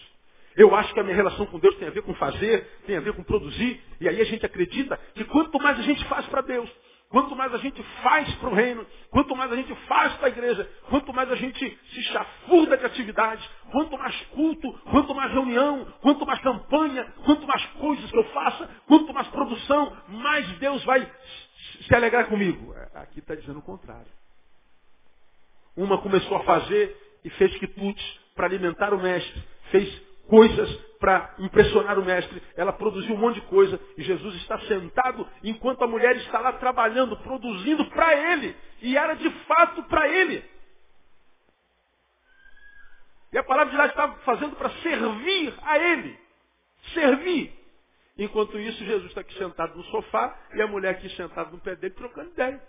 Eu 0.56 0.74
acho 0.74 0.94
que 0.94 1.00
a 1.02 1.04
minha 1.04 1.18
relação 1.18 1.46
com 1.48 1.60
Deus 1.60 1.76
tem 1.76 1.90
a 1.90 1.92
ver 1.92 2.02
com 2.04 2.14
fazer, 2.16 2.66
tem 2.86 2.96
a 2.96 3.02
ver 3.02 3.14
com 3.14 3.22
produzir, 3.24 3.84
e 4.00 4.08
aí 4.08 4.22
a 4.22 4.24
gente 4.24 4.46
acredita 4.46 4.98
que 5.14 5.26
quanto 5.26 5.60
mais 5.60 5.78
a 5.78 5.82
gente 5.82 6.06
faz 6.06 6.26
para 6.28 6.40
Deus, 6.42 6.70
quanto 7.14 7.36
mais 7.36 7.54
a 7.54 7.60
gente 7.60 7.82
faz 8.02 8.34
para 8.38 8.50
o 8.50 8.56
reino, 8.56 8.88
quanto 9.12 9.36
mais 9.36 9.52
a 9.52 9.56
gente 9.56 9.74
faz 9.88 10.14
para 10.16 10.26
a 10.26 10.32
igreja, 10.32 10.68
quanto 10.90 11.14
mais 11.14 11.32
a 11.32 11.36
gente 11.36 11.80
se 11.94 12.02
chafurda 12.06 12.76
de 12.76 12.86
atividades, 12.88 13.48
quanto 13.72 13.96
mais 13.96 14.20
culto, 14.32 14.74
quanto 14.90 15.14
mais 15.14 15.32
reunião, 15.32 15.86
quanto 16.02 16.26
mais 16.26 16.42
campanha, 16.42 17.06
quanto 17.24 17.46
mais 17.46 17.64
coisas 17.74 18.10
que 18.10 18.18
eu 18.18 18.24
faça, 18.32 18.68
quanto 18.88 19.14
mais 19.14 19.28
produção, 19.28 19.96
mais 20.08 20.48
Deus 20.58 20.84
vai 20.86 21.08
se 21.86 21.94
alegrar 21.94 22.26
comigo. 22.26 22.74
Aqui 22.96 23.20
está 23.20 23.36
dizendo 23.36 23.60
o 23.60 23.64
contrário. 23.64 24.12
Uma 25.78 26.00
começou 26.00 26.38
a 26.38 26.44
fazer 26.44 26.98
e 27.24 27.30
fez 27.30 27.56
quitutes 27.58 28.20
para 28.34 28.48
alimentar 28.48 28.92
o 28.92 29.00
mestre, 29.00 29.44
fez 29.70 30.02
coisas 30.34 30.76
para 31.00 31.36
impressionar 31.38 32.00
o 32.00 32.04
mestre. 32.04 32.42
Ela 32.56 32.74
produziu 32.74 33.14
um 33.14 33.20
monte 33.20 33.36
de 33.36 33.46
coisa 33.46 33.80
e 33.96 34.02
Jesus 34.02 34.34
está 34.38 34.60
sentado 34.62 35.30
enquanto 35.44 35.84
a 35.84 35.88
mulher 35.88 36.16
está 36.16 36.40
lá 36.40 36.54
trabalhando, 36.54 37.16
produzindo 37.18 37.86
para 37.92 38.34
ele. 38.34 38.58
E 38.82 38.98
era 38.98 39.14
de 39.14 39.30
fato 39.46 39.84
para 39.84 40.10
ele. 40.10 40.44
E 43.32 43.38
a 43.38 43.44
palavra 43.44 43.70
de 43.70 43.78
lá 43.78 43.86
estava 43.86 44.16
fazendo 44.22 44.56
para 44.56 44.72
servir 44.82 45.54
a 45.62 45.78
ele. 45.78 46.20
Servir. 46.96 47.54
Enquanto 48.18 48.60
isso, 48.60 48.84
Jesus 48.84 49.10
está 49.10 49.22
aqui 49.22 49.38
sentado 49.38 49.78
no 49.78 49.84
sofá 49.86 50.36
e 50.56 50.62
a 50.64 50.68
mulher 50.68 50.96
aqui 50.96 51.10
sentada 51.10 51.52
no 51.52 51.60
pé 51.60 51.76
dele 51.76 51.94
trocando 51.94 52.32
ideia. 52.32 52.60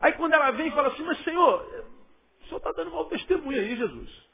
Aí 0.00 0.14
quando 0.14 0.32
ela 0.32 0.50
vem 0.52 0.68
e 0.68 0.72
fala 0.72 0.88
assim, 0.88 1.02
mas 1.02 1.22
Senhor, 1.24 1.60
o 2.40 2.44
Senhor 2.44 2.56
está 2.56 2.72
dando 2.72 2.90
mau 2.90 3.04
testemunho 3.04 3.60
aí, 3.60 3.76
Jesus. 3.76 4.33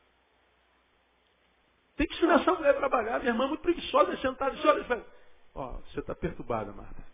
Tem 1.96 2.06
que 2.06 2.14
ensinar 2.14 2.40
essa 2.40 2.52
mulher 2.52 2.70
a 2.70 2.78
trabalhar. 2.78 3.18
Minha 3.18 3.32
irmã 3.32 3.44
é 3.44 3.48
muito 3.48 3.62
preguiçosa, 3.62 4.12
é 4.12 4.16
sentada 4.18 4.56
e 4.56 4.66
olha, 4.66 5.06
ó, 5.54 5.72
você 5.78 6.00
está 6.00 6.14
perturbada, 6.14 6.72
Marta. 6.72 7.04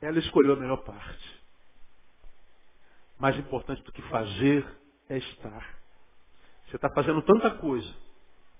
Ela 0.00 0.18
escolheu 0.18 0.54
a 0.54 0.56
melhor 0.56 0.84
parte. 0.84 1.42
Mais 3.18 3.36
importante 3.38 3.82
do 3.82 3.92
que 3.92 4.02
fazer 4.02 4.66
é 5.08 5.16
estar. 5.16 5.78
Você 6.66 6.76
está 6.76 6.90
fazendo 6.90 7.22
tanta 7.22 7.52
coisa 7.52 7.94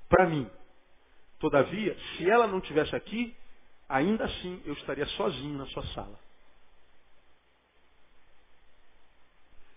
para 0.09 0.27
mim. 0.27 0.49
Todavia, 1.39 1.99
se 1.99 2.31
ela 2.31 2.47
não 2.47 2.59
estivesse 2.59 2.95
aqui, 2.95 3.37
ainda 3.89 4.25
assim 4.25 4.63
eu 4.65 4.73
estaria 4.75 5.07
sozinho 5.07 5.59
na 5.59 5.67
sua 5.67 5.85
sala. 5.89 6.24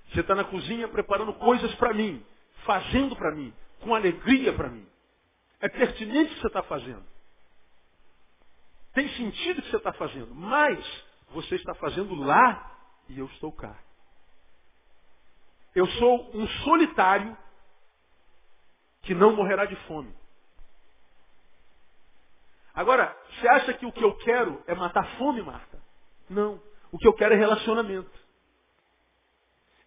Você 0.09 0.21
está 0.21 0.35
na 0.35 0.43
cozinha 0.43 0.87
preparando 0.87 1.33
coisas 1.33 1.73
para 1.75 1.93
mim, 1.93 2.25
fazendo 2.65 3.15
para 3.15 3.35
mim, 3.35 3.53
com 3.81 3.93
alegria 3.93 4.53
para 4.53 4.69
mim. 4.69 4.87
É 5.59 5.69
pertinente 5.69 6.31
o 6.31 6.35
que 6.35 6.41
você 6.41 6.47
está 6.47 6.63
fazendo. 6.63 7.05
Tem 8.93 9.07
sentido 9.09 9.59
o 9.59 9.61
que 9.61 9.69
você 9.69 9.77
está 9.77 9.93
fazendo, 9.93 10.33
mas 10.33 11.05
você 11.29 11.55
está 11.55 11.73
fazendo 11.75 12.15
lá 12.15 12.71
e 13.09 13.19
eu 13.19 13.25
estou 13.27 13.51
cá. 13.51 13.77
Eu 15.75 15.85
sou 15.85 16.31
um 16.35 16.47
solitário 16.63 17.37
que 19.03 19.13
não 19.13 19.35
morrerá 19.35 19.65
de 19.65 19.75
fome. 19.87 20.13
Agora, 22.73 23.15
você 23.31 23.47
acha 23.47 23.73
que 23.73 23.85
o 23.85 23.91
que 23.91 24.03
eu 24.03 24.15
quero 24.17 24.63
é 24.67 24.75
matar 24.75 25.17
fome, 25.17 25.41
Marta? 25.41 25.81
Não. 26.29 26.61
O 26.91 26.97
que 26.97 27.07
eu 27.07 27.13
quero 27.13 27.33
é 27.33 27.37
relacionamento. 27.37 28.26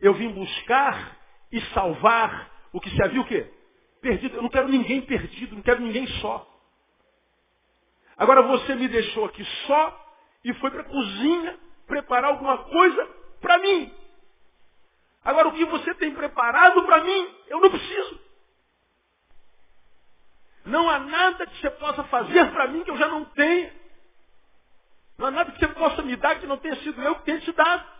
Eu 0.01 0.15
vim 0.15 0.33
buscar 0.33 1.17
e 1.53 1.61
salvar 1.73 2.51
o 2.73 2.81
que 2.81 2.91
se 2.91 3.03
havia 3.03 3.21
o 3.21 3.27
quê? 3.27 3.53
Perdido. 4.01 4.37
Eu 4.37 4.43
não 4.43 4.49
quero 4.49 4.69
ninguém 4.69 5.03
perdido, 5.03 5.55
não 5.57 5.63
quero 5.63 5.81
ninguém 5.81 6.07
só. 6.21 6.47
Agora 8.17 8.43
você 8.43 8.75
me 8.75 8.89
deixou 8.89 9.25
aqui 9.25 9.45
só 9.67 10.15
e 10.45 10.53
foi 10.55 10.71
para 10.71 10.83
a 10.83 10.85
cozinha 10.85 11.59
preparar 11.87 12.31
alguma 12.31 12.59
coisa 12.59 13.07
para 13.41 13.59
mim. 13.59 13.95
Agora 15.25 15.49
o 15.49 15.53
que 15.53 15.65
você 15.67 15.95
tem 15.95 16.15
preparado 16.15 16.83
para 16.85 17.05
mim, 17.05 17.35
eu 17.49 17.61
não 17.61 17.71
preciso. 17.71 18.21
Não 20.65 20.89
há 20.89 20.99
nada 20.99 21.47
que 21.47 21.61
você 21.61 21.71
possa 21.71 22.05
fazer 22.05 22.51
para 22.53 22.69
mim 22.69 22.85
que 22.85 22.91
eu 22.91 22.97
já 22.97 23.09
não 23.09 23.25
tenha. 23.25 23.75
Não 25.19 25.27
há 25.27 25.31
nada 25.31 25.53
que 25.53 25.59
você 25.59 25.69
possa 25.69 26.03
me 26.03 26.17
dar 26.17 26.39
que 26.39 26.47
não 26.47 26.57
tenha 26.59 26.77
sido 26.77 27.03
eu 27.03 27.17
que 27.17 27.25
tenha 27.25 27.41
te 27.41 27.53
dado. 27.53 28.00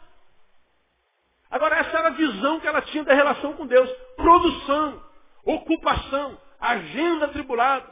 Agora, 1.51 1.77
essa 1.77 1.99
era 1.99 2.09
a 2.09 2.13
visão 2.13 2.61
que 2.61 2.67
ela 2.67 2.81
tinha 2.83 3.03
da 3.03 3.15
relação 3.15 3.55
com 3.55 3.67
Deus. 3.67 3.91
Produção, 4.17 5.03
ocupação, 5.45 6.39
agenda 6.61 7.29
tribulada, 7.29 7.87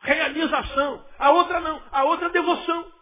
realização. 0.00 1.04
A 1.18 1.30
outra 1.30 1.60
não, 1.60 1.82
a 1.92 2.04
outra 2.04 2.26
é 2.28 2.30
devoção. 2.30 2.92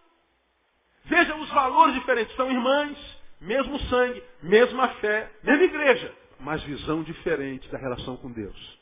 Veja 1.05 1.37
os 1.37 1.49
valores 1.51 1.95
diferentes. 1.95 2.35
São 2.35 2.51
irmãs, 2.51 2.99
mesmo 3.41 3.79
sangue, 3.83 4.23
mesma 4.43 4.89
fé, 4.97 5.31
mesma 5.43 5.65
igreja, 5.65 6.13
mas 6.41 6.63
visão 6.63 7.03
diferente 7.03 7.69
da 7.69 7.79
relação 7.79 8.17
com 8.17 8.33
Deus. 8.33 8.79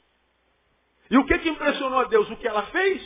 E 1.10 1.18
o 1.18 1.26
que, 1.26 1.38
que 1.40 1.50
impressionou 1.50 2.00
a 2.00 2.04
Deus? 2.04 2.30
O 2.30 2.36
que 2.36 2.48
ela 2.48 2.62
fez? 2.68 3.02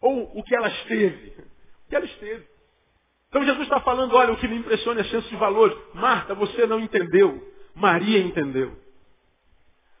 Ou 0.00 0.38
o 0.38 0.42
que 0.42 0.54
ela 0.54 0.68
esteve? 0.68 1.30
O 1.86 1.88
que 1.88 1.96
ela 1.96 2.04
esteve. 2.04 2.49
Então 3.30 3.44
Jesus 3.44 3.62
está 3.62 3.80
falando, 3.80 4.14
olha, 4.16 4.32
o 4.32 4.36
que 4.36 4.48
me 4.48 4.56
impressiona 4.56 5.00
é 5.00 5.04
senso 5.04 5.28
de 5.28 5.36
valores. 5.36 5.76
Marta, 5.94 6.34
você 6.34 6.66
não 6.66 6.80
entendeu. 6.80 7.40
Maria 7.74 8.18
entendeu. 8.18 8.76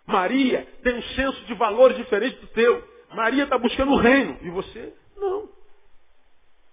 Maria 0.04 0.66
tem 0.82 0.96
um 0.96 1.02
senso 1.02 1.44
de 1.44 1.54
valores 1.54 1.96
diferente 1.96 2.40
do 2.40 2.48
teu. 2.48 2.84
Maria 3.14 3.44
está 3.44 3.56
buscando 3.56 3.92
o 3.92 3.96
reino. 3.96 4.36
E 4.42 4.50
você, 4.50 4.92
não. 5.16 5.48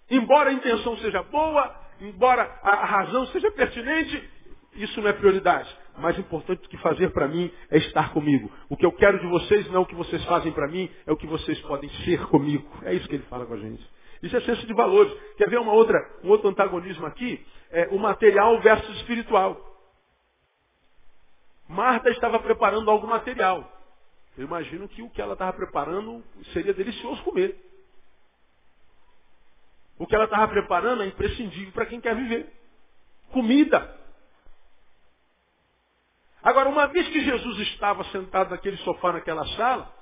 Embora 0.10 0.50
a 0.50 0.54
intenção 0.54 0.98
seja 0.98 1.22
boa, 1.24 1.76
embora 2.02 2.60
a 2.64 2.86
razão 2.86 3.28
seja 3.28 3.52
pertinente, 3.52 4.28
isso 4.74 5.00
não 5.00 5.10
é 5.10 5.14
prioridade. 5.14 5.70
Mais 6.00 6.18
importante 6.18 6.62
do 6.62 6.70
que 6.70 6.78
fazer 6.78 7.12
para 7.12 7.28
mim 7.28 7.52
é 7.70 7.78
estar 7.78 8.14
comigo. 8.14 8.52
O 8.68 8.76
que 8.76 8.86
eu 8.86 8.92
quero 8.92 9.20
de 9.20 9.28
vocês 9.28 9.68
não 9.68 9.76
é 9.76 9.80
o 9.80 9.86
que 9.86 9.96
vocês 9.96 10.24
fazem 10.26 10.52
para 10.52 10.68
mim, 10.68 10.90
é 11.06 11.12
o 11.12 11.18
que 11.18 11.28
vocês 11.28 11.60
podem 11.62 11.90
ser 12.04 12.26
comigo. 12.28 12.68
É 12.84 12.94
isso 12.94 13.08
que 13.08 13.16
ele 13.16 13.26
fala 13.26 13.46
com 13.46 13.54
a 13.54 13.58
gente. 13.58 13.84
Isso 14.22 14.36
é 14.36 14.42
senso 14.42 14.66
de 14.66 14.74
valores. 14.74 15.14
Quer 15.38 15.50
ver 15.50 15.60
uma 15.60 15.74
outra, 15.74 15.98
um 16.24 16.30
outro 16.30 16.50
antagonismo 16.50 17.06
aqui? 17.06 17.46
É 17.70 17.88
o 17.92 18.00
material 18.00 18.60
versus 18.62 18.96
espiritual. 18.98 19.64
Marta 21.68 22.10
estava 22.10 22.40
preparando 22.40 22.90
algo 22.90 23.06
material. 23.08 23.72
Eu 24.38 24.46
imagino 24.46 24.88
que 24.88 25.02
o 25.02 25.10
que 25.10 25.22
ela 25.22 25.34
estava 25.34 25.54
preparando 25.54 26.24
seria 26.54 26.74
delicioso 26.74 27.22
comer. 27.24 27.58
O 29.98 30.06
que 30.06 30.16
ela 30.16 30.26
estava 30.26 30.48
preparando 30.48 31.04
é 31.04 31.08
imprescindível 31.08 31.72
para 31.74 31.88
quem 31.88 32.00
quer 32.00 32.16
viver. 32.16 32.52
Comida. 33.32 33.96
Agora, 36.42 36.70
uma 36.70 36.88
vez 36.88 37.08
que 37.10 37.24
Jesus 37.24 37.60
estava 37.60 38.04
sentado 38.06 38.52
naquele 38.52 38.78
sofá, 38.78 39.12
naquela 39.12 39.46
sala, 39.56 39.94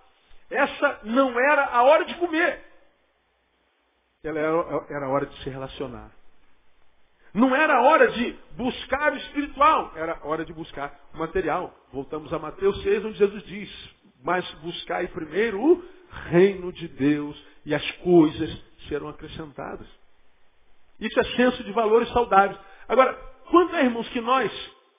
essa 0.50 1.00
não 1.04 1.40
era 1.40 1.66
a 1.66 1.84
hora 1.84 2.06
de 2.06 2.14
comer. 2.16 2.62
Ela 4.28 4.40
era, 4.40 4.86
era 4.90 5.10
hora 5.10 5.26
de 5.26 5.44
se 5.44 5.50
relacionar. 5.50 6.12
Não 7.34 7.54
era 7.54 7.82
hora 7.82 8.08
de 8.08 8.36
buscar 8.56 9.12
o 9.12 9.18
espiritual, 9.18 9.92
era 9.96 10.20
hora 10.24 10.46
de 10.46 10.54
buscar 10.54 10.98
o 11.14 11.18
material. 11.18 11.74
Voltamos 11.92 12.32
a 12.32 12.40
Mateus 12.40 12.82
6, 12.82 13.06
onde 13.06 13.18
Jesus 13.18 13.44
diz, 13.44 13.96
mas 14.24 14.50
buscai 14.56 15.08
primeiro 15.10 15.62
o 15.62 15.84
reino 16.30 16.72
de 16.72 16.88
Deus 16.88 17.42
e 17.66 17.76
as 17.76 17.92
coisas 17.98 18.50
serão 18.88 19.10
acrescentadas. 19.10 19.88
Isso 21.00 21.20
é 21.20 21.24
senso 21.36 21.64
de 21.64 21.72
valores 21.74 22.10
saudáveis. 22.10 22.58
Agora, 22.88 23.14
quanto 23.50 23.76
é, 23.76 23.84
irmãos, 23.84 24.08
que 24.10 24.22
nós 24.22 24.52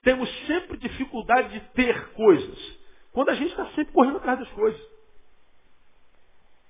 temos 0.03 0.29
sempre 0.47 0.77
dificuldade 0.77 1.49
de 1.49 1.61
ter 1.73 2.13
coisas? 2.13 2.79
Quando 3.13 3.31
a 3.31 3.35
gente 3.35 3.51
está 3.51 3.65
sempre 3.69 3.95
correndo 3.95 4.19
atrás 4.19 4.39
das 4.39 4.51
coisas. 4.51 4.96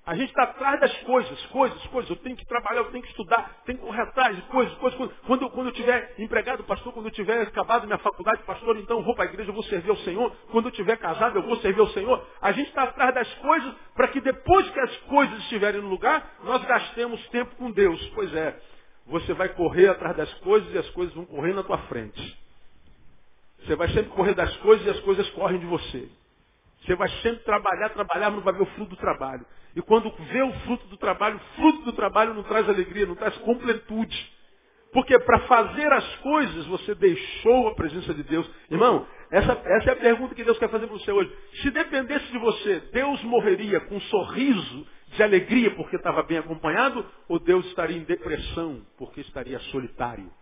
A 0.06 0.14
gente 0.14 0.28
está 0.28 0.44
atrás 0.44 0.78
das 0.78 0.96
coisas, 0.98 1.46
coisas, 1.46 1.86
coisas. 1.88 2.08
Eu 2.08 2.16
tenho 2.18 2.36
que 2.36 2.46
trabalhar, 2.46 2.82
eu 2.82 2.92
tenho 2.92 3.02
que 3.02 3.10
estudar, 3.10 3.60
tenho 3.66 3.76
que 3.76 3.84
correr 3.84 4.02
atrás 4.02 4.38
coisas, 4.44 4.72
coisas, 4.78 4.96
coisas. 4.96 5.16
Quando, 5.26 5.42
eu, 5.42 5.50
quando 5.50 5.66
eu 5.66 5.72
tiver 5.72 6.14
empregado, 6.16 6.62
pastor, 6.62 6.92
quando 6.92 7.06
eu 7.06 7.10
tiver 7.10 7.42
acabado 7.42 7.86
minha 7.86 7.98
faculdade, 7.98 8.40
pastor, 8.44 8.78
então 8.78 8.98
eu 8.98 9.02
vou 9.02 9.16
para 9.16 9.24
a 9.24 9.26
igreja, 9.26 9.50
eu 9.50 9.54
vou 9.54 9.64
servir 9.64 9.90
ao 9.90 9.96
Senhor. 9.96 10.30
Quando 10.52 10.66
eu 10.66 10.70
tiver 10.70 10.96
casado, 10.98 11.36
eu 11.36 11.42
vou 11.42 11.56
servir 11.56 11.80
ao 11.80 11.88
Senhor. 11.88 12.24
A 12.40 12.52
gente 12.52 12.68
está 12.68 12.84
atrás 12.84 13.12
das 13.16 13.34
coisas 13.34 13.74
para 13.96 14.06
que 14.06 14.20
depois 14.20 14.70
que 14.70 14.78
as 14.78 14.96
coisas 14.98 15.38
estiverem 15.40 15.80
no 15.80 15.88
lugar, 15.88 16.36
nós 16.44 16.64
gastemos 16.64 17.28
tempo 17.30 17.56
com 17.56 17.72
Deus. 17.72 18.00
Pois 18.14 18.32
é, 18.32 18.56
você 19.06 19.34
vai 19.34 19.48
correr 19.48 19.88
atrás 19.88 20.16
das 20.16 20.32
coisas 20.34 20.72
e 20.72 20.78
as 20.78 20.88
coisas 20.90 21.12
vão 21.16 21.24
correr 21.24 21.52
na 21.52 21.64
tua 21.64 21.78
frente. 21.88 22.38
Você 23.64 23.74
vai 23.74 23.88
sempre 23.88 24.10
correr 24.10 24.34
das 24.34 24.56
coisas 24.58 24.86
e 24.86 24.90
as 24.90 25.00
coisas 25.00 25.28
correm 25.30 25.58
de 25.58 25.66
você. 25.66 26.08
Você 26.84 26.94
vai 26.94 27.08
sempre 27.22 27.42
trabalhar, 27.42 27.88
trabalhar, 27.88 28.30
mas 28.30 28.36
não 28.36 28.44
vai 28.44 28.54
ver 28.54 28.62
o 28.62 28.66
fruto 28.66 28.90
do 28.90 28.96
trabalho. 28.96 29.44
E 29.76 29.82
quando 29.82 30.10
vê 30.10 30.42
o 30.42 30.52
fruto 30.60 30.86
do 30.86 30.96
trabalho, 30.96 31.36
o 31.36 31.54
fruto 31.54 31.82
do 31.82 31.92
trabalho 31.92 32.32
não 32.32 32.42
traz 32.42 32.66
alegria, 32.66 33.04
não 33.04 33.14
traz 33.14 33.36
completude. 33.38 34.34
Porque 34.90 35.18
para 35.18 35.40
fazer 35.40 35.92
as 35.92 36.16
coisas 36.16 36.66
você 36.66 36.94
deixou 36.94 37.68
a 37.68 37.74
presença 37.74 38.14
de 38.14 38.22
Deus. 38.22 38.50
Irmão, 38.70 39.06
essa, 39.30 39.52
essa 39.52 39.90
é 39.90 39.92
a 39.92 39.96
pergunta 39.96 40.34
que 40.34 40.42
Deus 40.42 40.58
quer 40.58 40.70
fazer 40.70 40.86
para 40.86 40.96
você 40.96 41.12
hoje. 41.12 41.30
Se 41.60 41.70
dependesse 41.70 42.24
de 42.32 42.38
você, 42.38 42.80
Deus 42.90 43.22
morreria 43.24 43.78
com 43.80 43.96
um 43.96 44.00
sorriso 44.00 44.86
de 45.08 45.22
alegria 45.22 45.70
porque 45.74 45.96
estava 45.96 46.22
bem 46.22 46.38
acompanhado, 46.38 47.04
ou 47.28 47.38
Deus 47.38 47.66
estaria 47.66 47.98
em 47.98 48.04
depressão 48.04 48.80
porque 48.96 49.20
estaria 49.20 49.58
solitário? 49.58 50.32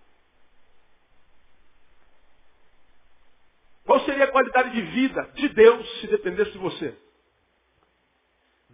Qual 3.85 3.99
seria 4.01 4.25
a 4.25 4.31
qualidade 4.31 4.71
de 4.71 4.83
vida 4.83 5.29
de 5.35 5.49
Deus 5.49 6.01
se 6.01 6.07
dependesse 6.07 6.53
de 6.53 6.59
você? 6.59 7.04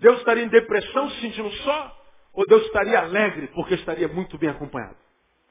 Deus 0.00 0.18
estaria 0.18 0.44
em 0.44 0.48
depressão, 0.48 1.10
se 1.10 1.20
sentindo 1.20 1.50
só? 1.58 1.96
Ou 2.32 2.46
Deus 2.46 2.64
estaria 2.64 2.98
alegre 2.98 3.48
porque 3.48 3.74
estaria 3.74 4.08
muito 4.08 4.38
bem 4.38 4.48
acompanhado? 4.48 4.96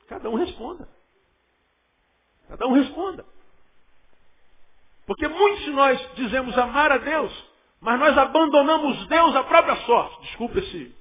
Cada 0.07 0.29
um 0.29 0.35
responda. 0.35 0.87
Cada 2.47 2.65
um 2.67 2.73
responda. 2.73 3.23
Porque 5.05 5.27
muitos 5.27 5.63
de 5.63 5.71
nós 5.71 6.13
dizemos 6.15 6.57
amar 6.57 6.91
a 6.91 6.97
Deus, 6.97 7.45
mas 7.79 7.99
nós 7.99 8.17
abandonamos 8.17 9.07
Deus 9.07 9.35
à 9.35 9.43
própria 9.43 9.75
sorte. 9.85 10.21
Desculpe 10.23 10.59
esse, 10.59 10.95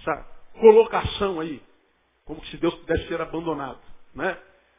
essa 0.00 0.26
colocação 0.60 1.38
aí. 1.40 1.62
Como 2.24 2.44
se 2.46 2.56
Deus 2.56 2.74
pudesse 2.74 3.06
ser 3.06 3.20
abandonado. 3.20 3.78
Né? 4.14 4.36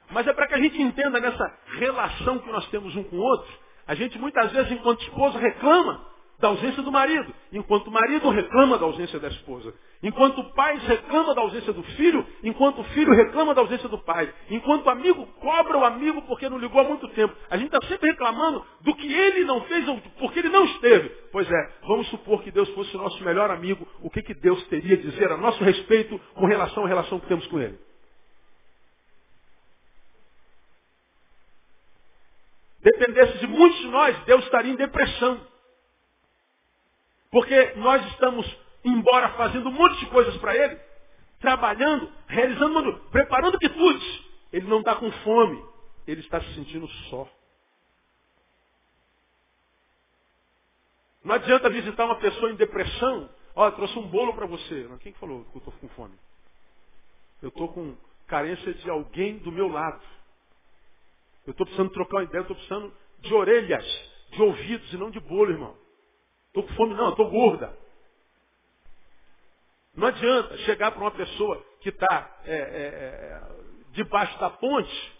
Mas 0.09 0.27
é 0.27 0.33
para 0.33 0.47
que 0.47 0.55
a 0.55 0.61
gente 0.61 0.81
entenda 0.81 1.19
nessa 1.19 1.57
relação 1.77 2.39
que 2.39 2.51
nós 2.51 2.67
temos 2.69 2.95
um 2.95 3.03
com 3.03 3.15
o 3.15 3.21
outro. 3.21 3.53
A 3.87 3.95
gente 3.95 4.17
muitas 4.17 4.51
vezes, 4.51 4.71
enquanto 4.71 5.01
esposa, 5.03 5.37
reclama 5.39 6.14
da 6.39 6.49
ausência 6.49 6.83
do 6.83 6.91
marido, 6.91 7.33
enquanto 7.51 7.87
o 7.87 7.91
marido 7.91 8.29
reclama 8.29 8.77
da 8.77 8.85
ausência 8.85 9.19
da 9.19 9.29
esposa, 9.29 9.73
enquanto 10.03 10.39
o 10.39 10.53
pai 10.53 10.77
reclama 10.77 11.33
da 11.33 11.41
ausência 11.41 11.71
do 11.71 11.81
filho, 11.83 12.25
enquanto 12.43 12.81
o 12.81 12.83
filho 12.85 13.13
reclama 13.13 13.53
da 13.53 13.61
ausência 13.61 13.87
do 13.87 13.97
pai, 13.99 14.33
enquanto 14.49 14.85
o 14.85 14.89
amigo 14.89 15.25
cobra 15.39 15.77
o 15.77 15.85
amigo 15.85 16.21
porque 16.23 16.49
não 16.49 16.57
ligou 16.57 16.81
há 16.81 16.83
muito 16.83 17.07
tempo. 17.09 17.33
A 17.49 17.57
gente 17.57 17.73
está 17.73 17.87
sempre 17.87 18.09
reclamando 18.09 18.65
do 18.81 18.95
que 18.95 19.11
ele 19.11 19.45
não 19.45 19.61
fez 19.61 19.87
ou 19.87 19.99
porque 20.19 20.39
ele 20.39 20.49
não 20.49 20.65
esteve. 20.65 21.09
Pois 21.31 21.49
é, 21.49 21.69
vamos 21.87 22.07
supor 22.09 22.43
que 22.43 22.51
Deus 22.51 22.69
fosse 22.69 22.95
o 22.95 22.99
nosso 22.99 23.23
melhor 23.23 23.49
amigo, 23.49 23.87
o 24.01 24.09
que, 24.09 24.21
que 24.21 24.33
Deus 24.33 24.61
teria 24.67 24.95
a 24.95 25.01
dizer 25.01 25.31
a 25.31 25.37
nosso 25.37 25.63
respeito 25.63 26.19
com 26.33 26.45
relação 26.45 26.85
à 26.85 26.87
relação 26.87 27.19
que 27.19 27.27
temos 27.27 27.47
com 27.47 27.59
ele? 27.59 27.77
Dependesse 32.81 33.39
de 33.39 33.47
muitos 33.47 33.79
de 33.79 33.87
nós, 33.87 34.15
Deus 34.25 34.43
estaria 34.43 34.71
em 34.71 34.75
depressão. 34.75 35.54
Porque 37.35 37.73
nós 37.75 38.01
estamos, 38.13 38.49
embora 38.81 39.33
fazendo 39.33 39.67
um 39.67 39.73
monte 39.73 39.99
de 39.99 40.05
coisas 40.05 40.37
para 40.37 40.55
Ele, 40.55 40.79
trabalhando, 41.41 42.09
realizando, 42.27 42.97
preparando 43.11 43.59
quitutes, 43.59 44.23
Ele 44.53 44.65
não 44.69 44.79
está 44.79 44.95
com 44.95 45.11
fome, 45.11 45.61
Ele 46.07 46.21
está 46.21 46.39
se 46.39 46.53
sentindo 46.53 46.87
só. 47.09 47.29
Não 51.25 51.35
adianta 51.35 51.69
visitar 51.69 52.05
uma 52.05 52.15
pessoa 52.19 52.51
em 52.51 52.55
depressão, 52.55 53.29
ó, 53.53 53.69
trouxe 53.71 53.99
um 53.99 54.07
bolo 54.07 54.33
para 54.33 54.45
você. 54.45 54.87
Quem 55.01 55.11
falou 55.15 55.43
que 55.43 55.57
eu 55.57 55.59
estou 55.59 55.73
com 55.73 55.89
fome? 55.89 56.17
Eu 57.41 57.49
estou 57.49 57.67
com 57.67 57.97
carência 58.27 58.73
de 58.75 58.89
alguém 58.89 59.39
do 59.39 59.51
meu 59.51 59.67
lado. 59.67 60.01
Eu 61.45 61.51
estou 61.51 61.65
precisando 61.65 61.91
trocar 61.91 62.19
uma 62.19 62.23
ideia, 62.23 62.43
estou 62.43 62.55
precisando 62.55 62.93
de 63.19 63.33
orelhas, 63.33 63.85
de 64.31 64.41
ouvidos 64.41 64.93
e 64.93 64.97
não 64.97 65.11
de 65.11 65.19
bolo, 65.19 65.51
irmão. 65.51 65.84
Estou 66.55 66.63
com 66.63 66.73
fome, 66.75 66.93
não, 66.93 67.09
estou 67.09 67.29
gorda. 67.29 67.77
Não 69.93 70.07
adianta 70.07 70.57
chegar 70.59 70.91
para 70.91 71.01
uma 71.01 71.11
pessoa 71.11 71.61
que 71.81 71.89
está 71.89 72.39
é, 72.45 72.55
é, 72.55 72.57
é, 72.57 73.41
debaixo 73.91 74.39
da 74.39 74.49
ponte 74.49 75.19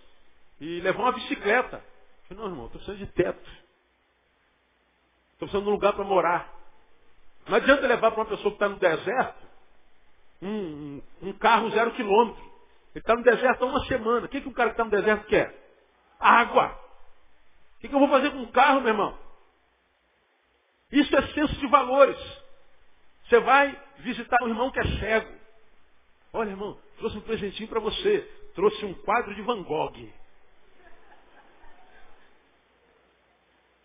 e 0.61 0.79
levar 0.79 1.01
uma 1.01 1.11
bicicleta. 1.11 1.83
Não, 2.29 2.45
irmão, 2.45 2.67
estou 2.67 2.81
precisando 2.81 2.99
de 3.05 3.13
teto. 3.13 3.51
Estou 5.33 5.47
precisando 5.47 5.63
de 5.63 5.69
um 5.69 5.73
lugar 5.73 5.93
para 5.93 6.05
morar. 6.05 6.53
Não 7.47 7.57
adianta 7.57 7.85
levar 7.85 8.11
para 8.11 8.21
uma 8.21 8.29
pessoa 8.29 8.49
que 8.51 8.55
está 8.55 8.69
no 8.69 8.77
deserto 8.77 9.45
um, 10.41 10.49
um, 10.49 11.03
um, 11.21 11.33
carro 11.33 11.69
zero 11.71 11.91
quilômetro. 11.93 12.41
Ele 12.43 13.01
está 13.01 13.13
no 13.13 13.23
deserto 13.23 13.63
há 13.63 13.67
uma 13.67 13.85
semana. 13.87 14.25
O 14.25 14.29
que, 14.29 14.39
que 14.41 14.47
um 14.49 14.53
cara 14.53 14.69
que 14.69 14.73
está 14.75 14.85
no 14.85 14.91
deserto 14.91 15.27
quer? 15.27 15.53
Água. 16.17 16.79
O 17.77 17.79
que, 17.81 17.89
que 17.89 17.95
eu 17.95 17.99
vou 17.99 18.09
fazer 18.09 18.31
com 18.31 18.37
um 18.37 18.51
carro, 18.51 18.79
meu 18.79 18.91
irmão? 18.91 19.24
Isso 20.95 21.13
é 21.13 21.27
senso 21.33 21.55
de 21.55 21.67
valores. 21.67 22.17
Você 23.25 23.39
vai 23.41 23.77
visitar 23.97 24.41
um 24.43 24.47
irmão 24.47 24.71
que 24.71 24.79
é 24.79 24.87
cego. 24.99 25.35
Olha, 26.31 26.51
irmão, 26.51 26.79
trouxe 26.97 27.17
um 27.17 27.21
presentinho 27.21 27.67
para 27.67 27.81
você. 27.81 28.21
Trouxe 28.55 28.85
um 28.85 28.93
quadro 28.93 29.35
de 29.35 29.41
Van 29.41 29.61
Gogh. 29.63 30.09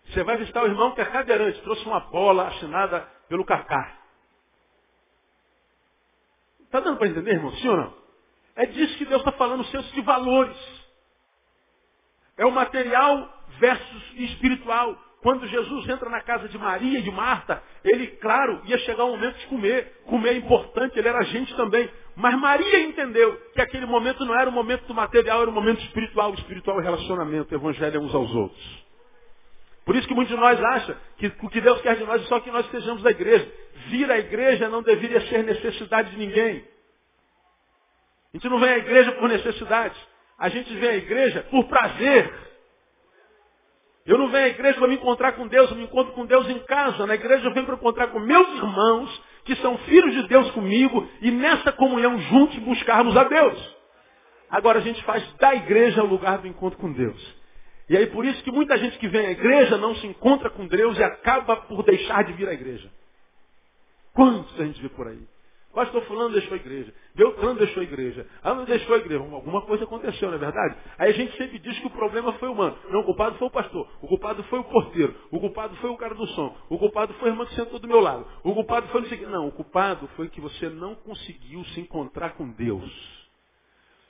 Você 0.05 0.23
vai 0.23 0.37
visitar 0.37 0.63
o 0.63 0.67
irmão 0.67 0.95
que 0.95 1.01
é 1.01 1.05
cadeirante. 1.05 1.61
Trouxe 1.63 1.83
uma 1.85 1.99
bola 1.99 2.47
assinada 2.47 3.01
pelo 3.27 3.43
Cacá. 3.43 3.97
Está 6.61 6.79
dando 6.79 6.97
para 6.97 7.09
entender, 7.09 7.31
irmão? 7.31 7.51
Sim 7.57 7.67
ou 7.67 7.75
não? 7.75 8.01
É 8.55 8.65
disso 8.67 8.97
que 8.97 9.05
Deus 9.05 9.19
está 9.21 9.33
falando, 9.33 9.61
o 9.61 9.65
senso 9.65 9.93
de 9.93 10.01
valores. 10.01 10.57
É 12.37 12.45
o 12.45 12.51
material 12.51 13.43
versus 13.59 14.13
espiritual. 14.13 14.97
Quando 15.21 15.47
Jesus 15.47 15.87
entra 15.87 16.09
na 16.09 16.21
casa 16.21 16.47
de 16.47 16.57
Maria 16.57 16.99
e 16.99 17.01
de 17.03 17.11
Marta, 17.11 17.61
ele, 17.83 18.07
claro, 18.07 18.61
ia 18.65 18.77
chegar 18.79 19.05
o 19.05 19.11
momento 19.11 19.37
de 19.37 19.45
comer. 19.47 20.01
Comer 20.05 20.29
é 20.29 20.37
importante, 20.37 20.97
ele 20.97 21.07
era 21.07 21.21
gente 21.25 21.55
também. 21.55 21.89
Mas 22.15 22.37
Maria 22.39 22.81
entendeu 22.81 23.39
que 23.53 23.61
aquele 23.61 23.85
momento 23.85 24.25
não 24.25 24.37
era 24.37 24.49
o 24.49 24.53
momento 24.53 24.85
do 24.85 24.93
material, 24.93 25.41
era 25.41 25.49
o 25.49 25.53
momento 25.53 25.79
espiritual. 25.81 26.31
O 26.31 26.35
espiritual 26.35 26.79
é 26.79 26.83
relacionamento, 26.83 27.53
o 27.53 27.57
evangelho 27.57 27.97
é 27.97 27.99
uns 27.99 28.15
aos 28.15 28.33
outros. 28.33 28.85
Por 29.85 29.95
isso 29.95 30.07
que 30.07 30.13
muitos 30.13 30.33
de 30.33 30.41
nós 30.41 30.59
acham 30.59 30.95
que 31.17 31.27
o 31.27 31.49
que 31.49 31.61
Deus 31.61 31.81
quer 31.81 31.95
de 31.97 32.03
nós 32.03 32.21
é 32.21 32.25
só 32.25 32.39
que 32.39 32.51
nós 32.51 32.65
estejamos 32.65 33.03
na 33.03 33.11
igreja. 33.11 33.47
Vir 33.87 34.09
à 34.11 34.17
igreja 34.17 34.69
não 34.69 34.81
deveria 34.81 35.21
ser 35.27 35.43
necessidade 35.43 36.11
de 36.11 36.17
ninguém. 36.17 36.63
A 38.33 38.37
gente 38.37 38.49
não 38.49 38.59
vem 38.59 38.69
à 38.69 38.77
igreja 38.77 39.11
por 39.13 39.29
necessidade. 39.29 39.95
A 40.37 40.49
gente 40.49 40.73
vem 40.75 40.89
à 40.89 40.95
igreja 40.95 41.45
por 41.51 41.65
prazer. 41.65 42.50
Eu 44.05 44.17
não 44.17 44.29
venho 44.29 44.45
à 44.45 44.49
igreja 44.49 44.79
para 44.79 44.87
me 44.87 44.95
encontrar 44.95 45.33
com 45.33 45.47
Deus, 45.47 45.69
eu 45.69 45.77
me 45.77 45.83
encontro 45.83 46.13
com 46.13 46.25
Deus 46.25 46.49
em 46.49 46.59
casa. 46.59 47.05
Na 47.05 47.15
igreja 47.15 47.45
eu 47.45 47.53
venho 47.53 47.65
para 47.65 47.75
encontrar 47.75 48.07
com 48.07 48.19
meus 48.19 48.47
irmãos, 48.57 49.23
que 49.45 49.55
são 49.57 49.77
filhos 49.79 50.13
de 50.13 50.27
Deus 50.27 50.49
comigo, 50.51 51.07
e 51.21 51.29
nessa 51.31 51.71
comunhão 51.71 52.17
juntos 52.19 52.57
buscarmos 52.59 53.15
a 53.15 53.23
Deus. 53.23 53.75
Agora 54.49 54.79
a 54.79 54.81
gente 54.81 55.01
faz 55.03 55.23
da 55.35 55.55
igreja 55.55 56.03
o 56.03 56.07
lugar 56.07 56.39
do 56.39 56.47
encontro 56.47 56.79
com 56.79 56.91
Deus. 56.91 57.41
E 57.89 57.95
aí 57.95 58.07
por 58.07 58.25
isso 58.25 58.43
que 58.43 58.51
muita 58.51 58.77
gente 58.77 58.97
que 58.97 59.07
vem 59.07 59.27
à 59.27 59.31
igreja 59.31 59.77
não 59.77 59.95
se 59.95 60.07
encontra 60.07 60.49
com 60.49 60.65
Deus 60.65 60.97
e 60.97 61.03
acaba 61.03 61.57
por 61.57 61.83
deixar 61.83 62.23
de 62.23 62.33
vir 62.33 62.49
à 62.49 62.53
igreja. 62.53 62.91
Quantos 64.13 64.59
a 64.59 64.65
gente 64.65 64.81
vê 64.81 64.89
por 64.89 65.07
aí? 65.07 65.21
Pastor 65.73 66.03
fulano 66.03 66.33
deixou 66.33 66.53
a 66.53 66.57
igreja. 66.57 66.93
Beltrano 67.15 67.59
deixou 67.59 67.81
a 67.81 67.83
igreja. 67.83 68.27
Ah, 68.43 68.53
não 68.53 68.65
deixou 68.65 68.95
a 68.95 68.97
igreja. 68.99 69.23
Alguma 69.23 69.61
coisa 69.61 69.85
aconteceu, 69.85 70.29
não 70.29 70.35
é 70.35 70.39
verdade? 70.39 70.75
Aí 70.97 71.11
a 71.11 71.13
gente 71.13 71.35
sempre 71.37 71.59
diz 71.59 71.79
que 71.79 71.87
o 71.87 71.91
problema 71.91 72.33
foi 72.33 72.49
humano. 72.49 72.77
Não, 72.89 73.01
o 73.01 73.03
culpado 73.05 73.37
foi 73.37 73.47
o 73.47 73.51
pastor. 73.51 73.87
O 74.01 74.07
culpado 74.07 74.43
foi 74.43 74.59
o 74.59 74.63
porteiro. 74.65 75.15
O 75.31 75.39
culpado 75.39 75.75
foi 75.77 75.89
o 75.89 75.97
cara 75.97 76.13
do 76.13 76.27
som. 76.27 76.55
O 76.69 76.77
culpado 76.77 77.13
foi 77.15 77.29
a 77.29 77.31
irmã 77.31 77.45
que 77.45 77.55
sentou 77.55 77.79
do 77.79 77.87
meu 77.87 77.99
lado. 77.99 78.25
O 78.43 78.53
culpado 78.53 78.87
foi. 78.89 79.01
Não, 79.27 79.47
o 79.47 79.51
culpado 79.51 80.07
foi 80.15 80.29
que 80.29 80.41
você 80.41 80.69
não 80.69 80.95
conseguiu 80.95 81.63
se 81.65 81.81
encontrar 81.81 82.31
com 82.31 82.49
Deus. 82.49 83.20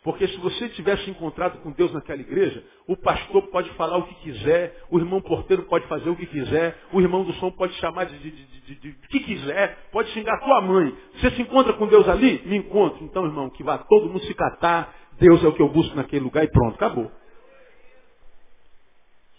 Porque 0.03 0.27
se 0.27 0.37
você 0.37 0.67
tivesse 0.69 1.07
encontrado 1.11 1.59
com 1.59 1.71
Deus 1.71 1.93
naquela 1.93 2.19
igreja, 2.19 2.63
o 2.87 2.97
pastor 2.97 3.43
pode 3.49 3.69
falar 3.71 3.97
o 3.97 4.07
que 4.07 4.15
quiser, 4.15 4.83
o 4.89 4.97
irmão 4.97 5.21
porteiro 5.21 5.63
pode 5.63 5.85
fazer 5.87 6.09
o 6.09 6.15
que 6.15 6.25
quiser, 6.25 6.75
o 6.91 6.99
irmão 6.99 7.23
do 7.23 7.31
som 7.33 7.51
pode 7.51 7.73
chamar 7.75 8.05
de, 8.05 8.17
de, 8.17 8.31
de, 8.31 8.75
de, 8.75 8.93
que 9.09 9.19
quiser, 9.19 9.77
pode 9.91 10.09
xingar 10.09 10.39
tua 10.39 10.59
mãe. 10.59 10.97
Você 11.13 11.29
se 11.31 11.41
encontra 11.43 11.73
com 11.73 11.85
Deus 11.85 12.09
ali? 12.09 12.41
Me 12.47 12.57
encontro. 12.57 13.03
Então, 13.03 13.25
irmão, 13.25 13.51
que 13.51 13.63
vá 13.63 13.77
todo 13.77 14.07
mundo 14.07 14.23
se 14.23 14.33
catar, 14.33 14.91
Deus 15.19 15.43
é 15.43 15.47
o 15.47 15.53
que 15.53 15.61
eu 15.61 15.69
busco 15.69 15.95
naquele 15.95 16.23
lugar 16.23 16.43
e 16.43 16.49
pronto, 16.49 16.73
acabou. 16.73 17.11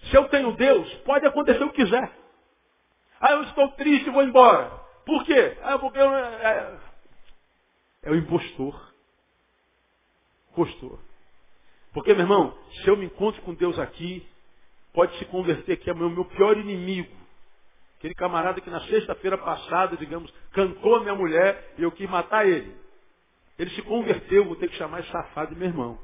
Se 0.04 0.16
eu 0.16 0.28
tenho 0.28 0.52
Deus, 0.52 0.92
pode 1.04 1.26
acontecer 1.26 1.64
o 1.64 1.70
que 1.70 1.84
quiser. 1.84 2.08
Ah, 3.20 3.32
eu 3.32 3.42
estou 3.42 3.68
triste, 3.72 4.10
vou 4.10 4.22
embora. 4.22 4.70
Por 5.04 5.24
quê? 5.24 5.56
Ah, 5.62 5.76
porque 5.78 5.98
eu, 5.98 6.14
é, 6.14 6.78
é 8.04 8.10
o 8.12 8.14
impostor 8.14 8.91
postou. 10.54 10.98
Porque, 11.92 12.12
meu 12.14 12.22
irmão, 12.22 12.56
se 12.82 12.88
eu 12.88 12.96
me 12.96 13.06
encontro 13.06 13.42
com 13.42 13.54
Deus 13.54 13.78
aqui, 13.78 14.26
pode 14.92 15.16
se 15.18 15.24
converter 15.26 15.72
aqui 15.72 15.90
amanhã 15.90 16.06
o 16.06 16.10
meu 16.10 16.24
pior 16.24 16.56
inimigo. 16.56 17.12
Aquele 17.98 18.14
camarada 18.14 18.60
que 18.60 18.70
na 18.70 18.80
sexta-feira 18.82 19.38
passada, 19.38 19.96
digamos, 19.96 20.32
cantou 20.52 20.96
a 20.96 21.00
minha 21.00 21.14
mulher 21.14 21.74
e 21.78 21.82
eu 21.82 21.92
quis 21.92 22.08
matar 22.08 22.46
ele. 22.46 22.74
Ele 23.58 23.70
se 23.70 23.82
converteu, 23.82 24.44
vou 24.44 24.56
ter 24.56 24.68
que 24.68 24.76
chamar 24.76 25.00
esse 25.00 25.10
safado 25.10 25.54
de 25.54 25.60
meu 25.60 25.68
irmão. 25.68 25.98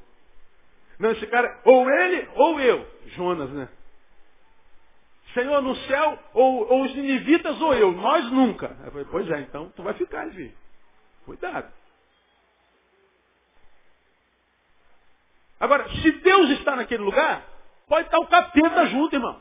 Não, 0.99 1.11
esse 1.11 1.27
cara, 1.27 1.61
ou 1.65 1.89
ele 1.89 2.29
ou 2.35 2.61
eu. 2.61 2.87
Jonas, 3.09 3.51
né? 3.51 3.69
Senhor, 5.35 5.61
no 5.63 5.75
céu, 5.75 6.19
ou, 6.35 6.71
ou 6.71 6.85
os 6.85 6.95
ninivitas 6.95 7.61
ou 7.61 7.75
eu. 7.75 7.93
Nós 7.93 8.31
nunca. 8.31 8.77
Eu 8.85 8.91
falei, 8.91 9.07
pois 9.11 9.31
é, 9.31 9.41
então 9.41 9.71
tu 9.75 9.83
vai 9.83 9.95
ficar, 9.95 10.29
filho. 10.31 10.53
Cuidado. 11.25 11.73
Agora, 15.61 15.89
se 15.89 16.11
Deus 16.13 16.51
está 16.51 16.77
naquele 16.77 17.03
lugar, 17.03 17.45
pode 17.89 18.07
estar 18.07 18.19
o 18.19 18.27
capeta 18.27 18.87
junto, 18.87 19.15
irmão. 19.15 19.41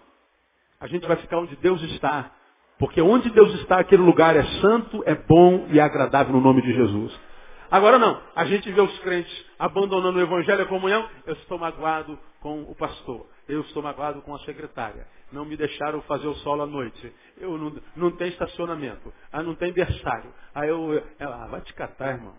A 0.79 0.87
gente 0.87 1.07
vai 1.07 1.17
ficar 1.17 1.39
onde 1.39 1.55
Deus 1.57 1.81
está. 1.83 2.31
Porque 2.79 3.01
onde 3.01 3.29
Deus 3.31 3.53
está, 3.55 3.79
aquele 3.79 4.03
lugar 4.03 4.35
é 4.35 4.43
santo, 4.61 5.03
é 5.05 5.15
bom 5.15 5.67
e 5.71 5.79
é 5.79 5.81
agradável 5.81 6.33
no 6.33 6.41
nome 6.41 6.61
de 6.61 6.73
Jesus. 6.73 7.19
Agora 7.69 7.97
não, 7.97 8.21
a 8.35 8.45
gente 8.45 8.71
vê 8.71 8.79
os 8.79 8.99
crentes 8.99 9.45
abandonando 9.59 10.19
o 10.19 10.21
evangelho 10.21 10.61
e 10.61 10.63
a 10.63 10.67
comunhão. 10.67 11.09
Eu 11.25 11.33
estou 11.33 11.57
magoado 11.57 12.17
com 12.39 12.61
o 12.61 12.75
pastor. 12.75 13.27
Eu 13.47 13.61
estou 13.61 13.81
magoado 13.81 14.21
com 14.21 14.33
a 14.35 14.39
secretária. 14.39 15.07
Não 15.31 15.43
me 15.43 15.57
deixaram 15.57 16.01
fazer 16.03 16.27
o 16.27 16.35
solo 16.35 16.63
à 16.63 16.65
noite. 16.65 17.13
Eu 17.37 17.57
não, 17.57 17.75
não 17.95 18.11
tem 18.11 18.29
estacionamento. 18.29 19.13
Ah, 19.31 19.43
não 19.43 19.55
tem 19.55 19.73
berçário. 19.73 20.31
Aí 20.53 20.69
eu, 20.69 21.03
ela, 21.19 21.43
ah, 21.43 21.47
vai 21.47 21.61
te 21.61 21.73
catar, 21.73 22.13
irmão. 22.13 22.33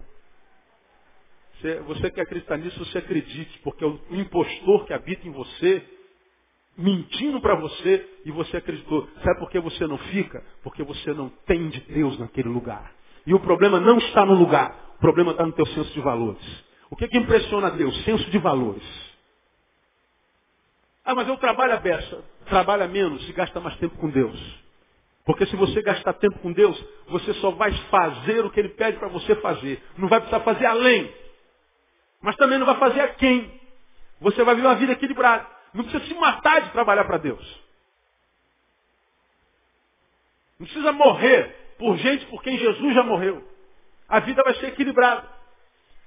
Você, 1.61 1.81
você 1.81 2.11
que 2.11 2.21
acredita 2.21 2.57
nisso, 2.57 2.85
você 2.85 2.99
acredite, 2.99 3.59
porque 3.61 3.85
o 3.85 4.01
impostor 4.13 4.87
que 4.87 4.93
habita 4.93 5.27
em 5.27 5.33
você, 5.33 5.83
mentindo 6.77 7.41
para 7.41 7.57
você, 7.57 8.09
e 8.25 8.31
você 8.31 8.59
acreditou. 8.59 9.09
Sabe 9.25 9.41
por 9.41 9.51
que 9.51 9.59
você 9.59 9.87
não 9.87 9.99
fica? 9.99 10.43
Porque 10.63 10.83
você 10.85 11.13
não 11.13 11.29
tem 11.47 11.69
de 11.69 11.81
Deus 11.81 12.19
naquele 12.19 12.49
lugar. 12.49 12.93
E 13.27 13.35
o 13.35 13.41
problema 13.41 13.81
não 13.81 13.99
está 13.99 14.25
no 14.25 14.35
lugar, 14.35 14.95
o 14.97 15.01
problema 15.01 15.33
está 15.33 15.45
no 15.45 15.53
teu 15.53 15.67
senso 15.67 15.93
de 15.93 16.01
valores. 16.01 16.65
O 16.91 16.97
que, 16.97 17.05
é 17.05 17.09
que 17.09 17.19
impressiona 17.19 17.71
Deus? 17.71 18.05
Senso 18.05 18.31
de 18.31 18.39
valores. 18.39 18.83
Ah, 21.05 21.15
mas 21.15 21.27
eu 21.27 21.37
trabalho 21.39 21.73
a 21.73 21.79
beça. 21.79 22.25
Trabalha 22.47 22.87
menos 22.87 23.29
e 23.29 23.33
gasta 23.33 23.61
mais 23.61 23.77
tempo 23.77 23.97
com 23.97 24.09
Deus. 24.09 24.39
Porque 25.25 25.45
se 25.47 25.57
você 25.57 25.83
gastar 25.83 26.15
tempo 26.15 26.39
com 26.39 26.53
Deus, 26.53 26.83
você 27.09 27.35
só 27.35 27.51
vai 27.51 27.73
fazer 27.91 28.45
o 28.45 28.51
que 28.51 28.61
Ele 28.61 28.71
pede 28.71 28.99
para 28.99 29.09
você 29.09 29.35
fazer. 29.37 29.83
Não 29.99 30.09
vai 30.09 30.21
precisar 30.21 30.41
fazer 30.41 30.65
além. 30.65 31.13
Mas 32.21 32.37
também 32.37 32.59
não 32.59 32.66
vai 32.66 32.77
fazer 32.77 33.01
a 33.01 33.09
quem. 33.14 33.61
Você 34.21 34.43
vai 34.43 34.55
viver 34.55 34.66
uma 34.66 34.75
vida 34.75 34.93
equilibrada. 34.93 35.47
Não 35.73 35.85
precisa 35.85 36.05
se 36.07 36.14
matar 36.14 36.62
de 36.62 36.71
trabalhar 36.71 37.05
para 37.05 37.19
Deus. 37.19 37.61
Não 40.59 40.66
precisa 40.66 40.93
morrer 40.93 41.75
por 41.79 41.97
gente 41.99 42.27
por 42.27 42.43
quem 42.43 42.59
Jesus 42.59 42.95
já 42.95 43.03
morreu. 43.03 43.47
A 44.09 44.21
vida 44.21 44.43
vai 44.43 44.55
ser 44.55 44.66
equilibrada. 44.69 45.29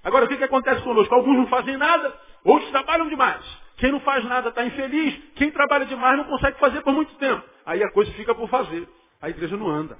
Agora, 0.03 0.25
o 0.25 0.27
que, 0.27 0.37
que 0.37 0.43
acontece 0.43 0.81
conosco? 0.81 1.13
Alguns 1.13 1.37
não 1.37 1.47
fazem 1.47 1.77
nada, 1.77 2.19
outros 2.43 2.69
trabalham 2.71 3.07
demais. 3.07 3.45
Quem 3.77 3.91
não 3.91 3.99
faz 4.01 4.23
nada 4.25 4.49
está 4.49 4.65
infeliz. 4.65 5.19
Quem 5.35 5.51
trabalha 5.51 5.85
demais 5.85 6.17
não 6.17 6.25
consegue 6.25 6.59
fazer 6.59 6.81
por 6.81 6.93
muito 6.93 7.13
tempo. 7.15 7.43
Aí 7.65 7.83
a 7.83 7.91
coisa 7.91 8.11
fica 8.13 8.35
por 8.35 8.49
fazer. 8.49 8.87
A 9.21 9.29
igreja 9.29 9.55
não 9.55 9.67
anda. 9.67 9.97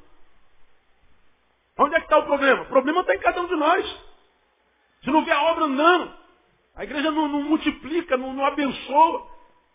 Onde 1.78 1.96
é 1.96 2.00
que 2.00 2.06
está 2.06 2.18
o 2.18 2.26
problema? 2.26 2.64
O 2.64 2.68
problema 2.68 3.02
está 3.02 3.16
em 3.16 3.20
cada 3.20 3.42
um 3.42 3.48
de 3.48 3.56
nós. 3.56 4.04
Você 5.02 5.10
não 5.12 5.26
vê 5.26 5.32
a 5.32 5.42
obra 5.62 5.66
andando. 5.66 6.14
A 6.76 6.84
igreja 6.84 7.12
não, 7.12 7.28
não 7.28 7.44
multiplica, 7.44 8.18
não, 8.18 8.34
não, 8.34 8.46
abençoa. 8.46 9.28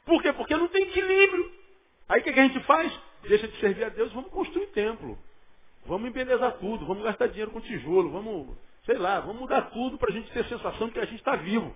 Por 0.05 0.22
quê? 0.22 0.32
Porque 0.32 0.57
não 0.57 0.68
tem 0.68 0.82
equilíbrio. 0.84 1.53
Aí 2.09 2.20
o 2.20 2.24
que, 2.24 2.32
que 2.32 2.41
a 2.41 2.45
gente 2.45 2.61
faz? 2.64 2.93
Deixa 3.22 3.49
de 3.49 3.59
servir 3.59 3.84
a 3.84 3.89
Deus, 3.89 4.12
vamos 4.12 4.30
construir 4.30 4.66
templo. 4.68 5.18
Vamos 5.84 6.09
embelezar 6.09 6.53
tudo, 6.59 6.87
vamos 6.87 7.05
gastar 7.05 7.28
dinheiro 7.28 7.51
com 7.51 7.61
tijolo, 7.61 8.11
vamos, 8.11 8.57
sei 8.84 8.99
lá, 8.99 9.20
vamos 9.20 9.41
mudar 9.41 9.62
tudo 9.70 9.99
para 9.99 10.11
a 10.11 10.16
gente 10.16 10.30
ter 10.32 10.41
a 10.41 10.49
sensação 10.49 10.89
de 10.89 10.95
que 10.95 10.99
a 10.99 11.05
gente 11.05 11.18
está 11.18 11.37
vivo. 11.37 11.74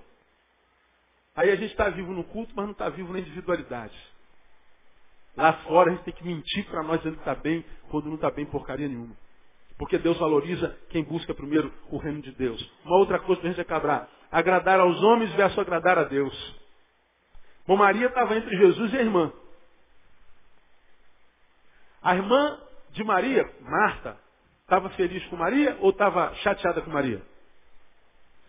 Aí 1.35 1.51
a 1.51 1.57
gente 1.57 1.71
está 1.71 1.89
vivo 1.89 2.13
no 2.13 2.25
culto, 2.25 2.53
mas 2.57 2.65
não 2.65 2.73
está 2.73 2.89
vivo 2.89 3.13
na 3.13 3.21
individualidade. 3.21 3.97
Lá 5.37 5.53
fora 5.65 5.91
a 5.91 5.95
gente 5.95 6.05
tem 6.05 6.15
que 6.15 6.25
mentir 6.25 6.67
para 6.67 6.83
nós 6.83 6.99
dizendo 6.99 7.15
que 7.15 7.21
está 7.21 7.35
bem, 7.35 7.65
quando 7.89 8.07
não 8.07 8.17
está 8.17 8.31
bem 8.31 8.45
porcaria 8.47 8.89
nenhuma. 8.89 9.17
Porque 9.81 9.97
Deus 9.97 10.19
valoriza 10.19 10.79
quem 10.91 11.03
busca 11.03 11.33
primeiro 11.33 11.73
o 11.91 11.97
reino 11.97 12.21
de 12.21 12.33
Deus. 12.33 12.61
Uma 12.85 12.99
outra 12.99 13.19
coisa 13.19 13.41
para 13.41 13.49
a 13.49 13.53
gente 13.53 13.63
acabar. 13.63 14.11
Agradar 14.31 14.79
aos 14.79 15.03
homens 15.03 15.33
versus 15.33 15.59
agradar 15.59 15.99
a 15.99 16.05
Deus. 16.05 16.61
Bom, 17.67 17.79
Maria 17.79 18.09
estava 18.09 18.37
entre 18.37 18.55
Jesus 18.59 18.93
e 18.93 18.99
a 18.99 19.01
irmã. 19.01 19.33
A 22.03 22.15
irmã 22.15 22.61
de 22.91 23.03
Maria, 23.03 23.51
Marta, 23.63 24.19
estava 24.61 24.91
feliz 24.91 25.25
com 25.29 25.37
Maria 25.37 25.75
ou 25.81 25.89
estava 25.89 26.35
chateada 26.35 26.83
com 26.83 26.91
Maria? 26.91 27.23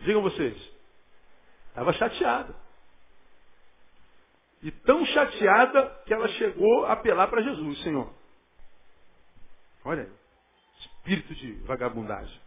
Digam 0.00 0.20
vocês. 0.20 0.54
Estava 1.68 1.94
chateada. 1.94 2.54
E 4.62 4.70
tão 4.70 5.02
chateada 5.06 5.98
que 6.04 6.12
ela 6.12 6.28
chegou 6.28 6.84
a 6.84 6.92
apelar 6.92 7.28
para 7.28 7.40
Jesus, 7.40 7.82
Senhor. 7.82 8.12
Olha 9.82 10.02
aí 10.02 10.21
espírito 11.02 11.34
de 11.34 11.52
vagabundagem. 11.64 12.40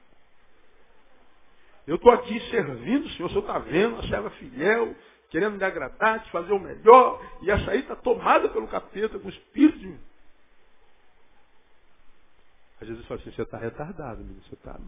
Eu 1.85 1.95
estou 1.95 2.11
aqui 2.11 2.39
servindo, 2.49 3.05
o 3.05 3.09
Senhor, 3.11 3.25
o 3.27 3.29
Senhor 3.29 3.41
está 3.41 3.59
vendo, 3.59 3.99
a 3.99 4.07
serva 4.07 4.29
fiel, 4.31 4.95
querendo 5.29 5.57
me 5.57 5.63
agradar, 5.63 6.23
te 6.23 6.31
fazer 6.31 6.51
o 6.53 6.59
melhor, 6.59 7.21
e 7.41 7.51
essa 7.51 7.71
aí 7.71 7.81
está 7.81 7.95
tomada 7.95 8.49
pelo 8.49 8.67
capeta, 8.67 9.19
com 9.19 9.29
espírito 9.29 9.77
de... 9.77 9.99
Às 12.81 12.87
vezes 12.87 13.05
fala 13.05 13.19
assim, 13.19 13.31
você 13.31 13.41
está 13.41 13.57
retardado, 13.57 14.17
menino, 14.17 14.41
você 14.43 14.55
está. 14.55 14.79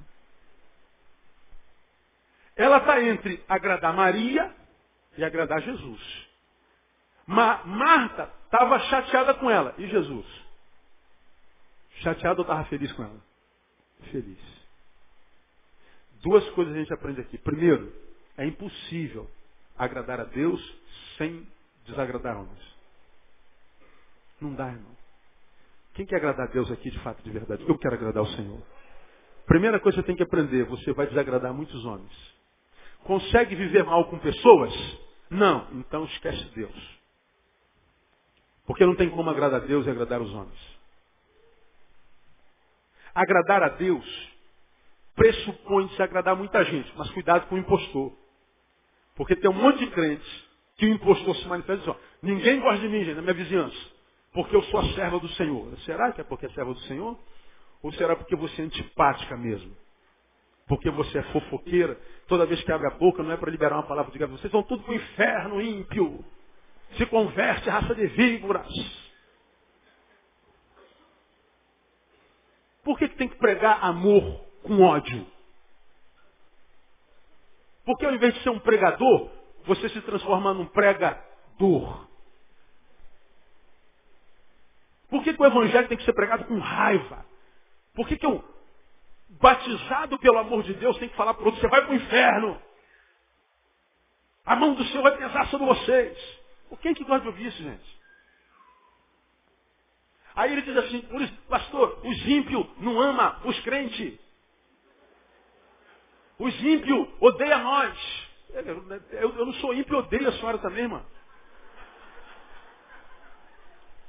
Ela 2.56 2.78
está 2.78 3.02
entre 3.04 3.44
agradar 3.48 3.94
Maria 3.94 4.54
e 5.18 5.24
agradar 5.24 5.62
Jesus. 5.62 6.28
Ma 7.26 7.64
Marta 7.66 8.32
estava 8.46 8.80
chateada 8.80 9.34
com 9.36 9.50
ela. 9.50 9.76
E 9.78 9.88
Jesus? 9.88 10.26
Chateado 12.00 12.42
ou 12.42 12.44
estava 12.44 12.66
feliz 12.66 12.92
com 12.94 13.04
ela? 13.04 13.27
Feliz. 14.12 14.40
Duas 16.22 16.48
coisas 16.52 16.74
a 16.74 16.78
gente 16.78 16.94
aprende 16.94 17.22
aqui. 17.22 17.38
Primeiro, 17.38 17.94
é 18.38 18.46
impossível 18.46 19.30
agradar 19.78 20.20
a 20.20 20.24
Deus 20.26 20.62
sem 21.18 21.48
desagradar 21.86 22.38
homens. 22.38 22.78
Não 24.40 24.54
dá, 24.54 24.68
irmão. 24.68 24.96
Quem 25.94 26.06
quer 26.06 26.18
agradar 26.18 26.48
a 26.48 26.52
Deus 26.52 26.70
aqui 26.72 26.92
de 26.92 27.00
fato, 27.00 27.24
de 27.24 27.32
verdade? 27.32 27.64
Eu 27.68 27.78
quero 27.78 27.96
agradar 27.96 28.24
o 28.24 28.28
Senhor. 28.28 28.62
Primeira 29.46 29.80
coisa 29.80 29.96
que 29.96 30.02
você 30.02 30.08
tem 30.08 30.16
que 30.16 30.24
aprender, 30.24 30.66
você 30.66 30.92
vai 30.94 31.08
desagradar 31.08 31.54
muitos 31.54 31.84
homens. 31.86 32.36
Consegue 33.04 33.56
viver 33.56 33.84
mal 33.84 34.10
com 34.10 34.20
pessoas? 34.20 34.74
Não. 35.30 35.68
Então 35.74 36.06
esquece 36.06 36.44
Deus. 36.54 37.00
Porque 38.66 38.86
não 38.86 38.96
tem 38.96 39.10
como 39.10 39.30
agradar 39.30 39.62
a 39.62 39.66
Deus 39.66 39.88
e 39.88 39.90
agradar 39.90 40.22
os 40.22 40.32
homens. 40.34 40.77
Agradar 43.18 43.64
a 43.64 43.70
Deus 43.70 44.06
pressupõe 45.16 45.90
se 45.90 46.04
agradar 46.04 46.36
muita 46.36 46.64
gente, 46.64 46.92
mas 46.96 47.10
cuidado 47.12 47.48
com 47.48 47.56
o 47.56 47.58
impostor. 47.58 48.14
Porque 49.16 49.36
tem 49.36 49.50
um 49.50 49.54
monte 49.54 49.80
de 49.80 49.88
crentes 49.88 50.48
que 50.78 50.86
o 50.86 50.90
impostor 50.90 51.36
se 51.38 51.48
manifesta 51.48 51.74
e 51.74 51.80
diz, 51.80 51.88
ó, 51.88 52.00
ninguém 52.22 52.60
gosta 52.60 52.80
de 52.80 52.88
mim, 52.88 53.04
gente, 53.04 53.16
na 53.16 53.22
minha 53.24 53.34
vizinhança 53.34 53.98
porque 54.38 54.56
eu 54.56 54.62
sou 54.66 54.80
a 54.80 54.94
serva 54.94 55.20
do 55.20 55.28
Senhor. 55.30 55.76
Será 55.80 56.12
que 56.12 56.22
é 56.22 56.24
porque 56.24 56.46
é 56.46 56.50
serva 56.50 56.72
do 56.72 56.80
Senhor? 56.82 57.18
Ou 57.82 57.92
será 57.94 58.16
porque 58.16 58.36
você 58.36 58.62
é 58.62 58.66
antipática 58.66 59.36
mesmo? 59.36 59.76
Porque 60.68 60.92
você 60.92 61.18
é 61.18 61.24
fofoqueira? 61.32 62.00
Toda 62.28 62.46
vez 62.46 62.62
que 62.62 62.72
abre 62.72 62.86
a 62.86 62.92
boca 62.92 63.24
não 63.24 63.32
é 63.32 63.38
para 63.38 63.50
liberar 63.50 63.78
uma 63.78 63.88
palavra 63.88 64.12
de 64.12 64.20
guerra. 64.20 64.32
Vocês 64.32 64.54
vão 64.54 64.62
tudo 64.62 64.84
para 64.84 64.92
o 64.92 64.96
inferno 64.96 65.60
ímpio. 65.60 66.24
Se 66.98 67.06
converte 67.08 67.68
raça 67.68 67.96
de 67.96 68.06
víboras. 68.06 68.68
Por 72.88 72.98
que, 72.98 73.10
que 73.10 73.18
tem 73.18 73.28
que 73.28 73.36
pregar 73.36 73.84
amor 73.84 74.40
com 74.64 74.82
ódio? 74.82 75.28
Porque 77.86 78.06
ao 78.06 78.14
invés 78.14 78.34
de 78.34 78.42
ser 78.44 78.50
um 78.50 78.62
pregador, 78.62 79.30
você 79.66 79.90
se 79.90 80.02
transforma 80.04 80.54
num 80.54 80.68
pregador. 80.68 82.08
Por 85.10 85.22
que, 85.22 85.34
que 85.34 85.42
o 85.42 85.46
evangelho 85.46 85.90
tem 85.90 85.98
que 85.98 86.06
ser 86.06 86.14
pregado 86.14 86.46
com 86.46 86.58
raiva? 86.60 87.26
Por 87.94 88.08
que, 88.08 88.16
que 88.16 88.26
eu, 88.26 88.42
batizado 89.32 90.18
pelo 90.20 90.38
amor 90.38 90.64
de 90.64 90.74
Deus, 90.76 90.98
tem 90.98 91.10
que 91.10 91.18
falar 91.18 91.34
para 91.34 91.44
outro, 91.44 91.60
você 91.60 91.68
vai 91.68 91.82
para 91.82 91.92
o 91.92 91.96
inferno? 91.96 92.62
A 94.46 94.56
mão 94.56 94.76
do 94.76 94.86
Senhor 94.86 95.04
vai 95.04 95.18
pesar 95.18 95.46
sobre 95.48 95.68
vocês. 95.68 96.18
Por 96.70 96.80
quem 96.80 96.94
que 96.94 97.04
gosta 97.04 97.20
de 97.20 97.28
ouvir 97.28 97.48
isso, 97.48 97.62
gente? 97.62 97.97
Aí 100.38 100.52
ele 100.52 100.62
diz 100.62 100.78
assim, 100.78 101.02
por 101.02 101.20
isso, 101.20 101.34
pastor, 101.50 102.00
os 102.06 102.28
ímpios 102.28 102.68
não 102.78 103.02
ama 103.02 103.42
os 103.44 103.60
crentes. 103.62 104.20
Os 106.38 106.64
ímpios 106.64 107.08
odeiam 107.20 107.64
nós. 107.64 108.30
Eu, 108.54 108.64
eu, 109.14 109.36
eu 109.36 109.46
não 109.48 109.54
sou 109.54 109.74
ímpio, 109.74 109.98
odeio 109.98 110.30
a 110.30 110.32
senhora 110.34 110.60
também, 110.60 110.84
irmão. 110.84 111.04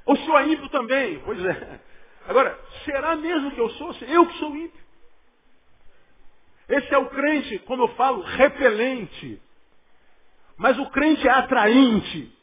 O 0.05 0.15
senhor 0.17 0.37
é 0.37 0.47
ímpio 0.49 0.69
também? 0.69 1.19
Pois 1.25 1.43
é. 1.43 1.81
Agora, 2.27 2.59
será 2.85 3.15
mesmo 3.15 3.51
que 3.51 3.59
eu 3.59 3.69
sou? 3.71 3.91
Eu 4.01 4.27
que 4.27 4.37
sou 4.37 4.55
ímpio. 4.55 4.83
Esse 6.69 6.93
é 6.93 6.97
o 6.99 7.09
crente, 7.09 7.57
como 7.59 7.85
eu 7.85 7.87
falo, 7.95 8.21
repelente. 8.21 9.41
Mas 10.57 10.77
o 10.77 10.87
crente 10.91 11.27
é 11.27 11.31
atraente. 11.31 12.37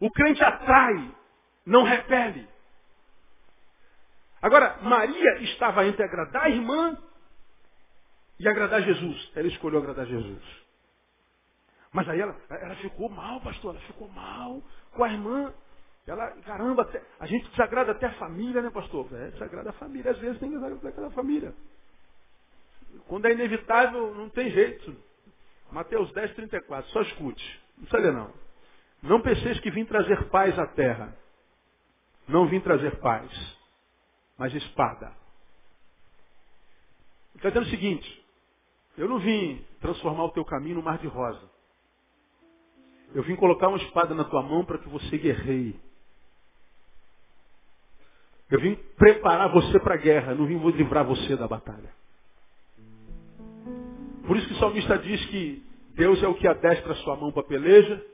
O 0.00 0.10
crente 0.10 0.42
atrai, 0.42 1.15
não 1.66 1.82
repele. 1.82 2.48
Agora, 4.40 4.78
Maria 4.82 5.40
estava 5.40 5.84
entre 5.86 6.04
agradar 6.04 6.44
a 6.44 6.50
irmã 6.50 6.96
e 8.38 8.48
agradar 8.48 8.82
Jesus. 8.82 9.32
Ela 9.34 9.48
escolheu 9.48 9.80
agradar 9.80 10.06
Jesus. 10.06 10.42
Mas 11.92 12.08
aí 12.08 12.20
ela, 12.20 12.36
ela 12.50 12.76
ficou 12.76 13.08
mal, 13.08 13.40
pastor, 13.40 13.74
ela 13.74 13.84
ficou 13.86 14.08
mal 14.08 14.62
com 14.92 15.02
a 15.02 15.12
irmã. 15.12 15.52
Ela, 16.06 16.30
caramba, 16.42 16.88
a 17.18 17.26
gente 17.26 17.50
desagrada 17.50 17.92
até 17.92 18.06
a 18.06 18.14
família, 18.14 18.62
né, 18.62 18.70
pastor? 18.70 19.08
É, 19.12 19.30
desagrada 19.30 19.70
a 19.70 19.72
família, 19.72 20.12
às 20.12 20.18
vezes 20.18 20.38
tem 20.38 20.50
que 20.50 20.56
desagradar 20.56 21.06
a 21.06 21.10
família. 21.10 21.52
Quando 23.08 23.26
é 23.26 23.32
inevitável, 23.32 24.14
não 24.14 24.28
tem 24.28 24.50
jeito. 24.50 24.96
Mateus 25.72 26.12
10, 26.12 26.34
34, 26.34 26.90
só 26.92 27.02
escute. 27.02 27.60
Não 27.76 27.86
precisa 27.86 28.12
não. 28.12 28.32
Não 29.02 29.20
penseis 29.20 29.58
que 29.60 29.70
vim 29.70 29.84
trazer 29.84 30.28
paz 30.28 30.56
à 30.58 30.66
terra. 30.66 31.16
Não 32.28 32.46
vim 32.48 32.60
trazer 32.60 32.98
paz, 32.98 33.30
mas 34.36 34.54
espada. 34.54 35.12
Está 37.36 37.50
dizendo 37.50 37.66
o 37.66 37.70
seguinte, 37.70 38.24
eu 38.96 39.08
não 39.08 39.18
vim 39.18 39.64
transformar 39.80 40.24
o 40.24 40.30
teu 40.30 40.44
caminho 40.44 40.76
no 40.76 40.82
mar 40.82 40.98
de 40.98 41.06
rosa. 41.06 41.50
Eu 43.14 43.22
vim 43.22 43.36
colocar 43.36 43.68
uma 43.68 43.78
espada 43.78 44.14
na 44.14 44.24
tua 44.24 44.42
mão 44.42 44.64
para 44.64 44.78
que 44.78 44.88
você 44.88 45.16
guerreie. 45.16 45.78
Eu 48.50 48.60
vim 48.60 48.74
preparar 48.96 49.50
você 49.52 49.78
para 49.80 49.94
a 49.94 49.98
guerra, 49.98 50.34
não 50.34 50.46
vim 50.46 50.58
livrar 50.70 51.04
você 51.04 51.36
da 51.36 51.46
batalha. 51.46 51.94
Por 54.26 54.36
isso 54.36 54.48
que 54.48 54.54
o 54.54 54.58
salmista 54.58 54.98
diz 54.98 55.24
que 55.26 55.64
Deus 55.94 56.22
é 56.22 56.28
o 56.28 56.34
que 56.34 56.46
adestra 56.46 56.92
a 56.92 56.96
sua 56.96 57.16
mão 57.16 57.32
para 57.32 57.42
a 57.42 57.46
peleja 57.46 58.04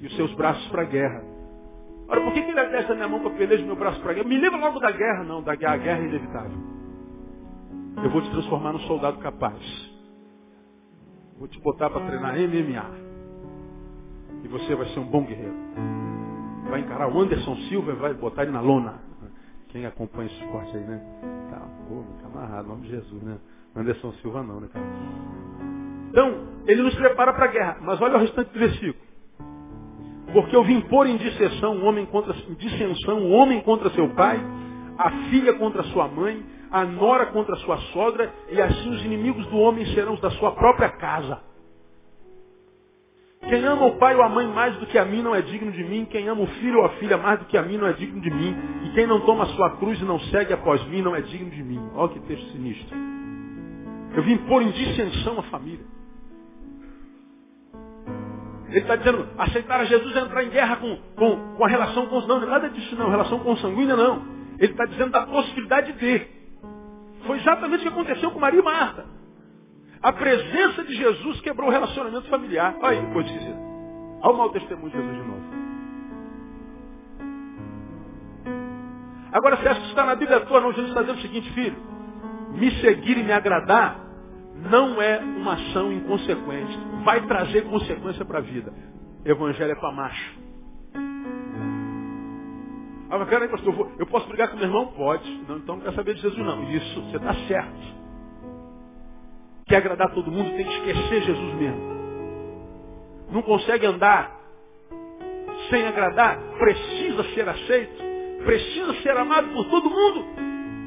e 0.00 0.06
os 0.06 0.16
seus 0.16 0.32
braços 0.34 0.66
para 0.68 0.82
a 0.82 0.86
guerra. 0.86 1.35
Ora, 2.08 2.20
por 2.20 2.32
que, 2.32 2.42
que 2.42 2.50
ele 2.50 2.60
adestra 2.60 2.92
a 2.92 2.96
minha 2.96 3.08
mão 3.08 3.20
para 3.20 3.30
a 3.30 3.34
peleja 3.34 3.62
e 3.62 3.66
meu 3.66 3.76
braço 3.76 4.00
para 4.00 4.12
a 4.12 4.14
guerra? 4.14 4.28
Me 4.28 4.36
livra 4.36 4.58
logo 4.58 4.78
da 4.78 4.90
guerra. 4.90 5.24
Não, 5.24 5.42
da 5.42 5.54
guerra, 5.54 5.74
a 5.74 5.78
guerra 5.78 5.98
é 5.98 6.04
inevitável. 6.04 6.58
Eu 8.02 8.10
vou 8.10 8.20
te 8.22 8.30
transformar 8.30 8.72
num 8.72 8.80
soldado 8.80 9.18
capaz. 9.18 9.58
Vou 11.38 11.48
te 11.48 11.60
botar 11.60 11.90
para 11.90 12.06
treinar 12.06 12.34
MMA. 12.34 13.06
E 14.44 14.48
você 14.48 14.74
vai 14.74 14.86
ser 14.88 15.00
um 15.00 15.06
bom 15.06 15.24
guerreiro. 15.24 15.54
Vai 16.70 16.80
encarar 16.80 17.12
o 17.12 17.20
Anderson 17.20 17.56
Silva 17.68 17.92
e 17.92 17.96
vai 17.96 18.14
botar 18.14 18.42
ele 18.42 18.52
na 18.52 18.60
lona. 18.60 19.00
Quem 19.68 19.84
acompanha 19.84 20.26
esse 20.26 20.42
esporte 20.44 20.76
aí, 20.76 20.84
né? 20.84 21.00
Tá, 21.50 21.60
pô, 21.88 22.04
amarrado, 22.24 22.68
nome 22.68 22.82
de 22.82 22.90
Jesus, 22.90 23.22
né? 23.22 23.38
Anderson 23.74 24.12
Silva 24.22 24.42
não, 24.42 24.60
né, 24.60 24.68
cara? 24.72 24.84
Então, 26.10 26.46
ele 26.66 26.82
nos 26.82 26.94
prepara 26.94 27.32
para 27.32 27.44
a 27.46 27.48
guerra. 27.48 27.78
Mas 27.82 28.00
olha 28.00 28.16
o 28.16 28.20
restante 28.20 28.52
do 28.52 28.58
versículo. 28.58 29.05
Porque 30.36 30.54
eu 30.54 30.62
vim 30.64 30.82
pôr 30.82 31.06
em 31.06 31.16
dissensão 31.16 31.76
um 31.76 31.86
homem 31.86 32.04
contra, 32.04 32.34
dissensão, 32.58 33.20
um 33.20 33.32
homem 33.32 33.62
contra 33.62 33.88
seu 33.88 34.06
pai, 34.10 34.38
a 34.98 35.10
filha 35.30 35.54
contra 35.54 35.82
sua 35.84 36.08
mãe, 36.08 36.44
a 36.70 36.84
nora 36.84 37.24
contra 37.32 37.56
sua 37.56 37.78
sogra, 37.94 38.30
e 38.50 38.60
assim 38.60 38.90
os 38.90 39.02
inimigos 39.02 39.46
do 39.46 39.56
homem 39.56 39.86
serão 39.94 40.12
os 40.12 40.20
da 40.20 40.30
sua 40.32 40.50
própria 40.50 40.90
casa. 40.90 41.40
Quem 43.48 43.64
ama 43.64 43.86
o 43.86 43.96
pai 43.96 44.14
ou 44.14 44.22
a 44.22 44.28
mãe 44.28 44.46
mais 44.46 44.76
do 44.76 44.84
que 44.84 44.98
a 44.98 45.06
mim 45.06 45.22
não 45.22 45.34
é 45.34 45.40
digno 45.40 45.72
de 45.72 45.82
mim. 45.82 46.04
Quem 46.04 46.28
ama 46.28 46.42
o 46.42 46.46
filho 46.46 46.80
ou 46.80 46.84
a 46.84 46.90
filha 46.90 47.16
mais 47.16 47.38
do 47.38 47.46
que 47.46 47.56
a 47.56 47.62
mim 47.62 47.78
não 47.78 47.86
é 47.86 47.94
digno 47.94 48.20
de 48.20 48.30
mim. 48.30 48.54
E 48.84 48.90
quem 48.90 49.06
não 49.06 49.22
toma 49.22 49.44
a 49.44 49.54
sua 49.54 49.78
cruz 49.78 49.98
e 49.98 50.04
não 50.04 50.20
segue 50.20 50.52
após 50.52 50.86
mim 50.88 51.00
não 51.00 51.16
é 51.16 51.22
digno 51.22 51.48
de 51.48 51.62
mim. 51.62 51.80
Olha 51.94 52.10
que 52.10 52.20
texto 52.20 52.52
sinistro. 52.52 52.94
Eu 54.14 54.22
vim 54.22 54.36
pôr 54.36 54.60
em 54.60 54.70
dissensão 54.70 55.38
a 55.38 55.44
família. 55.44 55.95
Ele 58.68 58.80
está 58.80 58.96
dizendo, 58.96 59.28
aceitar 59.38 59.80
a 59.80 59.84
Jesus 59.84 60.16
é 60.16 60.20
entrar 60.20 60.42
em 60.42 60.50
guerra 60.50 60.76
com, 60.76 60.96
com, 61.16 61.56
com 61.56 61.64
a 61.64 61.68
relação 61.68 62.06
com 62.06 62.20
não. 62.22 62.40
Nada 62.40 62.68
disso 62.68 62.96
não, 62.96 63.10
relação 63.10 63.38
consanguínea 63.40 63.96
não. 63.96 64.24
Ele 64.58 64.72
está 64.72 64.84
dizendo 64.86 65.10
da 65.10 65.26
possibilidade 65.26 65.92
de. 65.92 66.26
Foi 67.26 67.38
exatamente 67.38 67.80
o 67.80 67.82
que 67.82 67.88
aconteceu 67.88 68.30
com 68.30 68.40
Maria 68.40 68.60
e 68.60 68.64
Marta. 68.64 69.04
A 70.02 70.12
presença 70.12 70.84
de 70.84 70.94
Jesus 70.94 71.40
quebrou 71.40 71.68
o 71.68 71.72
relacionamento 71.72 72.28
familiar. 72.28 72.76
Olha 72.80 73.00
aí, 73.00 73.12
coisa 73.12 73.28
esquisita. 73.28 73.58
Olha 74.22 74.34
o 74.34 74.38
mau 74.38 74.50
testemunho 74.50 74.90
de 74.90 74.96
Jesus 74.96 75.16
de 75.16 75.22
novo. 75.22 75.56
Agora, 79.32 79.56
acha 79.56 79.80
que 79.80 79.88
está 79.88 80.04
na 80.04 80.14
Bíblia 80.14 80.40
toda? 80.40 80.60
Não, 80.60 80.72
Jesus 80.72 80.88
está 80.88 81.02
dizendo 81.02 81.18
o 81.18 81.22
seguinte, 81.22 81.52
filho. 81.52 81.76
Me 82.54 82.70
seguir 82.80 83.18
e 83.18 83.22
me 83.22 83.32
agradar 83.32 84.00
não 84.70 85.00
é 85.00 85.18
uma 85.18 85.54
ação 85.54 85.92
inconsequente. 85.92 86.78
Vai 87.06 87.26
trazer 87.26 87.62
consequência 87.62 88.24
para 88.24 88.38
a 88.38 88.42
vida. 88.42 88.70
Evangelho 89.24 89.72
é 89.72 89.74
para 89.76 89.92
macho. 89.92 90.38
Ah, 93.08 93.18
mas 93.18 93.28
peraí, 93.28 93.48
pastor, 93.48 93.92
eu 93.98 94.06
posso 94.06 94.28
brigar 94.28 94.50
com 94.50 94.56
meu 94.56 94.66
irmão? 94.66 94.88
Pode. 94.88 95.30
Não, 95.48 95.56
então 95.56 95.76
não 95.76 95.84
quer 95.84 95.94
saber 95.94 96.14
de 96.14 96.20
Jesus, 96.20 96.44
não. 96.44 96.70
Isso, 96.70 97.00
você 97.02 97.16
está 97.16 97.32
certo 97.46 97.96
quer 99.66 99.78
agradar 99.78 100.12
todo 100.14 100.30
mundo, 100.30 100.56
tem 100.56 100.64
que 100.64 100.74
esquecer 100.74 101.22
Jesus 101.22 101.54
mesmo. 101.54 101.96
Não 103.30 103.42
consegue 103.42 103.84
andar 103.84 104.40
sem 105.68 105.84
agradar, 105.84 106.38
precisa 106.58 107.24
ser 107.34 107.48
aceito, 107.48 108.02
precisa 108.44 108.94
ser 109.02 109.16
amado 109.16 109.48
por 109.48 109.64
todo 109.68 109.90
mundo. 109.90 110.24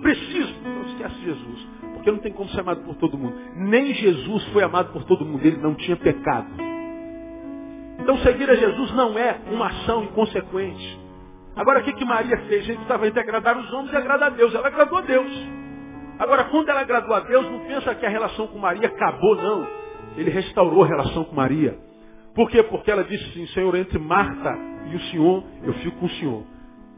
Preciso. 0.01 0.53
Não 0.63 0.83
esquece 0.83 1.15
Jesus. 1.25 1.67
Porque 2.09 2.11
não 2.11 2.19
tem 2.19 2.33
como 2.33 2.49
ser 2.49 2.61
amado 2.61 2.81
por 2.81 2.95
todo 2.95 3.17
mundo. 3.17 3.35
Nem 3.55 3.93
Jesus 3.93 4.43
foi 4.47 4.63
amado 4.63 4.91
por 4.91 5.03
todo 5.03 5.25
mundo. 5.25 5.45
Ele 5.45 5.57
não 5.57 5.75
tinha 5.75 5.95
pecado. 5.95 6.47
Então 7.99 8.17
seguir 8.19 8.49
a 8.49 8.55
Jesus 8.55 8.91
não 8.93 9.17
é 9.17 9.39
uma 9.51 9.67
ação 9.67 10.03
inconsequente. 10.03 10.99
Agora 11.55 11.81
o 11.81 11.83
que, 11.83 11.93
que 11.93 12.05
Maria 12.05 12.37
fez? 12.47 12.65
Gente 12.65 12.81
estava 12.81 13.07
entre 13.07 13.19
agradar 13.19 13.57
os 13.57 13.71
homens 13.73 13.91
e 13.93 13.95
agradar 13.95 14.31
a 14.31 14.35
Deus. 14.35 14.53
Ela 14.55 14.67
agradou 14.67 14.97
a 14.97 15.01
Deus. 15.01 15.31
Agora, 16.17 16.45
quando 16.45 16.67
ela 16.69 16.81
agradou 16.81 17.15
a 17.15 17.21
Deus, 17.21 17.45
não 17.45 17.59
pensa 17.59 17.95
que 17.95 18.05
a 18.05 18.09
relação 18.09 18.47
com 18.47 18.59
Maria 18.59 18.87
acabou, 18.87 19.35
não. 19.35 19.67
Ele 20.17 20.29
restaurou 20.29 20.83
a 20.83 20.87
relação 20.87 21.23
com 21.23 21.35
Maria. 21.35 21.77
Por 22.35 22.49
quê? 22.49 22.61
Porque 22.63 22.91
ela 22.91 23.03
disse 23.03 23.23
assim, 23.29 23.47
Senhor, 23.47 23.73
entre 23.75 23.97
Marta 23.97 24.57
e 24.91 24.95
o 24.95 25.01
Senhor, 25.11 25.43
eu 25.63 25.73
fico 25.75 25.97
com 25.97 26.07
o 26.07 26.09
Senhor. 26.09 26.43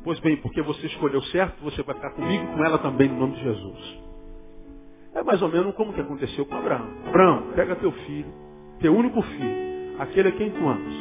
Pois 0.03 0.19
bem, 0.21 0.37
porque 0.37 0.61
você 0.63 0.87
escolheu 0.87 1.21
certo, 1.23 1.63
você 1.63 1.83
vai 1.83 1.95
ficar 1.95 2.11
comigo 2.11 2.43
e 2.43 2.47
com 2.55 2.65
ela 2.65 2.79
também, 2.79 3.09
no 3.09 3.19
nome 3.19 3.35
de 3.35 3.43
Jesus. 3.43 4.10
É 5.13 5.23
mais 5.23 5.41
ou 5.41 5.49
menos 5.49 5.75
como 5.75 5.93
que 5.93 6.01
aconteceu 6.01 6.45
com 6.45 6.55
Abraão. 6.55 6.87
Abraão, 7.07 7.51
pega 7.55 7.75
teu 7.75 7.91
filho, 7.91 8.33
teu 8.79 8.95
único 8.95 9.21
filho, 9.21 9.99
aquele 9.99 10.29
a 10.29 10.31
quem 10.31 10.51
tu 10.51 10.67
amas, 10.67 10.93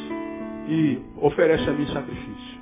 e 0.69 1.01
oferece 1.21 1.69
a 1.69 1.73
mim 1.73 1.87
sacrifício 1.87 2.61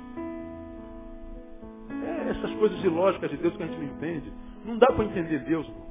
essas 2.29 2.51
coisas 2.55 2.83
ilógicas 2.83 3.29
de 3.29 3.37
Deus 3.37 3.55
que 3.55 3.63
a 3.63 3.65
gente 3.65 3.77
não 3.77 3.85
entende. 3.85 4.33
Não 4.65 4.77
dá 4.77 4.87
para 4.87 5.05
entender 5.05 5.39
Deus, 5.39 5.67
irmão. 5.67 5.89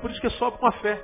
Por 0.00 0.10
isso 0.10 0.20
que 0.20 0.26
é 0.26 0.30
só 0.30 0.50
com 0.50 0.66
a 0.66 0.72
fé. 0.72 1.02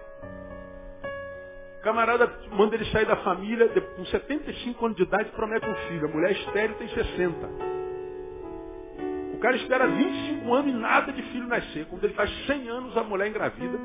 Camarada 1.82 2.32
manda 2.52 2.74
ele 2.76 2.84
sair 2.86 3.06
da 3.06 3.16
família, 3.16 3.68
com 3.96 4.04
75 4.06 4.86
anos 4.86 4.96
de 4.96 5.02
idade, 5.02 5.30
promete 5.30 5.68
um 5.68 5.74
filho. 5.88 6.06
A 6.06 6.10
mulher 6.10 6.32
estéreo 6.32 6.76
tem 6.76 6.88
60. 6.88 7.74
Cara 9.44 9.56
espera 9.56 9.86
25 9.86 10.54
anos 10.54 10.74
e 10.74 10.78
nada 10.78 11.12
de 11.12 11.20
filho 11.24 11.46
nascer. 11.46 11.84
Quando 11.90 12.02
ele 12.02 12.14
faz 12.14 12.30
100 12.46 12.66
anos, 12.66 12.96
a 12.96 13.04
mulher 13.04 13.28
engravida, 13.28 13.78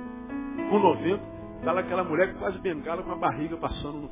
com 0.69 0.79
90, 0.79 1.21
está 1.57 1.73
lá 1.73 1.81
aquela 1.81 2.05
mulher 2.05 2.33
quase 2.35 2.57
bengala 2.59 3.03
com 3.03 3.11
a 3.11 3.15
barriga 3.17 3.57
passando 3.57 3.97
no, 3.97 4.11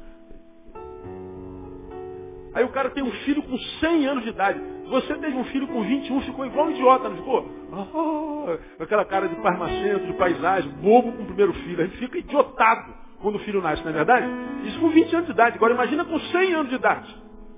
Aí 2.54 2.66
o 2.66 2.70
cara 2.70 2.90
tem 2.90 3.02
um 3.02 3.12
filho 3.24 3.42
com 3.44 3.58
100 3.58 4.08
anos 4.08 4.24
de 4.26 4.30
idade. 4.32 4.62
Você 4.90 5.16
teve 5.16 5.38
um 5.38 5.46
filho 5.46 5.68
com 5.70 5.84
21, 5.84 6.20
ficou 6.24 6.46
igual 6.46 6.68
um 6.68 6.72
idiota, 6.72 7.08
não 7.08 7.16
ficou? 7.16 7.50
Oh, 7.72 8.84
aquela 8.84 9.06
cara 9.06 9.30
de 9.30 9.36
parmacento, 9.36 10.06
de 10.06 10.14
paisagem, 10.16 10.70
bobo 10.82 11.14
com 11.14 11.24
o 11.24 11.28
primeiro 11.28 11.54
filho. 11.54 11.82
A 11.82 11.86
gente 11.86 11.98
fica 11.98 12.18
idiotado 12.18 12.94
quando 13.22 13.36
o 13.36 13.40
filho 13.40 13.62
nasce, 13.62 13.82
não 13.84 13.92
é 13.92 13.94
verdade? 13.94 14.28
Isso 14.66 14.78
com 14.82 14.90
20 14.90 15.16
anos 15.16 15.28
de 15.28 15.32
idade. 15.32 15.56
Agora 15.56 15.74
imagina 15.74 16.04
com 16.04 16.20
100 16.20 16.54
anos 16.56 16.70
de 16.70 16.76
idade. 16.76 17.16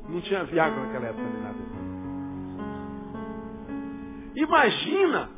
Não 0.07 0.21
tinha 0.21 0.43
Viagra 0.43 0.79
naquela 0.79 1.07
época 1.07 1.23
nem 1.23 1.41
nada. 1.41 1.88
Imagina 4.39 5.29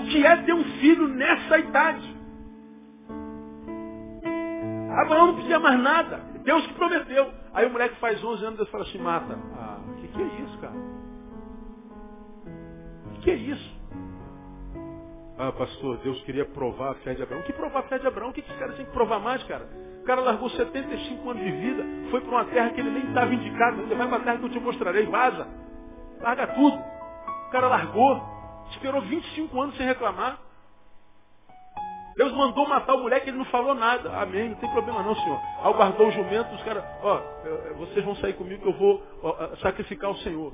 o 0.00 0.08
que 0.08 0.24
é 0.24 0.36
ter 0.42 0.54
um 0.54 0.64
filho 0.80 1.06
nessa 1.08 1.58
idade. 1.58 2.16
Abraão 4.90 5.28
não 5.28 5.34
precisa 5.34 5.58
mais 5.58 5.78
nada. 5.80 6.16
Deus 6.44 6.66
que 6.66 6.74
prometeu. 6.74 7.30
Aí 7.52 7.66
o 7.66 7.70
moleque 7.70 7.96
faz 7.96 8.24
11 8.24 8.44
anos, 8.44 8.56
Deus 8.56 8.70
fala 8.70 8.84
assim, 8.84 8.98
mata. 8.98 9.38
Ah, 9.54 9.80
o 9.86 9.94
que, 9.96 10.08
que 10.08 10.22
é 10.22 10.24
isso, 10.24 10.58
cara? 10.58 10.74
O 13.04 13.10
que, 13.10 13.20
que 13.20 13.30
é 13.30 13.34
isso? 13.34 13.78
Ah, 15.38 15.52
pastor, 15.52 15.98
Deus 15.98 16.20
queria 16.22 16.46
provar 16.46 16.92
a 16.92 16.94
fé 16.96 17.14
de 17.14 17.22
Abraão. 17.22 17.42
Que 17.42 17.52
provar 17.52 17.80
a 17.80 17.82
fé 17.82 17.98
de 17.98 18.06
Abraão? 18.06 18.30
O 18.30 18.32
que, 18.32 18.40
que 18.40 18.50
esse 18.50 18.58
cara 18.58 18.72
tem 18.72 18.86
que 18.86 18.92
provar 18.92 19.20
mais, 19.20 19.42
cara? 19.44 19.68
O 20.00 20.04
cara 20.04 20.22
largou 20.22 20.48
75 20.48 21.30
anos 21.30 21.44
de 21.44 21.50
vida, 21.52 21.84
foi 22.10 22.22
para 22.22 22.30
uma 22.30 22.44
terra 22.46 22.70
que 22.70 22.80
ele 22.80 22.90
nem 22.90 23.04
estava 23.08 23.32
indicado 23.34 23.82
ainda. 23.82 23.94
Vai 23.94 24.08
para 24.08 24.16
a 24.16 24.20
terra 24.20 24.38
que 24.38 24.44
eu 24.44 24.50
te 24.50 24.60
mostrarei, 24.60 25.04
vaza. 25.04 25.46
Larga 26.22 26.46
tudo. 26.48 26.97
O 27.48 27.50
cara 27.50 27.66
largou, 27.66 28.22
esperou 28.70 29.00
25 29.00 29.60
anos 29.60 29.76
sem 29.78 29.86
reclamar. 29.86 30.38
Deus 32.14 32.32
mandou 32.32 32.68
matar 32.68 32.94
o 32.94 32.98
moleque, 32.98 33.30
ele 33.30 33.38
não 33.38 33.44
falou 33.46 33.74
nada. 33.74 34.20
Amém, 34.20 34.50
não 34.50 34.56
tem 34.56 34.68
problema 34.70 35.02
não, 35.02 35.14
Senhor. 35.14 35.40
Ao 35.62 35.72
guardou 35.72 36.08
o 36.08 36.10
jumento, 36.10 36.54
os 36.54 36.62
caras, 36.62 36.84
ó, 37.02 37.22
vocês 37.78 38.04
vão 38.04 38.16
sair 38.16 38.34
comigo 38.34 38.60
que 38.60 38.68
eu 38.68 38.74
vou 38.74 39.02
ó, 39.22 39.56
sacrificar 39.62 40.10
o 40.10 40.16
Senhor. 40.18 40.52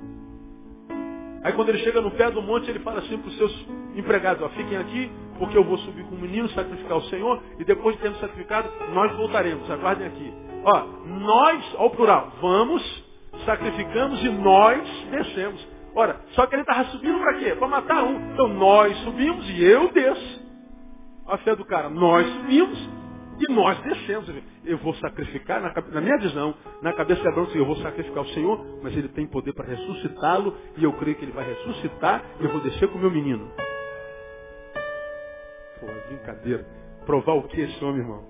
Aí 1.43 1.53
quando 1.55 1.71
ele 1.71 1.79
chega 1.79 2.01
no 2.01 2.13
pé 2.13 2.31
do 2.31 2.41
monte, 2.41 2.71
ele 2.71 2.79
fala 2.79 3.01
assim 3.01 3.19
para 3.19 3.29
os 3.29 3.37
seus 3.39 3.67
empregados, 3.97 4.43
ó, 4.43 4.49
fiquem 4.51 4.79
aqui, 4.79 5.11
porque 5.39 5.59
eu 5.59 5.65
vou 5.65 5.79
subir 5.79 6.05
com 6.05 6.15
o 6.15 6.19
menino, 6.19 6.49
sacrificar 6.51 6.99
o 6.99 7.03
Senhor, 7.09 7.43
e 7.59 7.65
depois 7.65 7.97
de 7.97 8.03
termos 8.03 8.21
sacrificado, 8.21 8.71
nós 8.93 9.11
voltaremos. 9.17 9.69
Aguardem 9.69 10.07
aqui. 10.07 10.33
Ó, 10.65 10.85
nós, 11.07 11.75
ao 11.77 11.91
plural, 11.91 12.31
vamos, 12.41 13.05
sacrificamos 13.45 14.23
e 14.23 14.29
nós 14.29 14.89
descemos. 15.11 15.74
Ora, 15.95 16.21
só 16.33 16.47
que 16.47 16.55
ele 16.55 16.63
estava 16.63 16.85
subindo 16.91 17.19
para 17.21 17.35
quê? 17.35 17.55
Para 17.55 17.69
matar 17.69 18.03
um. 18.03 18.33
Então 18.33 18.49
nós 18.49 18.97
subimos 18.99 19.49
e 19.49 19.65
eu 19.65 19.93
desço 19.93 20.45
a 21.27 21.39
fé 21.39 21.55
do 21.55 21.65
cara. 21.65 21.89
Nós 21.89 22.27
subimos 22.27 22.91
e 23.39 23.53
nós 23.53 23.79
descemos. 23.83 24.29
Eu 24.65 24.79
vou 24.79 24.95
sacrificar, 24.97 25.61
na, 25.61 25.73
na 25.93 26.01
minha 26.01 26.19
visão, 26.19 26.55
na 26.83 26.93
cabeça 26.93 27.21
de 27.23 27.29
Abraão, 27.29 27.49
eu 27.55 27.67
vou 27.67 27.77
sacrificar 27.77 28.23
o 28.23 28.29
Senhor, 28.29 28.81
mas 28.83 28.97
ele 28.97 29.09
tem 29.09 29.27
poder 29.27 29.53
para 29.53 29.67
ressuscitá-lo, 29.67 30.57
e 30.77 30.85
eu 30.85 30.93
creio 30.95 31.17
que 31.17 31.25
ele 31.25 31.33
vai 31.33 31.45
ressuscitar, 31.45 32.25
e 32.41 32.45
eu 32.45 32.51
vou 32.51 32.61
descer 32.61 32.89
com 32.89 32.99
o 32.99 33.01
meu 33.01 33.11
menino. 33.11 33.51
Pô, 35.81 35.87
brincadeira. 36.09 36.67
Provar 37.05 37.35
o 37.35 37.43
que 37.43 37.61
esse 37.61 37.85
homem, 37.85 38.01
irmão? 38.01 38.25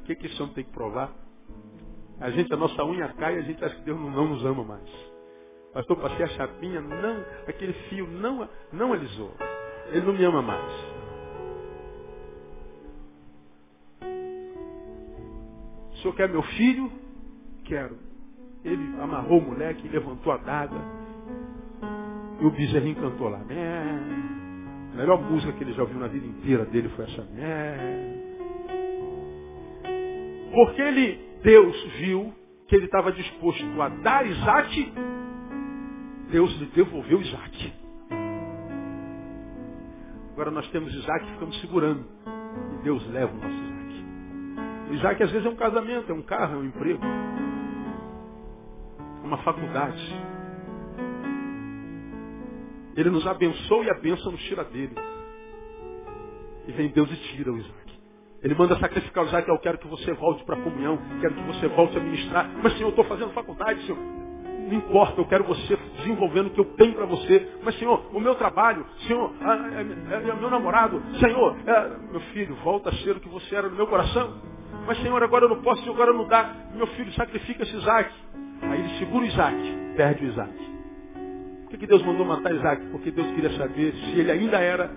O 0.00 0.04
que, 0.04 0.14
que 0.14 0.26
esse 0.26 0.42
homem 0.42 0.54
tem 0.54 0.64
que 0.64 0.72
provar? 0.72 1.10
A 2.20 2.30
gente, 2.30 2.52
a 2.52 2.56
nossa 2.56 2.84
unha 2.84 3.08
cai 3.14 3.36
e 3.36 3.38
a 3.38 3.42
gente 3.42 3.64
acha 3.64 3.74
que 3.76 3.82
Deus 3.82 3.98
não 3.98 4.28
nos 4.28 4.44
ama 4.44 4.62
mais. 4.62 5.09
Pastor, 5.72 5.96
passei 5.98 6.24
a 6.24 6.28
chapinha, 6.28 6.80
não, 6.80 7.24
aquele 7.46 7.72
fio 7.88 8.06
não, 8.06 8.48
não 8.72 8.92
alisou. 8.92 9.32
Ele 9.92 10.04
não 10.04 10.12
me 10.12 10.24
ama 10.24 10.42
mais. 10.42 10.72
O 15.92 15.96
senhor 16.02 16.14
quer 16.14 16.28
meu 16.28 16.42
filho? 16.42 16.90
Quero. 17.64 17.96
Ele 18.64 18.82
amarrou 19.00 19.38
o 19.38 19.42
moleque, 19.42 19.88
levantou 19.88 20.32
a 20.32 20.38
daga. 20.38 20.76
E 22.40 22.44
o 22.44 22.50
bezerrinho 22.50 22.96
cantou 22.96 23.28
lá. 23.28 23.40
A 23.40 24.96
melhor 24.96 25.20
música 25.22 25.52
que 25.52 25.62
ele 25.62 25.72
já 25.72 25.82
ouviu 25.82 26.00
na 26.00 26.08
vida 26.08 26.26
inteira 26.26 26.64
dele 26.64 26.88
foi 26.90 27.04
essa. 27.04 27.26
Porque 30.52 30.82
ele, 30.82 31.38
Deus 31.42 31.84
viu 31.98 32.32
que 32.66 32.74
ele 32.76 32.86
estava 32.86 33.12
disposto 33.12 33.82
a 33.82 33.88
dar 33.88 34.26
Isaac, 34.26 34.92
Deus 36.30 36.52
lhe 36.58 36.66
devolveu 36.66 37.20
Isaac. 37.20 37.72
Agora 40.32 40.50
nós 40.50 40.68
temos 40.70 40.94
Isaac 40.94 41.26
e 41.26 41.32
ficamos 41.32 41.60
segurando. 41.60 42.06
E 42.72 42.82
Deus 42.84 43.06
leva 43.08 43.32
o 43.32 43.36
nosso 43.36 43.54
Isaac. 43.54 44.94
Isaac 44.94 45.22
às 45.22 45.30
vezes 45.30 45.46
é 45.46 45.50
um 45.50 45.56
casamento, 45.56 46.10
é 46.10 46.14
um 46.14 46.22
carro, 46.22 46.54
é 46.54 46.58
um 46.58 46.64
emprego, 46.64 47.04
é 49.22 49.26
uma 49.26 49.38
faculdade. 49.38 50.00
Ele 52.96 53.10
nos 53.10 53.26
abençoa 53.26 53.84
e 53.84 53.90
a 53.90 53.94
bênção 53.94 54.32
nos 54.32 54.42
tira 54.44 54.64
dele. 54.64 54.94
E 56.66 56.72
vem 56.72 56.88
Deus 56.88 57.10
e 57.10 57.16
tira 57.34 57.52
o 57.52 57.58
Isaac. 57.58 58.00
Ele 58.42 58.54
manda 58.54 58.78
sacrificar 58.78 59.24
o 59.24 59.26
Isaac, 59.26 59.48
eu 59.48 59.58
quero 59.58 59.78
que 59.78 59.88
você 59.88 60.12
volte 60.14 60.44
para 60.44 60.56
a 60.56 60.62
comunhão, 60.62 60.98
quero 61.20 61.34
que 61.34 61.42
você 61.42 61.68
volte 61.68 61.96
a 61.98 62.00
ministrar. 62.00 62.48
Mas 62.62 62.72
Senhor, 62.74 62.86
eu 62.86 62.90
estou 62.90 63.04
fazendo 63.04 63.32
faculdade, 63.32 63.84
Senhor. 63.84 63.98
Não 63.98 64.74
importa, 64.74 65.20
eu 65.20 65.26
quero 65.26 65.44
você 65.44 65.76
desenvolvendo 66.00 66.48
o 66.48 66.50
que 66.50 66.60
eu 66.60 66.64
tenho 66.76 66.94
para 66.94 67.06
você. 67.06 67.48
Mas 67.62 67.78
Senhor, 67.78 68.04
o 68.12 68.20
meu 68.20 68.34
trabalho, 68.34 68.84
Senhor, 69.06 69.32
é, 69.40 70.14
é, 70.14 70.30
é 70.30 70.34
meu 70.34 70.50
namorado, 70.50 71.02
Senhor, 71.18 71.56
é, 71.66 71.90
meu 72.10 72.20
filho, 72.32 72.54
volta 72.56 72.90
a 72.90 72.92
ser 72.92 73.16
o 73.16 73.20
que 73.20 73.28
você 73.28 73.54
era 73.54 73.68
no 73.68 73.76
meu 73.76 73.86
coração. 73.86 74.34
Mas 74.86 74.98
Senhor, 74.98 75.22
agora 75.22 75.44
eu 75.44 75.48
não 75.48 75.62
posso, 75.62 75.88
agora 75.90 76.12
não 76.12 76.26
dá. 76.26 76.54
Meu 76.74 76.86
filho 76.88 77.12
sacrifica 77.12 77.62
esse 77.62 77.76
Isaac. 77.76 78.10
Aí 78.62 78.80
ele 78.80 78.98
segura 78.98 79.24
o 79.24 79.26
Isaac, 79.26 79.56
perde 79.96 80.24
o 80.24 80.28
Isaac. 80.28 80.70
Por 81.70 81.78
que, 81.78 81.86
Deus 81.86 82.02
mandou 82.02 82.26
matar 82.26 82.52
Isaac? 82.52 82.84
Porque 82.86 83.10
Deus 83.10 83.28
queria 83.32 83.50
saber 83.56 83.94
se 83.94 84.18
ele 84.18 84.30
ainda 84.30 84.58
era 84.58 84.90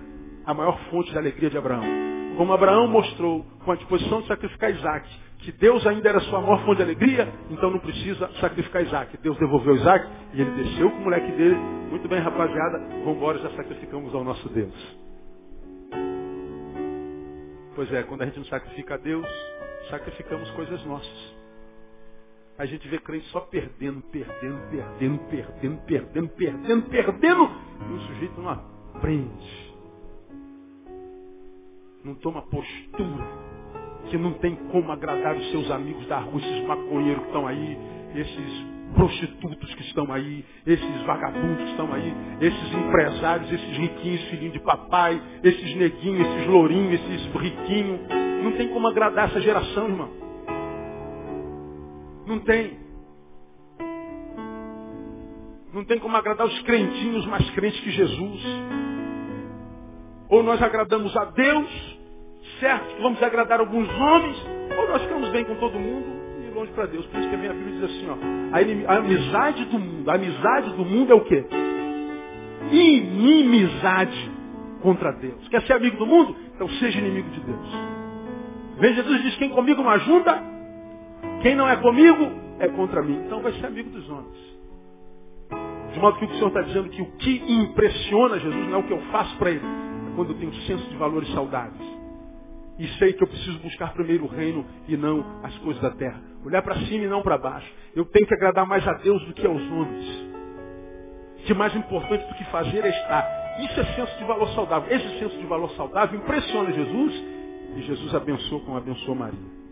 a 0.44 0.52
maior 0.52 0.76
fonte 0.90 1.10
de 1.10 1.16
alegria 1.16 1.48
de 1.48 1.56
Abraão. 1.56 1.84
Como 2.36 2.52
Abraão 2.52 2.88
mostrou 2.88 3.46
com 3.64 3.72
a 3.72 3.76
disposição 3.76 4.20
de 4.22 4.26
sacrificar 4.26 4.70
Isaac, 4.70 5.08
que 5.44 5.52
Deus 5.52 5.86
ainda 5.86 6.08
era 6.08 6.20
sua 6.20 6.40
maior 6.40 6.64
fonte 6.64 6.78
de 6.78 6.84
alegria, 6.84 7.28
então 7.50 7.70
não 7.70 7.78
precisa 7.78 8.30
sacrificar 8.40 8.82
Isaac. 8.82 9.16
Deus 9.18 9.38
devolveu 9.38 9.76
Isaac 9.76 10.08
e 10.32 10.40
ele 10.40 10.50
desceu 10.52 10.90
com 10.90 10.96
o 10.96 11.02
moleque 11.02 11.30
dele. 11.32 11.54
Muito 11.90 12.08
bem, 12.08 12.18
rapaziada, 12.18 12.78
vamos 12.78 13.16
embora, 13.16 13.38
já 13.38 13.50
sacrificamos 13.50 14.14
ao 14.14 14.24
nosso 14.24 14.48
Deus. 14.48 14.98
Pois 17.74 17.92
é, 17.92 18.02
quando 18.04 18.22
a 18.22 18.24
gente 18.24 18.38
não 18.38 18.46
sacrifica 18.46 18.94
a 18.94 18.96
Deus, 18.96 19.26
sacrificamos 19.90 20.50
coisas 20.52 20.82
nossas. 20.86 21.34
A 22.56 22.64
gente 22.64 22.88
vê 22.88 22.98
crente 22.98 23.26
só 23.26 23.40
perdendo, 23.40 24.00
perdendo, 24.00 24.58
perdendo, 24.70 25.18
perdendo, 25.28 25.78
perdendo, 25.82 26.28
perdendo, 26.30 26.88
perdendo, 26.88 27.50
e 27.90 27.92
o 27.92 28.00
sujeito 28.00 28.40
não 28.40 28.48
aprende. 28.48 29.74
Não 32.02 32.14
toma 32.14 32.42
postura, 32.42 33.24
que 34.10 34.16
não 34.16 34.32
tem 34.34 34.54
como 34.70 34.90
agradar 34.92 35.36
os 35.36 35.50
seus 35.50 35.70
amigos 35.70 36.06
da 36.06 36.18
rua, 36.18 36.40
esses 36.40 36.66
maconheiros 36.66 37.22
que 37.22 37.26
estão 37.28 37.46
aí, 37.46 37.78
esses 38.14 38.74
prostitutos 38.94 39.74
que 39.74 39.82
estão 39.82 40.12
aí, 40.12 40.44
esses 40.66 41.02
vagabundos 41.02 41.64
que 41.64 41.70
estão 41.70 41.92
aí, 41.92 42.14
esses 42.40 42.74
empresários, 42.74 43.52
esses 43.52 43.76
riquinhos, 43.76 44.22
filhinhos 44.24 44.52
de 44.52 44.60
papai, 44.60 45.20
esses 45.42 45.74
neguinhos, 45.76 46.26
esses 46.26 46.46
lourinhos, 46.46 47.00
esses 47.00 47.26
riquinhos. 47.34 48.00
Não 48.42 48.52
tem 48.52 48.68
como 48.68 48.86
agradar 48.86 49.28
essa 49.28 49.40
geração, 49.40 49.88
irmão. 49.88 50.10
Não 52.26 52.38
tem. 52.40 52.78
Não 55.72 55.84
tem 55.84 55.98
como 55.98 56.16
agradar 56.16 56.46
os 56.46 56.62
crentinhos 56.62 57.26
mais 57.26 57.48
crentes 57.50 57.80
que 57.80 57.90
Jesus. 57.90 58.42
Ou 60.28 60.42
nós 60.42 60.62
agradamos 60.62 61.14
a 61.16 61.24
Deus, 61.26 61.93
que 62.64 63.02
vamos 63.02 63.22
agradar 63.22 63.60
alguns 63.60 63.88
homens, 63.88 64.36
ou 64.78 64.88
nós 64.88 65.02
ficamos 65.02 65.28
bem 65.30 65.44
com 65.44 65.54
todo 65.56 65.78
mundo 65.78 66.06
e 66.46 66.54
longe 66.54 66.72
para 66.72 66.86
Deus. 66.86 67.04
Por 67.06 67.20
isso 67.20 67.28
que 67.28 67.34
a 67.34 67.38
minha 67.38 67.52
Bíblia 67.52 67.74
diz 67.74 67.84
assim, 67.84 68.08
ó, 68.08 68.92
a, 68.92 68.96
amizade 68.96 69.64
do 69.66 69.78
mundo, 69.78 70.10
a 70.10 70.14
amizade 70.14 70.70
do 70.72 70.84
mundo 70.84 71.12
é 71.12 71.14
o 71.14 71.20
quê? 71.20 71.44
Inimizade 72.72 74.30
contra 74.82 75.12
Deus. 75.12 75.46
Quer 75.48 75.62
ser 75.62 75.74
amigo 75.74 75.96
do 75.98 76.06
mundo? 76.06 76.34
Então 76.54 76.68
seja 76.68 76.98
inimigo 76.98 77.28
de 77.30 77.40
Deus. 77.40 77.68
Vem 78.78 78.94
Jesus 78.94 79.22
diz, 79.22 79.36
quem 79.36 79.50
comigo 79.50 79.82
não 79.82 79.90
ajuda, 79.90 80.42
quem 81.42 81.54
não 81.54 81.68
é 81.68 81.76
comigo, 81.76 82.32
é 82.58 82.68
contra 82.68 83.02
mim. 83.02 83.22
Então 83.26 83.40
vai 83.42 83.52
ser 83.52 83.66
amigo 83.66 83.90
dos 83.90 84.08
homens. 84.08 84.54
De 85.92 86.00
modo 86.00 86.18
que 86.18 86.24
o 86.24 86.34
Senhor 86.34 86.48
está 86.48 86.62
dizendo 86.62 86.88
que 86.88 87.02
o 87.02 87.06
que 87.18 87.42
impressiona 87.46 88.38
Jesus 88.40 88.66
não 88.66 88.74
é 88.74 88.78
o 88.78 88.82
que 88.82 88.92
eu 88.92 89.00
faço 89.12 89.36
para 89.36 89.50
ele, 89.50 89.60
é 89.64 90.16
quando 90.16 90.30
eu 90.30 90.38
tenho 90.38 90.52
senso 90.62 90.84
de 90.88 90.96
valores 90.96 91.32
saudáveis. 91.32 92.03
E 92.78 92.88
sei 92.98 93.12
que 93.12 93.22
eu 93.22 93.28
preciso 93.28 93.58
buscar 93.60 93.92
primeiro 93.92 94.24
o 94.24 94.28
reino 94.28 94.64
e 94.88 94.96
não 94.96 95.24
as 95.42 95.56
coisas 95.58 95.80
da 95.80 95.90
terra. 95.90 96.20
Olhar 96.44 96.62
para 96.62 96.74
cima 96.74 97.04
e 97.04 97.08
não 97.08 97.22
para 97.22 97.38
baixo. 97.38 97.72
Eu 97.94 98.04
tenho 98.06 98.26
que 98.26 98.34
agradar 98.34 98.66
mais 98.66 98.86
a 98.86 98.94
Deus 98.94 99.24
do 99.26 99.32
que 99.32 99.46
aos 99.46 99.62
homens. 99.62 100.34
Que 101.46 101.54
mais 101.54 101.74
importante 101.76 102.26
do 102.26 102.34
que 102.34 102.44
fazer 102.46 102.84
é 102.84 102.88
estar. 102.88 103.44
Isso 103.60 103.80
é 103.80 103.84
senso 103.94 104.18
de 104.18 104.24
valor 104.24 104.48
saudável. 104.48 104.94
Esse 104.94 105.18
senso 105.20 105.38
de 105.38 105.46
valor 105.46 105.70
saudável 105.72 106.18
impressiona 106.18 106.72
Jesus 106.72 107.24
e 107.76 107.82
Jesus 107.82 108.14
abençoou 108.14 108.60
como 108.62 108.76
abençoou 108.76 109.14
Maria. 109.14 109.64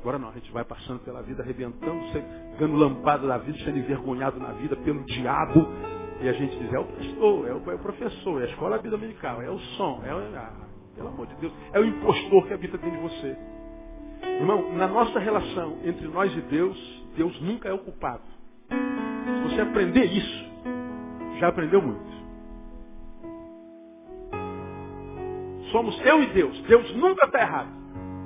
Agora 0.00 0.18
não, 0.18 0.30
a 0.30 0.32
gente 0.32 0.50
vai 0.52 0.64
passando 0.64 1.00
pela 1.00 1.22
vida, 1.22 1.42
arrebentando, 1.42 2.00
dando 2.58 2.76
lampada 2.76 3.26
da 3.26 3.38
vida, 3.38 3.58
sendo 3.58 3.78
envergonhado 3.78 4.38
na 4.38 4.52
vida 4.52 4.76
pelo 4.76 5.04
diabo. 5.04 5.68
E 6.22 6.28
a 6.28 6.32
gente 6.32 6.56
diz, 6.58 6.72
é 6.72 6.78
o 6.78 6.84
pastor, 6.84 7.48
é 7.48 7.52
o, 7.52 7.70
é 7.70 7.76
professor, 7.76 8.40
é 8.40 8.46
a 8.46 8.48
escola 8.48 8.78
dominical, 8.78 9.42
é 9.42 9.50
o 9.50 9.58
som, 9.58 10.02
é 10.04 10.14
o. 10.14 10.69
Pelo 11.00 11.08
amor 11.08 11.26
de 11.28 11.34
Deus. 11.36 11.52
É 11.72 11.80
o 11.80 11.84
impostor 11.84 12.46
que 12.46 12.52
habita 12.52 12.76
dentro 12.76 12.98
de 12.98 13.02
você. 13.02 13.34
Irmão, 14.22 14.70
na 14.74 14.86
nossa 14.86 15.18
relação 15.18 15.78
entre 15.82 16.06
nós 16.08 16.30
e 16.36 16.42
Deus, 16.42 16.76
Deus 17.16 17.40
nunca 17.40 17.70
é 17.70 17.72
o 17.72 17.78
culpado. 17.78 18.22
Se 18.68 19.48
você 19.48 19.62
aprender 19.62 20.04
isso, 20.04 20.44
já 21.38 21.48
aprendeu 21.48 21.80
muito. 21.80 22.10
Somos 25.72 25.98
eu 26.04 26.22
e 26.22 26.26
Deus. 26.26 26.60
Deus 26.64 26.94
nunca 26.96 27.24
está 27.24 27.40
errado. 27.40 27.70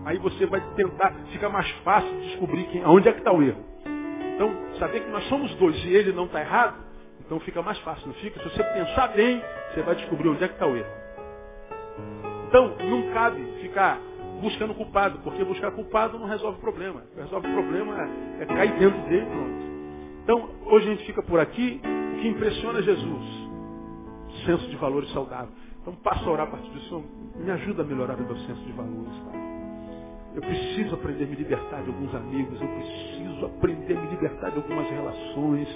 Aí 0.04 0.18
você 0.18 0.44
vai 0.46 0.60
tentar, 0.74 1.14
fica 1.30 1.48
mais 1.48 1.70
fácil 1.84 2.10
descobrir 2.22 2.64
quem, 2.64 2.84
onde 2.84 3.08
é 3.08 3.12
que 3.12 3.20
está 3.20 3.32
o 3.32 3.40
erro. 3.40 3.62
Então, 4.34 4.52
saber 4.80 4.98
que 4.98 5.10
nós 5.10 5.22
somos 5.28 5.54
dois 5.54 5.76
e 5.84 5.94
ele 5.94 6.10
não 6.10 6.24
está 6.24 6.40
errado, 6.40 6.76
então 7.24 7.38
fica 7.38 7.62
mais 7.62 7.78
fácil, 7.78 8.08
não 8.08 8.14
fica? 8.14 8.40
Se 8.40 8.48
você 8.48 8.64
pensar 8.64 9.08
bem, 9.14 9.40
você 9.72 9.82
vai 9.82 9.94
descobrir 9.94 10.28
onde 10.28 10.42
é 10.42 10.48
que 10.48 10.54
está 10.54 10.66
o 10.66 10.76
erro. 10.76 11.03
Então, 12.54 12.72
não 12.88 13.12
cabe 13.12 13.42
ficar 13.62 14.00
buscando 14.40 14.74
culpado, 14.74 15.18
porque 15.24 15.42
buscar 15.42 15.72
culpado 15.72 16.20
não 16.20 16.28
resolve 16.28 16.56
o 16.56 16.60
problema. 16.60 17.02
Resolve 17.16 17.48
o 17.48 17.52
problema 17.52 18.00
é, 18.38 18.44
é 18.44 18.46
cair 18.46 18.78
dentro 18.78 19.02
dele 19.08 19.26
pronto. 19.26 19.64
Então, 20.22 20.50
hoje 20.66 20.86
a 20.86 20.90
gente 20.94 21.04
fica 21.04 21.20
por 21.20 21.40
aqui, 21.40 21.80
o 21.82 22.20
que 22.20 22.28
impressiona 22.28 22.78
é 22.78 22.82
Jesus. 22.82 23.24
Senso 24.46 24.68
de 24.68 24.76
valores 24.76 25.10
saudável. 25.10 25.48
Então, 25.82 25.96
passo 25.96 26.28
a 26.28 26.32
orar 26.32 26.46
a 26.46 26.50
partir 26.52 26.70
disso. 26.70 27.02
Me 27.34 27.50
ajuda 27.50 27.82
a 27.82 27.84
melhorar 27.84 28.14
o 28.20 28.22
meu 28.24 28.36
senso 28.36 28.62
de 28.62 28.70
valores, 28.70 29.18
Pai. 29.24 29.40
Eu 30.36 30.42
preciso 30.42 30.94
aprender 30.94 31.24
a 31.24 31.26
me 31.26 31.34
libertar 31.34 31.82
de 31.82 31.88
alguns 31.88 32.14
amigos. 32.14 32.62
Eu 32.62 32.68
preciso 32.68 33.46
aprender 33.46 33.96
a 33.96 34.00
me 34.00 34.10
libertar 34.10 34.50
de 34.52 34.58
algumas 34.58 34.88
relações. 34.88 35.68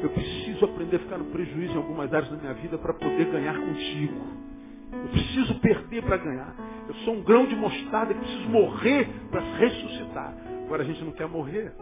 Eu 0.00 0.10
preciso 0.10 0.64
aprender 0.64 0.94
a 0.94 1.00
ficar 1.00 1.18
no 1.18 1.24
prejuízo 1.24 1.74
em 1.74 1.76
algumas 1.76 2.14
áreas 2.14 2.30
da 2.30 2.36
minha 2.36 2.54
vida 2.54 2.78
para 2.78 2.94
poder 2.94 3.24
ganhar 3.32 3.58
contigo. 3.58 4.49
Eu 4.92 5.08
preciso 5.08 5.60
perder 5.60 6.02
para 6.02 6.16
ganhar. 6.16 6.54
Eu 6.88 6.94
sou 6.96 7.14
um 7.14 7.22
grão 7.22 7.46
de 7.46 7.54
mostarda 7.56 8.14
que 8.14 8.20
preciso 8.20 8.48
morrer 8.48 9.08
para 9.30 9.40
ressuscitar. 9.40 10.34
Agora 10.64 10.82
a 10.82 10.86
gente 10.86 11.02
não 11.04 11.12
quer 11.12 11.28
morrer, 11.28 11.72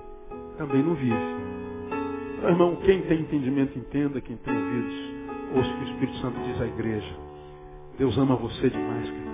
também 0.56 0.82
não 0.82 0.94
vive. 0.94 1.14
Então, 2.38 2.50
irmão, 2.50 2.76
quem 2.76 3.02
tem 3.02 3.20
entendimento, 3.20 3.78
entenda. 3.78 4.20
Quem 4.20 4.36
tem 4.36 4.54
ouvidos, 4.54 4.94
ouça 5.54 5.70
o 5.70 5.76
que 5.76 5.84
o 5.84 5.88
Espírito 5.92 6.18
Santo 6.18 6.40
diz 6.40 6.60
à 6.60 6.66
igreja. 6.66 7.16
Deus 7.98 8.16
ama 8.16 8.36
você 8.36 8.70
demais, 8.70 9.10
cara. 9.10 9.28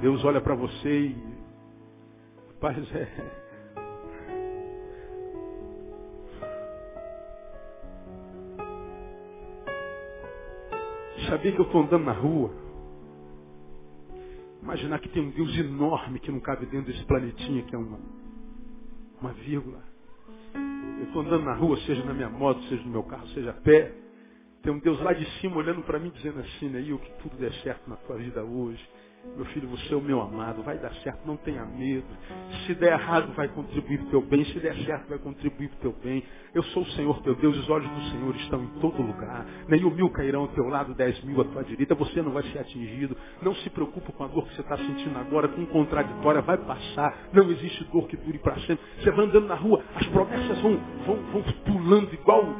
Deus 0.00 0.24
olha 0.24 0.40
para 0.40 0.54
você 0.54 1.06
e. 1.06 1.16
Paz 2.60 2.76
é. 2.94 3.43
Sabia 11.34 11.50
que 11.50 11.58
eu 11.58 11.64
estou 11.64 11.82
andando 11.82 12.04
na 12.04 12.12
rua? 12.12 12.48
Imaginar 14.62 15.00
que 15.00 15.08
tem 15.08 15.20
um 15.20 15.30
Deus 15.30 15.52
enorme 15.58 16.20
que 16.20 16.30
não 16.30 16.38
cabe 16.38 16.64
dentro 16.66 16.92
desse 16.92 17.04
planetinha 17.06 17.64
que 17.64 17.74
é 17.74 17.78
uma, 17.78 17.98
uma 19.20 19.32
vírgula. 19.32 19.82
Eu 20.54 21.06
estou 21.06 21.22
andando 21.22 21.44
na 21.44 21.54
rua, 21.54 21.76
seja 21.78 22.04
na 22.04 22.14
minha 22.14 22.30
moto, 22.30 22.62
seja 22.68 22.84
no 22.84 22.90
meu 22.90 23.02
carro, 23.02 23.26
seja 23.30 23.50
a 23.50 23.52
pé. 23.52 23.92
Tem 24.62 24.72
um 24.72 24.78
Deus 24.78 25.00
lá 25.00 25.12
de 25.12 25.28
cima 25.40 25.56
olhando 25.56 25.82
para 25.82 25.98
mim 25.98 26.10
dizendo 26.10 26.38
assim, 26.38 26.68
né, 26.68 26.80
que 26.80 27.12
tudo 27.20 27.36
der 27.36 27.52
certo 27.64 27.90
na 27.90 27.96
tua 27.96 28.16
vida 28.16 28.44
hoje. 28.44 28.88
Meu 29.36 29.44
filho, 29.46 29.66
você 29.68 29.92
é 29.92 29.96
o 29.96 30.00
meu 30.00 30.20
amado, 30.20 30.62
vai 30.62 30.78
dar 30.78 30.92
certo, 31.02 31.26
não 31.26 31.36
tenha 31.36 31.64
medo. 31.64 32.06
Se 32.64 32.74
der 32.74 32.92
errado, 32.92 33.32
vai 33.34 33.48
contribuir 33.48 33.98
para 33.98 34.06
o 34.06 34.10
teu 34.10 34.22
bem. 34.22 34.44
Se 34.44 34.60
der 34.60 34.76
certo, 34.84 35.08
vai 35.08 35.18
contribuir 35.18 35.68
para 35.70 35.76
o 35.76 35.80
teu 35.80 36.02
bem. 36.04 36.22
Eu 36.54 36.62
sou 36.64 36.84
o 36.84 36.86
Senhor 36.92 37.20
teu 37.22 37.34
Deus, 37.34 37.56
os 37.58 37.68
olhos 37.68 37.88
do 37.88 38.00
Senhor 38.10 38.36
estão 38.36 38.62
em 38.62 38.68
todo 38.80 39.02
lugar. 39.02 39.44
Nem 39.66 39.84
o 39.84 39.90
mil 39.90 40.08
cairão 40.10 40.42
ao 40.42 40.48
teu 40.48 40.68
lado, 40.68 40.94
dez 40.94 41.20
mil 41.24 41.40
à 41.40 41.44
tua 41.44 41.64
direita. 41.64 41.96
Você 41.96 42.22
não 42.22 42.30
vai 42.30 42.44
ser 42.44 42.60
atingido. 42.60 43.16
Não 43.42 43.54
se 43.56 43.70
preocupe 43.70 44.12
com 44.12 44.24
a 44.24 44.28
dor 44.28 44.46
que 44.46 44.54
você 44.54 44.60
está 44.60 44.76
sentindo 44.76 45.18
agora, 45.18 45.48
com 45.48 45.66
contraditória, 45.66 46.40
vai 46.40 46.58
passar. 46.58 47.28
Não 47.32 47.50
existe 47.50 47.82
dor 47.90 48.06
que 48.06 48.16
dure 48.16 48.38
para 48.38 48.54
sempre. 48.60 48.80
Você 49.00 49.10
vai 49.10 49.26
andando 49.26 49.48
na 49.48 49.56
rua, 49.56 49.82
as 49.96 50.06
promessas 50.06 50.60
vão, 50.60 50.78
vão, 51.04 51.16
vão 51.32 51.42
pulando 51.64 52.14
igual 52.14 52.54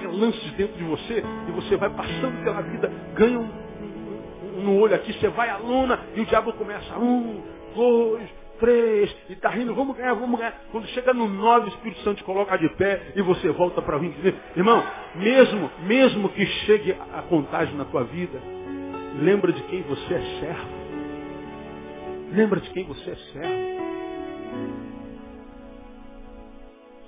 relances 0.00 0.52
dentro 0.54 0.76
de 0.76 0.84
você, 0.84 1.22
e 1.48 1.52
você 1.52 1.76
vai 1.76 1.90
passando 1.90 2.42
pela 2.42 2.60
vida, 2.62 2.90
ganha 3.14 3.38
um 3.38 3.69
no 4.60 4.78
olho 4.78 4.94
aqui, 4.94 5.12
você 5.12 5.28
vai 5.28 5.48
à 5.48 5.56
luna 5.56 6.00
e 6.14 6.20
o 6.20 6.26
diabo 6.26 6.52
começa, 6.52 6.98
um, 6.98 7.42
dois, 7.74 8.28
três, 8.58 9.16
e 9.28 9.34
tá 9.36 9.48
rindo, 9.48 9.74
vamos 9.74 9.96
ganhar, 9.96 10.14
vamos 10.14 10.38
ganhar. 10.38 10.54
Quando 10.70 10.86
chega 10.88 11.12
no 11.12 11.28
nove, 11.28 11.66
o 11.66 11.68
Espírito 11.68 12.00
Santo 12.02 12.18
te 12.18 12.24
coloca 12.24 12.56
de 12.56 12.68
pé 12.76 13.12
e 13.16 13.22
você 13.22 13.48
volta 13.50 13.82
para 13.82 13.96
ringue. 13.96 14.34
Irmão, 14.56 14.84
mesmo, 15.16 15.70
mesmo 15.80 16.28
que 16.28 16.46
chegue 16.46 16.92
a 17.14 17.22
contagem 17.22 17.74
na 17.76 17.84
tua 17.86 18.04
vida, 18.04 18.40
lembra 19.20 19.52
de 19.52 19.62
quem 19.64 19.82
você 19.82 20.14
é 20.14 20.40
servo. 20.40 20.80
Lembra 22.32 22.60
de 22.60 22.70
quem 22.70 22.84
você 22.84 23.10
é 23.10 23.16
servo. 23.32 23.80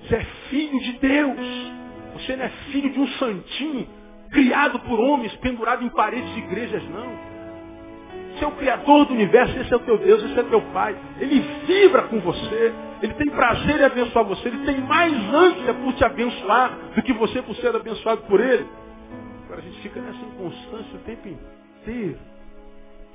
Você 0.02 0.16
é 0.16 0.24
filho 0.48 0.80
de 0.80 0.92
Deus. 0.94 1.72
Você 2.14 2.36
não 2.36 2.44
é 2.44 2.48
filho 2.70 2.90
de 2.90 3.00
um 3.00 3.08
santinho 3.08 3.88
criado 4.32 4.80
por 4.80 4.98
homens, 4.98 5.34
pendurado 5.36 5.84
em 5.84 5.88
paredes 5.90 6.32
de 6.34 6.40
igrejas, 6.40 6.82
não. 6.88 7.31
Você 8.42 8.46
é 8.46 8.48
o 8.48 8.56
Criador 8.56 9.04
do 9.04 9.14
universo, 9.14 9.56
esse 9.56 9.72
é 9.72 9.76
o 9.76 9.80
teu 9.80 9.96
Deus, 9.98 10.24
esse 10.24 10.36
é 10.36 10.42
o 10.42 10.48
teu 10.48 10.60
Pai. 10.72 10.96
Ele 11.20 11.38
vibra 11.64 12.02
com 12.08 12.18
você, 12.18 12.74
ele 13.00 13.14
tem 13.14 13.30
prazer 13.30 13.80
em 13.80 13.84
abençoar 13.84 14.24
você, 14.24 14.48
ele 14.48 14.66
tem 14.66 14.80
mais 14.80 15.12
ânsia 15.32 15.72
por 15.74 15.92
te 15.92 16.04
abençoar 16.04 16.76
do 16.92 17.02
que 17.02 17.12
você 17.12 17.40
por 17.40 17.54
ser 17.54 17.76
abençoado 17.76 18.22
por 18.22 18.40
ele. 18.40 18.66
Agora 19.44 19.60
a 19.60 19.62
gente 19.62 19.80
fica 19.80 20.00
nessa 20.00 20.18
inconstância 20.18 20.92
o 20.92 20.98
tempo 21.04 21.28
inteiro, 21.28 22.18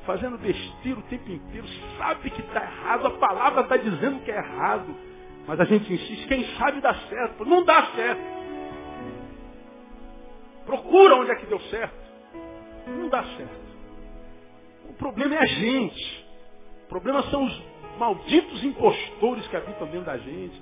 fazendo 0.06 0.38
besteira 0.38 0.98
o 0.98 1.04
tempo 1.04 1.30
inteiro, 1.30 1.68
sabe 1.98 2.30
que 2.30 2.40
está 2.40 2.62
errado, 2.62 3.08
a 3.08 3.12
palavra 3.12 3.62
está 3.64 3.76
dizendo 3.76 4.24
que 4.24 4.32
é 4.32 4.38
errado, 4.38 4.96
mas 5.46 5.60
a 5.60 5.66
gente 5.66 5.92
insiste, 5.92 6.26
quem 6.28 6.46
sabe 6.58 6.80
dá 6.80 6.94
certo, 7.10 7.44
não 7.44 7.66
dá 7.66 7.86
certo. 7.88 8.22
Procura 10.66 11.16
onde 11.18 11.32
é 11.32 11.36
que 11.36 11.46
deu 11.48 11.60
certo. 11.60 12.08
Não 12.88 13.10
dá 13.10 13.24
certo. 13.24 13.67
O 14.90 14.94
problema 14.94 15.36
é 15.36 15.40
a 15.40 15.46
gente. 15.46 16.28
O 16.86 16.90
problema 16.90 17.24
são 17.24 17.46
os 17.46 17.64
malditos 17.98 18.64
impostores 18.64 19.48
que 19.48 19.56
habitam 19.56 19.88
dentro 19.88 20.06
da 20.06 20.18
gente, 20.18 20.62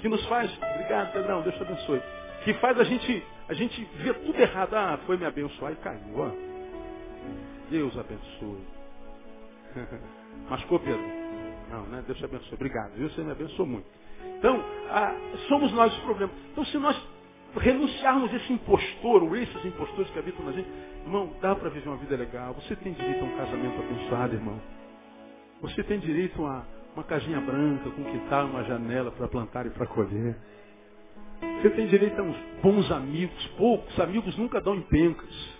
que 0.00 0.08
nos 0.08 0.24
faz, 0.26 0.50
obrigado 0.56 1.12
Pedrão, 1.12 1.42
Deus 1.42 1.54
te 1.56 1.62
abençoe, 1.62 2.00
que 2.44 2.54
faz 2.54 2.78
a 2.78 2.84
gente, 2.84 3.22
a 3.48 3.54
gente 3.54 3.84
ver 3.96 4.14
tudo 4.14 4.38
errado, 4.38 4.74
ah, 4.74 4.98
foi 5.06 5.16
me 5.16 5.26
abençoar 5.26 5.72
e 5.72 5.76
caiu, 5.76 6.18
ó. 6.18 6.30
Deus 7.70 7.96
abençoe. 7.98 8.64
Mascou, 10.48 10.78
Pedro? 10.78 11.02
Não, 11.70 11.82
né? 11.86 12.02
Deus 12.06 12.18
te 12.18 12.24
abençoe. 12.24 12.54
Obrigado. 12.54 12.92
Deus 12.92 13.12
você 13.14 13.22
me 13.22 13.32
abençoou 13.32 13.66
muito. 13.66 13.86
Então, 14.38 14.62
ah, 14.90 15.14
somos 15.48 15.72
nós 15.72 15.92
os 15.92 16.00
problemas. 16.04 16.34
Então, 16.52 16.64
se 16.66 16.78
nós 16.78 16.96
renunciarmos 17.56 18.32
esse 18.34 18.52
impostor, 18.52 19.22
ou 19.22 19.36
esses 19.36 19.64
impostores 19.64 20.10
que 20.10 20.18
habitam 20.18 20.44
na 20.44 20.52
gente, 20.52 20.68
irmão, 21.04 21.30
dá 21.40 21.54
para 21.54 21.70
viver 21.70 21.88
uma 21.88 21.96
vida 21.96 22.16
legal. 22.16 22.54
Você 22.54 22.76
tem 22.76 22.92
direito 22.92 23.22
a 23.22 23.26
um 23.26 23.36
casamento 23.36 23.78
abençoado, 23.80 24.34
irmão. 24.34 24.60
Você 25.62 25.82
tem 25.82 25.98
direito 25.98 26.44
a 26.44 26.64
uma 26.94 27.04
casinha 27.04 27.40
branca 27.40 27.90
com 27.90 28.04
quintal, 28.04 28.46
uma 28.46 28.64
janela 28.64 29.10
para 29.10 29.28
plantar 29.28 29.66
e 29.66 29.70
para 29.70 29.86
colher. 29.86 30.36
Você 31.60 31.70
tem 31.70 31.86
direito 31.86 32.18
a 32.18 32.22
uns 32.22 32.36
bons 32.62 32.90
amigos, 32.90 33.46
poucos 33.58 33.98
amigos 34.00 34.36
nunca 34.36 34.60
dão 34.60 34.74
empencas. 34.74 35.56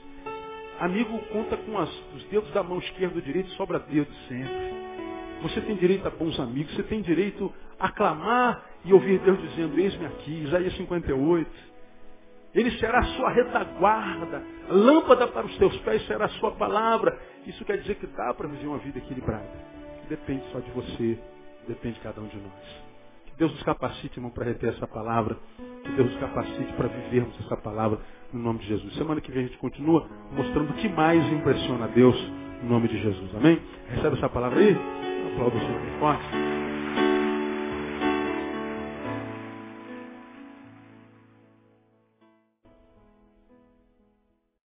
Amigo 0.80 1.18
conta 1.32 1.57
com 1.57 1.78
as, 1.78 1.90
os 2.14 2.24
dedos 2.24 2.51
da 2.53 2.62
mão 2.62 2.78
esquerda 2.78 3.14
do 3.14 3.22
direito, 3.22 3.49
sobra 3.51 3.78
dedo 3.78 4.12
sempre. 4.28 4.76
Você 5.42 5.61
tem 5.61 5.76
direito 5.76 6.07
a 6.07 6.11
bons 6.11 6.38
amigos, 6.40 6.74
você 6.74 6.82
tem 6.82 7.01
direito 7.03 7.53
a 7.78 7.90
clamar 7.90 8.62
e 8.84 8.92
ouvir 8.92 9.18
Deus 9.20 9.40
dizendo, 9.40 9.78
eis-me 9.78 10.07
aqui, 10.07 10.44
Isaías 10.44 10.76
58. 10.76 11.76
Ele 12.57 12.70
será 12.78 13.00
a 13.00 13.04
sua 13.04 13.30
retaguarda, 13.30 14.42
lâmpada 14.70 15.28
para 15.28 15.44
os 15.44 15.57
teus 15.59 15.76
pés 15.80 16.04
será 16.07 16.24
a 16.24 16.30
sua 16.30 16.52
palavra. 16.52 17.16
Isso 17.46 17.62
quer 17.66 17.76
dizer 17.76 17.96
que 17.96 18.07
dá 18.07 18.32
para 18.32 18.48
viver 18.48 18.66
uma 18.66 18.78
vida 18.78 18.98
equilibrada. 18.98 19.46
Depende 20.09 20.42
só 20.50 20.59
de 20.61 20.70
você, 20.70 21.18
depende 21.68 21.96
de 21.96 22.00
cada 22.00 22.18
um 22.18 22.26
de 22.26 22.36
nós. 22.38 22.86
Que 23.26 23.32
Deus 23.36 23.52
nos 23.52 23.62
capacite, 23.62 24.18
irmão, 24.18 24.30
para 24.30 24.46
reter 24.46 24.70
essa 24.70 24.86
palavra. 24.86 25.36
Que 25.84 25.92
Deus 25.92 26.11
nos 26.11 26.18
capacite 26.18 26.72
para 26.72 26.88
vivermos 26.88 27.38
essa 27.44 27.59
palavra 27.59 28.00
no 28.32 28.40
nome 28.40 28.61
de 28.61 28.68
Jesus. 28.68 28.94
Semana 28.94 29.20
que 29.20 29.30
vem 29.30 29.44
a 29.44 29.46
gente 29.48 29.59
continua 29.59 30.09
mostrando 30.32 30.70
o 30.70 30.74
que 30.74 30.88
mais 30.88 31.22
impressiona 31.30 31.84
a 31.84 31.88
Deus 31.88 32.16
no 32.62 32.70
nome 32.70 32.88
de 32.88 32.98
Jesus. 33.02 33.34
Amém? 33.34 33.61
Recebe 33.90 34.16
essa 34.16 34.30
palavra 34.30 34.59
aí? 34.59 34.74
Aplauda 35.34 35.57
o 35.57 35.61
Senhor 35.61 35.98
forte. 36.00 36.55